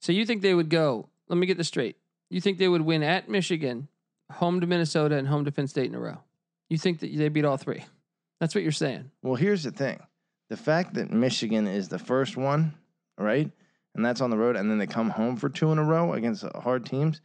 So 0.00 0.12
you 0.12 0.24
think 0.24 0.42
they 0.42 0.54
would 0.54 0.70
go? 0.70 1.08
Let 1.28 1.36
me 1.36 1.46
get 1.46 1.56
this 1.58 1.68
straight. 1.68 1.96
You 2.30 2.40
think 2.40 2.58
they 2.58 2.68
would 2.68 2.82
win 2.82 3.02
at 3.02 3.28
Michigan, 3.28 3.88
home 4.30 4.60
to 4.60 4.66
Minnesota, 4.66 5.16
and 5.16 5.28
home 5.28 5.44
to 5.44 5.52
Penn 5.52 5.66
State 5.66 5.86
in 5.86 5.94
a 5.94 6.00
row? 6.00 6.18
You 6.68 6.78
think 6.78 7.00
that 7.00 7.16
they 7.16 7.28
beat 7.28 7.44
all 7.44 7.56
three? 7.56 7.84
That's 8.40 8.54
what 8.54 8.62
you're 8.62 8.72
saying. 8.72 9.10
Well, 9.22 9.34
here's 9.34 9.62
the 9.62 9.70
thing: 9.70 10.00
the 10.48 10.56
fact 10.56 10.94
that 10.94 11.10
Michigan 11.10 11.66
is 11.66 11.88
the 11.88 11.98
first 11.98 12.36
one, 12.36 12.74
right, 13.18 13.50
and 13.94 14.04
that's 14.04 14.20
on 14.20 14.30
the 14.30 14.36
road, 14.36 14.56
and 14.56 14.70
then 14.70 14.78
they 14.78 14.86
come 14.86 15.10
home 15.10 15.36
for 15.36 15.48
two 15.48 15.70
in 15.72 15.78
a 15.78 15.84
row 15.84 16.12
against 16.14 16.44
hard 16.54 16.84
teams. 16.86 17.20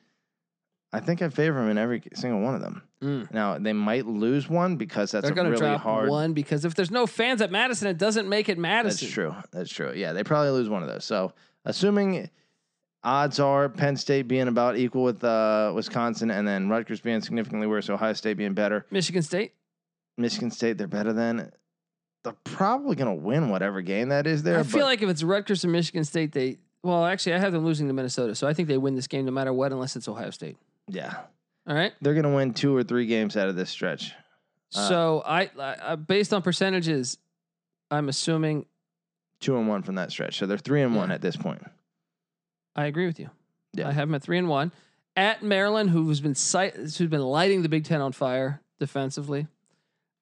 I 0.91 0.99
think 0.99 1.21
I 1.21 1.29
favor 1.29 1.59
them 1.59 1.69
in 1.69 1.77
every 1.77 2.01
single 2.15 2.41
one 2.41 2.55
of 2.55 2.61
them. 2.61 2.81
Mm. 3.03 3.31
Now 3.31 3.57
they 3.57 3.73
might 3.73 4.07
lose 4.07 4.49
one 4.49 4.75
because 4.75 5.11
that's 5.11 5.23
They're 5.23 5.33
a 5.33 5.35
going 5.35 5.45
to 5.45 5.51
really 5.51 5.73
drop 5.73 5.81
hard. 5.81 6.09
one 6.09 6.33
because 6.33 6.65
if 6.65 6.73
there's 6.73 6.89
no 6.91 7.05
fans 7.05 7.41
at 7.41 7.51
Madison, 7.51 7.87
it 7.87 7.97
doesn't 7.97 8.27
make 8.27 8.49
it 8.49 8.57
Madison. 8.57 9.05
That's 9.05 9.13
true. 9.13 9.35
That's 9.51 9.69
true. 9.71 9.93
Yeah, 9.95 10.13
they 10.13 10.23
probably 10.23 10.51
lose 10.51 10.67
one 10.67 10.81
of 10.81 10.89
those. 10.89 11.05
So, 11.05 11.33
assuming 11.65 12.29
odds 13.03 13.39
are 13.39 13.69
Penn 13.69 13.95
State 13.97 14.27
being 14.27 14.47
about 14.47 14.77
equal 14.77 15.03
with 15.03 15.23
uh, 15.23 15.71
Wisconsin, 15.75 16.31
and 16.31 16.47
then 16.47 16.69
Rutgers 16.69 17.01
being 17.01 17.21
significantly 17.21 17.67
worse, 17.67 17.89
Ohio 17.89 18.13
State 18.13 18.37
being 18.37 18.53
better, 18.53 18.85
Michigan 18.89 19.21
State. 19.21 19.53
Michigan 20.17 20.51
State 20.51 20.77
they're 20.77 20.87
better 20.87 21.13
than. 21.13 21.51
They're 22.25 22.33
probably 22.43 22.97
going 22.97 23.15
to 23.15 23.23
win 23.23 23.47
whatever 23.47 23.81
game 23.81 24.09
that 24.09 24.27
is 24.27 24.43
there. 24.43 24.59
I 24.59 24.63
feel 24.63 24.83
like 24.83 25.01
if 25.01 25.09
it's 25.09 25.23
Rutgers 25.23 25.63
and 25.63 25.71
Michigan 25.71 26.03
State, 26.03 26.33
they 26.33 26.57
well, 26.83 27.05
actually, 27.05 27.33
I 27.33 27.39
have 27.39 27.51
them 27.51 27.65
losing 27.65 27.87
to 27.87 27.93
Minnesota, 27.93 28.35
so 28.35 28.47
I 28.47 28.53
think 28.53 28.67
they 28.67 28.77
win 28.77 28.95
this 28.95 29.07
game 29.07 29.25
no 29.25 29.31
matter 29.31 29.51
what, 29.51 29.71
unless 29.71 29.95
it's 29.95 30.07
Ohio 30.07 30.29
State. 30.29 30.57
Yeah, 30.89 31.15
All 31.67 31.75
right. 31.75 31.93
they're 32.01 32.13
going 32.13 32.23
to 32.25 32.35
win 32.35 32.53
two 32.53 32.75
or 32.75 32.83
three 32.83 33.05
games 33.05 33.37
out 33.37 33.47
of 33.47 33.55
this 33.55 33.69
stretch. 33.69 34.13
Uh, 34.75 34.87
so 34.89 35.23
I, 35.25 35.49
I, 35.59 35.75
I- 35.81 35.95
based 35.95 36.33
on 36.33 36.41
percentages, 36.41 37.17
I'm 37.91 38.09
assuming 38.09 38.65
Two 39.39 39.57
and 39.57 39.69
one 39.69 39.83
from 39.83 39.95
that 39.95 40.11
stretch, 40.11 40.37
so 40.37 40.45
they're 40.45 40.57
three 40.57 40.81
and 40.81 40.93
one 40.95 41.11
at 41.11 41.21
this 41.21 41.37
point. 41.37 41.61
I 42.75 42.87
agree 42.87 43.05
with 43.05 43.19
you. 43.21 43.29
Yeah. 43.73 43.87
I 43.87 43.91
have 43.93 44.09
them 44.09 44.15
at 44.15 44.21
three 44.21 44.37
and 44.37 44.49
one. 44.49 44.71
At 45.15 45.41
Maryland, 45.43 45.89
who's 45.89 46.19
been 46.19 46.35
si- 46.35 46.71
who's 46.75 46.97
been 46.97 47.21
lighting 47.21 47.61
the 47.61 47.69
Big 47.69 47.85
Ten 47.85 48.01
on 48.01 48.11
fire 48.11 48.61
defensively, 48.79 49.47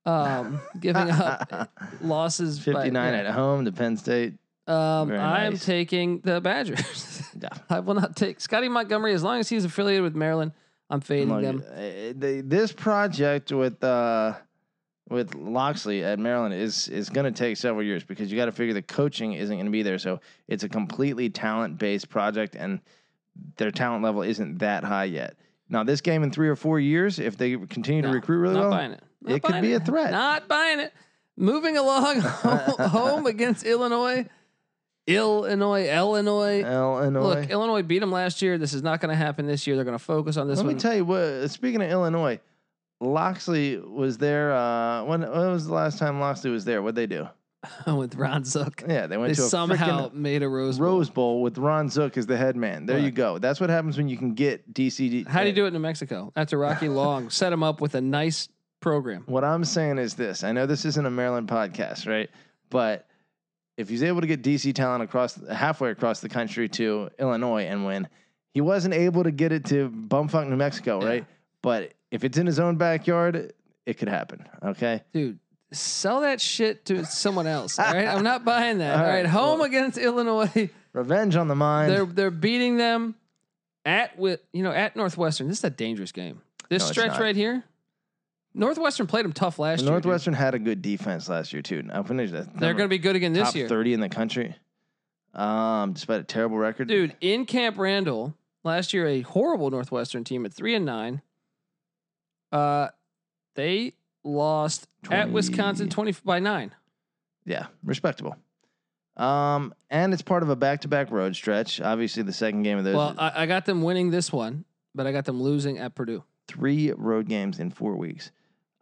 um, 0.06 0.62
giving 0.80 1.10
up 1.10 1.72
losses. 2.02 2.60
by- 2.60 2.64
Fifty-nine 2.74 3.14
yeah. 3.14 3.20
at 3.22 3.28
home 3.34 3.66
to 3.66 3.72
Penn 3.72 3.98
State. 3.98 4.36
Um, 4.68 5.08
Very 5.08 5.20
I'm 5.20 5.54
nice. 5.54 5.66
taking 5.66 6.20
the 6.22 6.42
Badgers. 6.42 7.14
Yeah. 7.40 7.50
I 7.70 7.82
will 7.82 7.94
not 7.94 8.16
take 8.16 8.42
Scotty 8.42 8.68
Montgomery 8.68 9.14
as 9.14 9.22
long 9.22 9.40
as 9.40 9.48
he's 9.48 9.64
affiliated 9.64 10.02
with 10.02 10.16
Maryland. 10.16 10.54
I'm 10.90 11.02
fading 11.02 11.30
Look, 11.30 11.44
them. 11.44 11.64
uh, 11.72 11.78
the- 12.18 12.42
this 12.44 12.72
project 12.72 13.52
with 13.52 13.84
uh, 13.84 14.34
with 15.08 15.36
Locksley 15.36 16.04
at 16.04 16.18
Maryland 16.18 16.56
is 16.56 16.88
is 16.88 17.10
going 17.12 17.32
to 17.32 17.38
take 17.38 17.58
several 17.58 17.84
years 17.86 18.04
because 18.04 18.32
you 18.32 18.38
got 18.38 18.46
to 18.46 18.52
figure 18.52 18.74
the 18.74 18.82
coaching 18.82 19.34
isn't 19.34 19.56
going 19.56 19.68
to 19.68 19.72
be 19.72 19.84
there. 19.84 20.00
So 20.00 20.20
it's 20.48 20.64
a 20.64 20.70
completely 20.70 21.30
talent 21.30 21.78
based 21.78 22.10
project, 22.10 22.56
and 22.56 22.80
their 23.58 23.70
talent 23.70 24.04
level 24.04 24.24
isn't 24.24 24.58
that 24.58 24.84
high 24.84 25.04
yet. 25.06 25.36
Now, 25.70 25.84
this 25.84 26.02
game 26.02 26.24
in 26.24 26.32
three 26.32 26.50
or 26.50 26.56
four 26.56 26.80
years, 26.80 27.20
if 27.20 27.38
they 27.38 27.56
continue 27.56 28.02
to 28.02 28.08
No, 28.08 28.14
recruit 28.16 28.40
really 28.40 28.56
not 28.56 28.62
well, 28.62 28.72
buying 28.72 28.92
it. 28.94 29.04
Not 29.22 29.36
it 29.36 29.44
could 29.44 29.52
buying 29.52 29.64
be 29.64 29.74
a 29.74 29.80
threat. 29.80 30.10
Not 30.10 30.48
buying 30.48 30.80
it. 30.80 30.92
Moving 31.36 31.78
along 31.78 32.22
home 32.22 33.28
against 33.28 33.64
Illinois. 33.66 34.26
Illinois, 35.08 35.90
Illinois. 35.90 36.62
Illinois. 36.62 37.22
Look, 37.22 37.50
Illinois 37.50 37.82
beat 37.82 38.00
them 38.00 38.12
last 38.12 38.42
year. 38.42 38.58
This 38.58 38.74
is 38.74 38.84
not 38.84 39.00
going 39.00 39.10
to 39.10 39.16
happen 39.16 39.48
this 39.48 39.66
year. 39.66 39.76
They're 39.76 39.86
going 39.86 39.98
to 39.98 40.04
focus 40.04 40.38
on 40.38 40.48
this 40.48 40.58
Let 40.58 40.66
one. 40.66 40.76
me 40.76 40.80
tell 40.82 40.96
you 40.96 41.06
what. 41.06 41.50
Speaking 41.50 41.82
of 41.82 41.90
Illinois, 41.90 42.40
Locksley 43.00 43.78
was 43.78 44.18
there. 44.18 44.54
Uh, 44.54 45.04
when, 45.06 45.22
when 45.22 45.52
was 45.52 45.66
the 45.68 45.74
last 45.74 45.98
time 45.98 46.20
Locksley 46.20 46.52
was 46.52 46.66
there? 46.66 46.82
What'd 46.82 46.96
they 46.96 47.08
do? 47.08 47.28
with 47.88 48.16
Ron 48.16 48.44
Zook. 48.44 48.84
Yeah, 48.88 49.08
they 49.08 49.16
They 49.16 49.18
went 49.18 49.36
to 49.36 49.42
a 49.44 49.46
somehow 49.46 50.10
made 50.14 50.44
a 50.44 50.50
Rose 50.50 50.78
Bowl. 50.78 50.88
Rose 50.88 51.10
Bowl 51.10 51.42
with 51.42 51.58
Ron 51.58 51.90
Zook 51.90 52.18
as 52.18 52.26
the 52.26 52.38
head 52.38 52.56
man. 52.56 52.86
There 52.86 53.00
you 53.00 53.12
go. 53.12 53.40
That's 53.40 53.60
what 53.60 53.70
happens 53.70 53.98
when 53.98 54.08
you 54.08 54.18
can 54.18 54.34
get 54.34 54.74
DCD. 54.74 55.28
How 55.28 55.42
do 55.42 55.48
you 55.48 55.56
do 55.56 55.66
it 55.66 55.68
in 55.68 55.74
New 55.74 55.80
Mexico? 55.80 56.32
After 56.36 56.58
Rocky 56.58 56.88
Long 56.90 57.30
set 57.30 57.52
him 57.52 57.64
up 57.64 57.82
with 57.82 57.96
a 57.96 58.02
nice 58.02 58.50
program. 58.80 59.24
What 59.26 59.44
I'm 59.44 59.66
saying 59.66 59.98
is 59.98 60.14
this. 60.14 60.44
I 60.44 60.52
know 60.52 60.66
this 60.66 60.86
isn't 60.86 61.06
a 61.06 61.10
Maryland 61.10 61.48
podcast, 61.48 62.08
right? 62.08 62.30
But 62.70 63.08
if 63.78 63.88
he's 63.90 64.04
able 64.04 64.22
to 64.22 64.28
get 64.28 64.42
DC 64.42 64.74
talent 64.74 65.04
across 65.04 65.36
halfway 65.48 65.92
across 65.92 66.20
the 66.20 66.30
country 66.30 66.68
to 66.70 67.10
Illinois 67.20 67.64
and 67.66 67.86
win, 67.86 68.08
he 68.54 68.62
wasn't 68.62 68.94
able 68.96 69.24
to 69.24 69.32
get 69.32 69.52
it 69.52 69.66
to 69.66 69.90
bumfuck 69.90 70.48
New 70.50 70.56
Mexico, 70.56 71.00
Yeah. 71.02 71.08
right? 71.08 71.26
But 71.62 71.94
if 72.12 72.24
it's 72.24 72.38
in 72.38 72.46
his 72.48 72.60
own 72.60 72.78
backyard, 72.78 73.54
it 73.86 73.94
could 73.98 74.08
happen. 74.10 74.48
Okay. 74.64 75.04
Dude, 75.14 75.40
sell 75.72 76.22
that 76.22 76.42
shit 76.42 76.86
to 76.86 77.06
someone 77.06 77.46
else. 77.48 77.78
All 77.78 77.86
right. 77.94 78.08
I'm 78.08 78.24
not 78.24 78.44
buying 78.46 78.80
that. 78.80 78.96
All 78.96 79.02
All 79.04 79.08
right. 79.10 79.16
right, 79.18 79.26
Home 79.28 79.60
well- 79.60 79.68
against 79.68 79.98
Illinois. 79.98 80.70
Revenge 80.94 81.36
on 81.36 81.48
the 81.48 81.56
mind. 81.56 81.92
They're 81.92 82.06
they're 82.06 82.32
beating 82.32 82.78
them 82.78 83.14
at 83.86 84.18
with 84.18 84.40
you 84.54 84.64
know 84.64 84.72
at 84.72 84.96
Northwestern. 84.96 85.48
This 85.48 85.60
is 85.60 85.64
a 85.64 85.70
dangerous 85.70 86.12
game. 86.12 86.42
This 86.70 86.84
No, 86.84 86.92
stretch 86.92 87.20
right 87.20 87.36
here. 87.36 87.64
Northwestern 88.58 89.08
played 89.08 89.24
them 89.26 89.34
tough 89.34 89.60
last 89.60 89.82
year. 89.82 89.92
Northwestern 89.92 90.34
had 90.34 90.56
a 90.56 90.60
good 90.60 90.82
defense 90.82 91.30
last 91.30 91.54
year 91.54 91.62
too. 91.62 91.88
I 91.92 92.02
finished 92.04 92.34
that. 92.34 92.58
They're 92.58 92.74
going 92.74 92.86
to 92.86 92.94
be 92.94 92.98
good 92.98 93.16
again 93.16 93.34
this 93.34 93.48
top 93.48 93.56
year. 93.56 93.68
30 93.68 93.94
in 93.94 94.00
the 94.00 94.10
country. 94.10 94.56
Um, 95.34 95.94
despite 95.94 96.20
a 96.20 96.24
terrible 96.24 96.58
record. 96.58 96.88
Dude, 96.88 97.16
in 97.22 97.46
Camp 97.46 97.78
Randall 97.78 98.34
last 98.64 98.94
year, 98.94 99.08
a 99.08 99.22
horrible 99.22 99.70
Northwestern 99.70 100.24
team 100.24 100.46
at 100.46 100.54
three 100.54 100.74
and 100.74 100.86
nine. 100.86 101.22
Uh, 102.52 102.88
they 103.56 103.94
lost 104.24 104.88
at 105.12 105.32
Wisconsin 105.32 105.90
twenty 105.90 106.14
by 106.26 106.40
nine. 106.40 106.74
Yeah, 107.46 107.68
respectable. 107.84 108.36
Um, 109.16 109.74
and 109.90 110.14
it's 110.14 110.22
part 110.22 110.44
of 110.44 110.50
a 110.50 110.56
back-to-back 110.56 111.10
road 111.10 111.36
stretch. 111.36 111.82
Obviously, 111.82 112.22
the 112.22 112.34
second 112.34 112.62
game 112.64 112.78
of 112.78 112.84
those 112.84 112.96
Well, 112.96 113.16
I, 113.18 113.44
I 113.44 113.46
got 113.48 113.66
them 113.66 113.82
winning 113.82 114.12
this 114.12 114.32
one, 114.32 114.64
but 114.94 115.08
I 115.08 115.12
got 115.12 115.26
them 115.26 115.42
losing 115.42 115.80
at 115.80 115.96
Purdue. 115.96 116.24
three 116.48 116.92
road 116.92 117.28
games 117.28 117.60
in 117.60 117.72
four 117.72 117.96
weeks. 117.96 118.32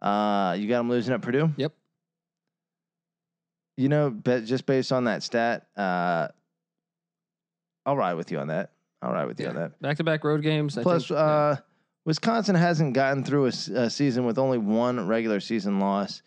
Uh, 0.00 0.56
you 0.58 0.68
got 0.68 0.78
them 0.78 0.90
losing 0.90 1.14
at 1.14 1.22
Purdue. 1.22 1.52
Yep. 1.56 1.72
You 3.76 3.88
know, 3.88 4.10
but 4.10 4.44
just 4.44 4.66
based 4.66 4.92
on 4.92 5.04
that 5.04 5.22
stat, 5.22 5.66
uh, 5.76 6.28
I'll 7.84 7.96
ride 7.96 8.14
with 8.14 8.30
you 8.30 8.38
on 8.38 8.48
that. 8.48 8.72
I'll 9.02 9.12
ride 9.12 9.26
with 9.26 9.38
you 9.38 9.48
on 9.48 9.54
that. 9.56 9.80
Back 9.80 9.98
to 9.98 10.04
back 10.04 10.24
road 10.24 10.42
games. 10.42 10.78
Plus, 10.80 11.08
think, 11.08 11.18
yeah. 11.18 11.24
uh, 11.24 11.56
Wisconsin 12.04 12.54
hasn't 12.54 12.94
gotten 12.94 13.22
through 13.22 13.46
a 13.46 13.90
season 13.90 14.24
with 14.24 14.38
only 14.38 14.58
one 14.58 15.06
regular 15.06 15.40
season 15.40 15.78
loss 15.78 16.22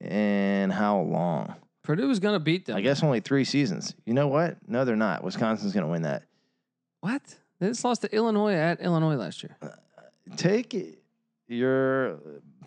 in 0.00 0.70
how 0.70 1.00
long? 1.00 1.54
Purdue 1.82 2.10
is 2.10 2.20
going 2.20 2.34
to 2.34 2.40
beat 2.40 2.66
them. 2.66 2.76
I 2.76 2.82
guess 2.82 3.02
only 3.02 3.20
three 3.20 3.44
seasons. 3.44 3.94
You 4.04 4.12
know 4.12 4.28
what? 4.28 4.56
No, 4.68 4.84
they're 4.84 4.96
not. 4.96 5.24
Wisconsin's 5.24 5.72
going 5.72 5.86
to 5.86 5.90
win 5.90 6.02
that. 6.02 6.24
What? 7.00 7.22
They 7.58 7.68
just 7.68 7.84
lost 7.84 8.02
to 8.02 8.14
Illinois 8.14 8.54
at 8.54 8.80
Illinois 8.80 9.16
last 9.16 9.42
year. 9.42 9.56
Take 10.36 10.99
your 11.50 12.18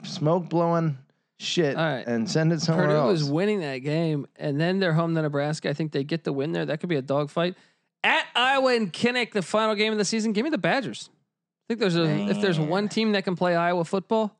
smoke 0.03 0.49
blowing 0.49 0.97
shit 1.39 1.75
All 1.75 1.83
right. 1.83 2.05
and 2.05 2.29
send 2.29 2.53
it 2.53 2.61
somewhere 2.61 2.87
Purdue 2.87 2.97
else. 2.99 3.21
is 3.21 3.29
winning 3.31 3.61
that 3.61 3.79
game, 3.79 4.27
and 4.35 4.59
then 4.59 4.79
they're 4.79 4.93
home 4.93 5.15
to 5.15 5.21
Nebraska. 5.21 5.69
I 5.69 5.73
think 5.73 5.91
they 5.91 6.03
get 6.03 6.23
the 6.23 6.33
win 6.33 6.51
there. 6.51 6.65
That 6.65 6.79
could 6.79 6.89
be 6.89 6.95
a 6.97 7.01
dogfight. 7.01 7.55
At 8.03 8.25
Iowa 8.35 8.75
and 8.75 8.91
Kinnick, 8.91 9.31
the 9.31 9.41
final 9.41 9.75
game 9.75 9.91
of 9.93 9.97
the 9.97 10.05
season. 10.05 10.33
Give 10.33 10.43
me 10.43 10.49
the 10.49 10.57
Badgers. 10.57 11.09
I 11.11 11.63
think 11.69 11.79
there's 11.79 11.95
a 11.95 12.03
if 12.29 12.41
there's 12.41 12.59
one 12.59 12.89
team 12.89 13.13
that 13.13 13.23
can 13.23 13.35
play 13.37 13.55
Iowa 13.55 13.85
football, 13.85 14.35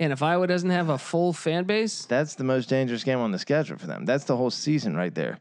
and 0.00 0.12
if 0.12 0.22
Iowa 0.22 0.46
doesn't 0.48 0.70
have 0.70 0.88
a 0.88 0.98
full 0.98 1.32
fan 1.32 1.64
base, 1.64 2.04
That's 2.06 2.34
the 2.34 2.42
most 2.44 2.68
dangerous 2.68 3.04
game 3.04 3.20
on 3.20 3.30
the 3.30 3.38
schedule 3.38 3.78
for 3.78 3.86
them. 3.86 4.04
That's 4.04 4.24
the 4.24 4.36
whole 4.36 4.50
season 4.50 4.96
right 4.96 5.14
there. 5.14 5.38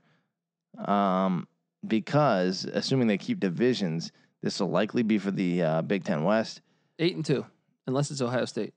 Um, 0.85 1.47
because 1.87 2.65
assuming 2.65 3.07
they 3.07 3.17
keep 3.17 3.39
divisions, 3.39 4.11
this 4.43 4.59
will 4.59 4.69
likely 4.69 5.01
be 5.01 5.17
for 5.17 5.31
the 5.31 5.61
uh, 5.63 5.81
Big 5.81 6.03
Ten 6.03 6.23
West. 6.23 6.61
eight 6.99 7.15
and 7.15 7.25
two, 7.25 7.45
unless 7.89 8.11
it's 8.11 8.21
Ohio 8.21 8.45
State 8.45 8.73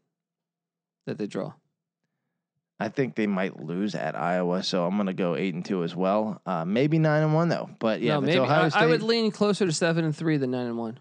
that 1.06 1.18
they 1.18 1.26
draw. 1.26 1.52
I 2.80 2.88
think 2.88 3.14
they 3.14 3.28
might 3.28 3.60
lose 3.60 3.94
at 3.94 4.16
Iowa, 4.18 4.64
so 4.64 4.84
I'm 4.84 4.96
going 4.96 5.06
to 5.06 5.12
go 5.12 5.36
eight 5.36 5.54
and 5.54 5.64
two 5.64 5.84
as 5.84 5.94
well. 5.94 6.40
Uh, 6.44 6.64
maybe 6.64 6.98
nine 6.98 7.22
and 7.22 7.32
one 7.32 7.48
though. 7.48 7.70
But 7.78 8.00
yeah, 8.00 8.14
no, 8.14 8.22
maybe 8.22 8.38
Ohio 8.40 8.64
I, 8.64 8.68
State, 8.70 8.80
I 8.80 8.86
would 8.86 9.02
lean 9.02 9.30
closer 9.30 9.66
to 9.66 9.72
seven 9.72 10.04
and 10.04 10.16
three 10.16 10.38
than 10.38 10.50
nine 10.50 10.66
and 10.66 10.78
one 10.78 10.98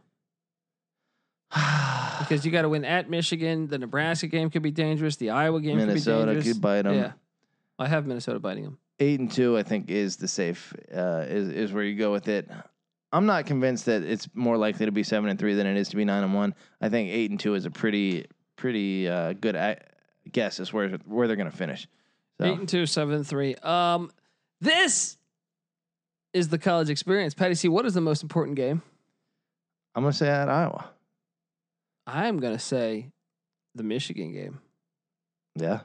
because 2.20 2.46
you 2.46 2.52
got 2.52 2.62
to 2.64 2.70
win 2.70 2.86
at 2.86 3.10
Michigan. 3.10 3.68
The 3.68 3.80
Nebraska 3.80 4.28
game 4.28 4.52
could 4.52 4.62
be 4.62 4.70
dangerous. 4.70 5.16
The 5.16 5.32
Iowa 5.32 5.60
game 5.60 5.78
Minnesota 5.78 6.04
could 6.04 6.28
be 6.28 6.34
dangerous. 6.36 6.54
could 6.54 6.62
bite 6.62 6.82
them. 6.84 6.94
Yeah, 6.94 7.12
I 7.80 7.88
have 7.88 8.06
Minnesota 8.06 8.40
biting 8.40 8.66
them. 8.66 8.78
Eight 9.00 9.20
and 9.20 9.32
two, 9.32 9.58
I 9.58 9.64
think, 9.64 9.90
is 9.90 10.18
the 10.18 10.28
safe 10.28 10.76
uh, 10.96 11.26
is 11.28 11.50
is 11.50 11.74
where 11.74 11.84
you 11.84 11.96
go 11.96 12.12
with 12.12 12.28
it. 12.28 12.48
I'm 13.14 13.26
not 13.26 13.46
convinced 13.46 13.86
that 13.88 14.04
it's 14.04 14.28
more 14.34 14.58
likely 14.58 14.86
to 14.86 14.92
be 14.92 15.04
seven 15.04 15.30
and 15.30 15.38
three 15.38 15.54
than 15.54 15.68
it 15.68 15.78
is 15.78 15.90
to 15.90 15.96
be 15.98 16.06
nine 16.06 16.24
and 16.24 16.34
one. 16.34 16.56
I 16.80 16.90
think 16.90 17.10
eight 17.10 17.30
and 17.30 17.40
two 17.40 17.56
is 17.56 17.66
a 17.66 17.72
pretty 17.72 18.26
pretty 18.56 19.08
uh, 19.08 19.34
good 19.34 19.56
a- 19.56 19.82
guess 20.32 20.60
as 20.60 20.72
where 20.72 20.90
where 21.06 21.28
they're 21.28 21.36
going 21.36 21.52
to 21.52 21.56
finish. 21.58 21.88
So 22.40 22.46
Eight 22.46 22.60
and 22.60 22.70
two, 22.70 22.86
seven 22.86 23.16
and 23.16 23.28
three. 23.28 23.56
Um, 23.56 24.12
this 24.62 25.18
is 26.34 26.48
the 26.48 26.58
college 26.58 26.90
experience. 26.90 27.34
Patty 27.34 27.56
C, 27.56 27.68
what 27.68 27.86
is 27.86 27.94
the 27.94 28.02
most 28.02 28.24
important 28.24 28.56
game? 28.56 28.82
I'm 29.94 30.04
going 30.04 30.14
to 30.14 30.18
say 30.18 30.30
at 30.30 30.48
Iowa. 30.48 30.90
I'm 32.08 32.40
gonna 32.40 32.60
say 32.60 33.12
the 33.76 33.84
Michigan 33.84 34.34
game. 34.34 34.60
Yeah. 35.56 35.82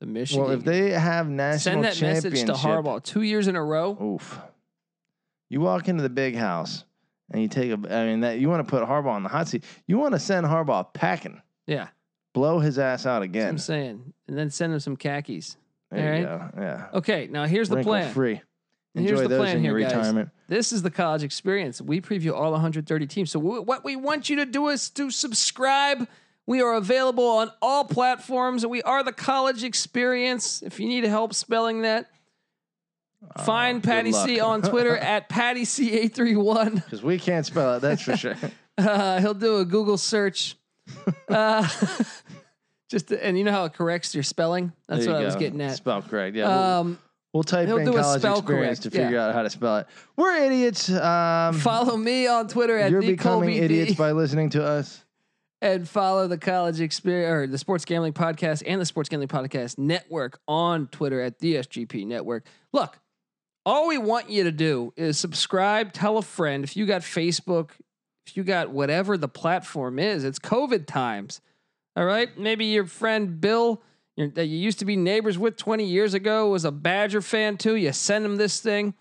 The 0.00 0.06
Michigan. 0.06 0.44
Well, 0.44 0.52
if 0.52 0.64
they 0.64 0.90
have 0.90 1.28
national 1.28 1.58
send 1.82 1.84
that 1.84 2.00
message 2.00 2.32
to 2.32 2.38
championship- 2.46 2.56
Harbaugh 2.56 3.02
two 3.02 3.22
years 3.22 3.48
in 3.48 3.56
a 3.56 3.64
row, 3.64 3.96
Oof. 4.00 4.38
You 5.48 5.60
walk 5.60 5.88
into 5.88 6.02
the 6.02 6.08
big 6.10 6.34
house 6.36 6.84
and 7.30 7.40
you 7.42 7.48
take 7.48 7.70
a. 7.70 7.74
I 7.94 8.06
mean, 8.06 8.20
that 8.20 8.38
you 8.38 8.48
want 8.48 8.66
to 8.66 8.70
put 8.70 8.82
Harbaugh 8.86 9.12
on 9.12 9.22
the 9.22 9.28
hot 9.28 9.48
seat. 9.48 9.64
You 9.86 9.98
want 9.98 10.12
to 10.14 10.18
send 10.18 10.46
Harbaugh 10.46 10.92
packing, 10.92 11.40
yeah, 11.66 11.88
blow 12.34 12.58
his 12.58 12.78
ass 12.78 13.06
out 13.06 13.20
that's 13.20 13.20
what 13.20 13.22
again. 13.24 13.48
I'm 13.48 13.58
saying, 13.58 14.12
and 14.28 14.36
then 14.38 14.50
send 14.50 14.72
him 14.72 14.80
some 14.80 14.96
khakis. 14.96 15.56
There 15.90 16.16
you 16.18 16.26
Alright. 16.26 16.54
go. 16.56 16.60
Yeah. 16.62 16.86
Okay, 16.94 17.28
now 17.30 17.44
here's 17.46 17.68
the 17.68 17.76
Wrinkle 17.76 17.92
plan. 17.92 18.12
free. 18.12 18.40
Here's 18.94 19.10
Enjoy 19.10 19.22
the 19.24 19.28
those 19.28 19.38
plan 19.40 19.56
in 19.58 19.62
your 19.64 19.78
here, 19.78 19.88
guys. 19.88 19.96
retirement. 19.98 20.30
This 20.48 20.72
is 20.72 20.82
the 20.82 20.90
college 20.90 21.22
experience. 21.22 21.80
We 21.82 22.00
preview 22.00 22.32
all 22.32 22.50
130 22.52 23.06
teams. 23.06 23.30
So 23.30 23.38
w- 23.40 23.60
what 23.62 23.84
we 23.84 23.94
want 23.94 24.30
you 24.30 24.36
to 24.36 24.46
do 24.46 24.68
is 24.68 24.88
to 24.90 25.10
subscribe. 25.10 26.08
We 26.46 26.62
are 26.62 26.74
available 26.74 27.26
on 27.28 27.50
all 27.60 27.84
platforms. 27.84 28.64
We 28.64 28.80
are 28.82 29.02
the 29.04 29.12
college 29.12 29.62
experience. 29.64 30.62
If 30.62 30.80
you 30.80 30.88
need 30.88 31.04
help 31.04 31.34
spelling 31.34 31.82
that, 31.82 32.08
find 33.44 33.78
Uh, 33.84 33.88
Patty 33.88 34.12
C 34.12 34.40
on 34.40 34.62
Twitter 34.62 34.96
at 35.14 35.28
Patty 35.28 35.62
C831. 35.64 36.74
Because 36.76 37.02
we 37.02 37.18
can't 37.18 37.44
spell 37.46 37.76
it, 37.76 37.80
that's 37.80 38.02
for 38.02 38.16
sure. 38.16 38.34
Uh, 38.78 39.20
he'll 39.20 39.34
do 39.34 39.58
a 39.58 39.64
Google 39.64 39.98
search. 39.98 40.56
Uh, 41.28 41.66
just 42.90 43.08
to- 43.08 43.24
and 43.24 43.36
you 43.36 43.42
know 43.44 43.50
how 43.50 43.64
it 43.64 43.74
corrects 43.74 44.14
your 44.14 44.22
spelling. 44.22 44.72
That's 44.88 45.06
what 45.06 45.14
you 45.14 45.22
I 45.22 45.24
was 45.24 45.36
getting 45.36 45.60
at. 45.60 45.76
Spell 45.76 46.02
correct. 46.02 46.36
Yeah. 46.36 46.46
we'll, 46.48 46.58
Um, 46.80 46.98
we'll 47.34 47.42
type 47.42 47.66
he'll 47.66 47.78
in 47.78 47.86
do 47.86 47.96
a 47.96 48.00
college 48.00 48.20
spell 48.20 48.38
experience 48.38 48.78
correct, 48.78 48.82
to 48.84 48.90
figure 49.02 49.16
yeah. 49.16 49.26
out 49.26 49.34
how 49.34 49.42
to 49.42 49.50
spell 49.50 49.78
it. 49.78 49.86
We're 50.16 50.36
idiots. 50.36 50.88
Um, 50.90 51.54
follow 51.58 51.96
me 51.96 52.28
on 52.28 52.46
Twitter 52.48 52.78
at 52.78 52.90
you're 52.92 53.00
the 53.00 53.08
becoming 53.08 53.48
Colby 53.50 53.58
idiots 53.58 53.90
D. 53.92 53.96
by 53.96 54.12
listening 54.12 54.50
to 54.50 54.64
us. 54.64 55.04
and 55.60 55.88
follow 55.88 56.28
the 56.28 56.38
college 56.38 56.80
experience 56.80 57.30
or 57.32 57.46
the 57.48 57.58
sports 57.58 57.84
gambling 57.84 58.12
podcast 58.12 58.62
and 58.64 58.80
the 58.80 58.86
sports 58.86 59.08
gambling 59.08 59.28
podcast 59.28 59.78
network 59.78 60.38
on 60.46 60.86
Twitter 60.86 61.20
at 61.20 61.40
the 61.40 61.56
SGP 61.56 62.06
network. 62.06 62.46
Look, 62.72 62.98
all 63.66 63.88
we 63.88 63.98
want 63.98 64.30
you 64.30 64.44
to 64.44 64.52
do 64.52 64.94
is 64.96 65.18
subscribe, 65.18 65.92
tell 65.92 66.16
a 66.16 66.22
friend. 66.22 66.62
If 66.62 66.76
you 66.76 66.86
got 66.86 67.02
Facebook, 67.02 67.70
if 68.26 68.36
you 68.36 68.44
got 68.44 68.70
whatever 68.70 69.18
the 69.18 69.28
platform 69.28 69.98
is, 69.98 70.22
it's 70.22 70.38
COVID 70.38 70.86
times. 70.86 71.40
All 71.96 72.04
right. 72.04 72.38
Maybe 72.38 72.66
your 72.66 72.86
friend 72.86 73.40
Bill 73.40 73.82
that 74.16 74.46
you 74.46 74.56
used 74.56 74.78
to 74.78 74.84
be 74.84 74.96
neighbors 74.96 75.36
with 75.36 75.56
20 75.56 75.84
years 75.84 76.14
ago 76.14 76.48
was 76.48 76.64
a 76.64 76.70
Badger 76.70 77.20
fan 77.20 77.56
too. 77.56 77.74
You 77.74 77.92
send 77.92 78.24
him 78.24 78.36
this 78.36 78.60
thing. 78.60 78.94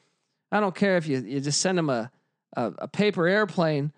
I 0.51 0.59
don't 0.59 0.75
care 0.75 0.97
if 0.97 1.07
you, 1.07 1.19
you 1.19 1.39
just 1.39 1.61
send 1.61 1.77
him 1.77 1.89
a, 1.89 2.11
a, 2.57 2.73
a 2.79 2.87
paper 2.87 3.27
airplane, 3.27 3.93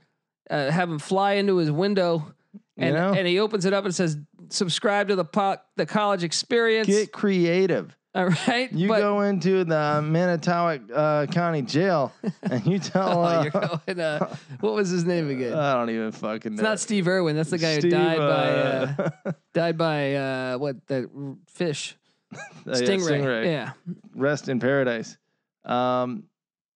uh, 0.49 0.69
have 0.69 0.89
him 0.89 0.99
fly 0.99 1.33
into 1.33 1.57
his 1.57 1.71
window 1.71 2.33
and, 2.77 2.87
You 2.87 2.93
know? 2.93 3.13
and 3.13 3.27
he 3.27 3.39
opens 3.39 3.65
it 3.65 3.73
up 3.73 3.85
and 3.85 3.95
says, 3.95 4.17
"Subscribe 4.49 5.07
to 5.07 5.15
the 5.15 5.25
po- 5.25 5.57
the 5.77 5.85
college 5.85 6.23
experience." 6.23 6.87
Get 6.87 7.11
creative. 7.11 7.95
All 8.21 8.29
right, 8.47 8.71
You 8.73 8.87
But- 8.87 8.99
go 8.99 9.21
into 9.21 9.63
the 9.63 10.01
Manitowoc 10.03 10.81
uh, 10.93 11.25
County 11.27 11.61
Jail 11.61 12.11
and 12.41 12.65
you 12.65 12.79
tell. 12.79 13.19
Oh, 13.19 13.23
Uh, 13.23 13.41
you're 13.43 13.51
going. 13.51 13.99
Uh, 13.99 14.35
what 14.59 14.73
was 14.73 14.89
his 14.89 15.03
name 15.05 15.29
again? 15.29 15.53
I 15.53 15.73
don't 15.73 15.89
even 15.91 16.11
fucking 16.11 16.53
know. 16.53 16.55
it's 16.55 16.63
not 16.63 16.79
Steve 16.79 17.07
Irwin. 17.07 17.35
That's 17.35 17.51
the 17.51 17.57
guy 17.59 17.75
who 17.75 17.81
Steve, 17.81 17.91
died 17.91 18.17
by 18.17 18.23
uh, 18.49 19.09
uh, 19.25 19.31
died 19.53 19.77
by 19.77 20.15
uh, 20.15 20.57
what 20.57 20.85
the 20.87 21.09
r- 21.15 21.35
fish 21.47 21.95
yeah, 22.33 22.39
stingray. 22.73 23.21
Stingray. 23.21 23.45
Yeah, 23.45 23.71
Rest 24.15 24.49
in 24.49 24.59
paradise. 24.59 25.15
Um, 25.63 26.23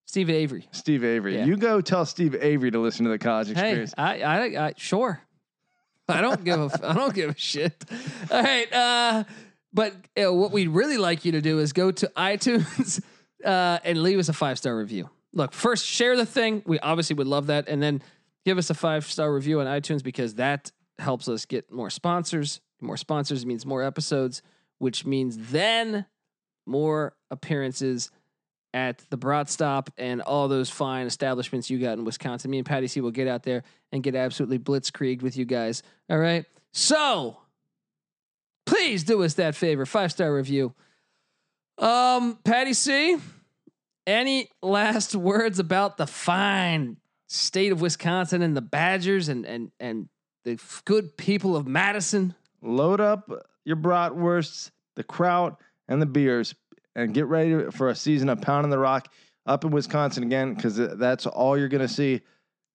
Steve 0.05 0.29
Avery. 0.29 0.67
Steve 0.71 1.03
Avery. 1.03 1.35
Yeah. 1.37 1.45
You 1.45 1.57
go 1.57 1.81
tell 1.81 2.05
Steve 2.05 2.35
Avery 2.39 2.69
to 2.71 2.79
listen 2.79 3.05
to 3.05 3.11
the 3.11 3.17
college 3.17 3.47
Hey, 3.47 3.53
experience. 3.53 3.93
I, 3.97 4.21
I, 4.21 4.67
I, 4.67 4.73
sure. 4.77 5.21
I 6.09 6.19
don't 6.21 6.43
give 6.43 6.59
a, 6.59 6.69
I 6.89 6.93
don't 6.93 7.13
give 7.15 7.29
a 7.29 7.37
shit. 7.37 7.83
All 8.29 8.43
right, 8.43 9.25
but 9.73 9.93
uh, 10.21 10.33
what 10.33 10.51
we'd 10.51 10.69
really 10.69 10.97
like 10.97 11.25
you 11.25 11.33
to 11.33 11.41
do 11.41 11.59
is 11.59 11.73
go 11.73 11.91
to 11.91 12.07
iTunes 12.17 13.01
uh, 13.43 13.79
and 13.83 14.01
leave 14.03 14.19
us 14.19 14.29
a 14.29 14.33
five 14.33 14.57
star 14.57 14.77
review. 14.77 15.09
Look, 15.33 15.53
first 15.53 15.85
share 15.85 16.17
the 16.17 16.25
thing. 16.25 16.61
We 16.65 16.79
obviously 16.79 17.15
would 17.15 17.27
love 17.27 17.47
that, 17.47 17.69
and 17.69 17.81
then 17.81 18.01
give 18.45 18.57
us 18.57 18.69
a 18.69 18.73
five 18.73 19.05
star 19.05 19.33
review 19.33 19.61
on 19.61 19.67
iTunes 19.67 20.03
because 20.03 20.35
that 20.35 20.71
helps 20.99 21.27
us 21.27 21.45
get 21.45 21.71
more 21.71 21.89
sponsors. 21.89 22.61
More 22.81 22.97
sponsors 22.97 23.45
means 23.45 23.65
more 23.65 23.83
episodes, 23.83 24.41
which 24.79 25.05
means 25.05 25.37
then 25.51 26.05
more 26.65 27.13
appearances 27.29 28.11
at 28.73 29.03
the 29.09 29.17
Brat 29.17 29.49
Stop 29.49 29.89
and 29.97 30.21
all 30.21 30.47
those 30.47 30.69
fine 30.69 31.05
establishments 31.05 31.69
you 31.69 31.79
got 31.79 31.97
in 31.97 32.05
Wisconsin. 32.05 32.51
Me 32.51 32.57
and 32.57 32.65
Patty 32.65 32.87
C 32.87 33.01
will 33.01 33.11
get 33.11 33.27
out 33.27 33.43
there 33.43 33.63
and 33.91 34.01
get 34.01 34.15
absolutely 34.15 34.59
blitzkrieged 34.59 35.21
with 35.21 35.37
you 35.37 35.45
guys. 35.45 35.83
All 36.09 36.17
right. 36.17 36.45
So 36.71 37.40
please 38.71 39.03
do 39.03 39.21
us 39.23 39.33
that 39.33 39.53
favor. 39.53 39.85
Five 39.85 40.11
star 40.11 40.33
review. 40.33 40.73
Um, 41.77 42.39
Patty 42.45 42.73
C, 42.73 43.17
any 44.07 44.49
last 44.61 45.13
words 45.13 45.59
about 45.59 45.97
the 45.97 46.07
fine 46.07 46.97
state 47.27 47.71
of 47.71 47.81
Wisconsin 47.81 48.41
and 48.41 48.55
the 48.55 48.61
Badgers 48.61 49.27
and 49.29 49.45
and 49.45 49.71
and 49.79 50.07
the 50.45 50.59
good 50.85 51.17
people 51.17 51.55
of 51.55 51.67
Madison? 51.67 52.33
Load 52.61 53.01
up 53.01 53.29
your 53.65 53.75
bratwursts, 53.75 54.71
the 54.95 55.03
kraut, 55.03 55.59
and 55.87 56.01
the 56.01 56.05
beers, 56.05 56.55
and 56.95 57.13
get 57.13 57.25
ready 57.25 57.71
for 57.71 57.89
a 57.89 57.95
season 57.95 58.29
of 58.29 58.41
pounding 58.41 58.69
the 58.69 58.79
rock 58.79 59.07
up 59.45 59.65
in 59.65 59.71
Wisconsin 59.71 60.23
again, 60.23 60.53
because 60.53 60.77
that's 60.77 61.25
all 61.25 61.57
you're 61.57 61.67
gonna 61.67 61.87
see. 61.87 62.21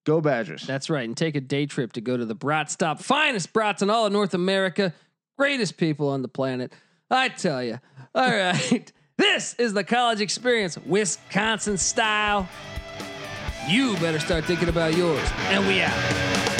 Go 0.05 0.21
Badgers! 0.21 0.65
That's 0.65 0.89
right. 0.89 1.05
And 1.05 1.17
take 1.17 1.35
a 1.35 1.41
day 1.41 1.67
trip 1.67 1.93
to 1.95 2.01
go 2.01 2.17
to 2.17 2.25
the 2.25 2.35
Brat 2.35 2.71
Stop, 2.71 3.01
finest 3.01 3.53
brats 3.53 3.83
in 3.83 3.91
all 3.91 4.07
of 4.07 4.13
North 4.13 4.35
America, 4.35 4.93
greatest 5.37 5.77
people 5.77 6.09
on 6.09 6.23
the 6.23 6.29
planet. 6.29 6.73
I 7.11 7.29
tell 7.29 7.63
you. 7.63 7.81
All 8.15 8.31
right. 8.31 8.93
This 9.19 9.55
is 9.55 9.73
the 9.73 9.83
college 9.83 10.21
experience, 10.21 10.77
Wisconsin 10.85 11.79
style. 11.79 12.47
You 13.67 13.95
better 13.97 14.21
start 14.21 14.45
thinking 14.45 14.69
about 14.69 14.95
yours. 14.95 15.27
And 15.49 15.67
we 15.67 15.81
out. 15.81 16.56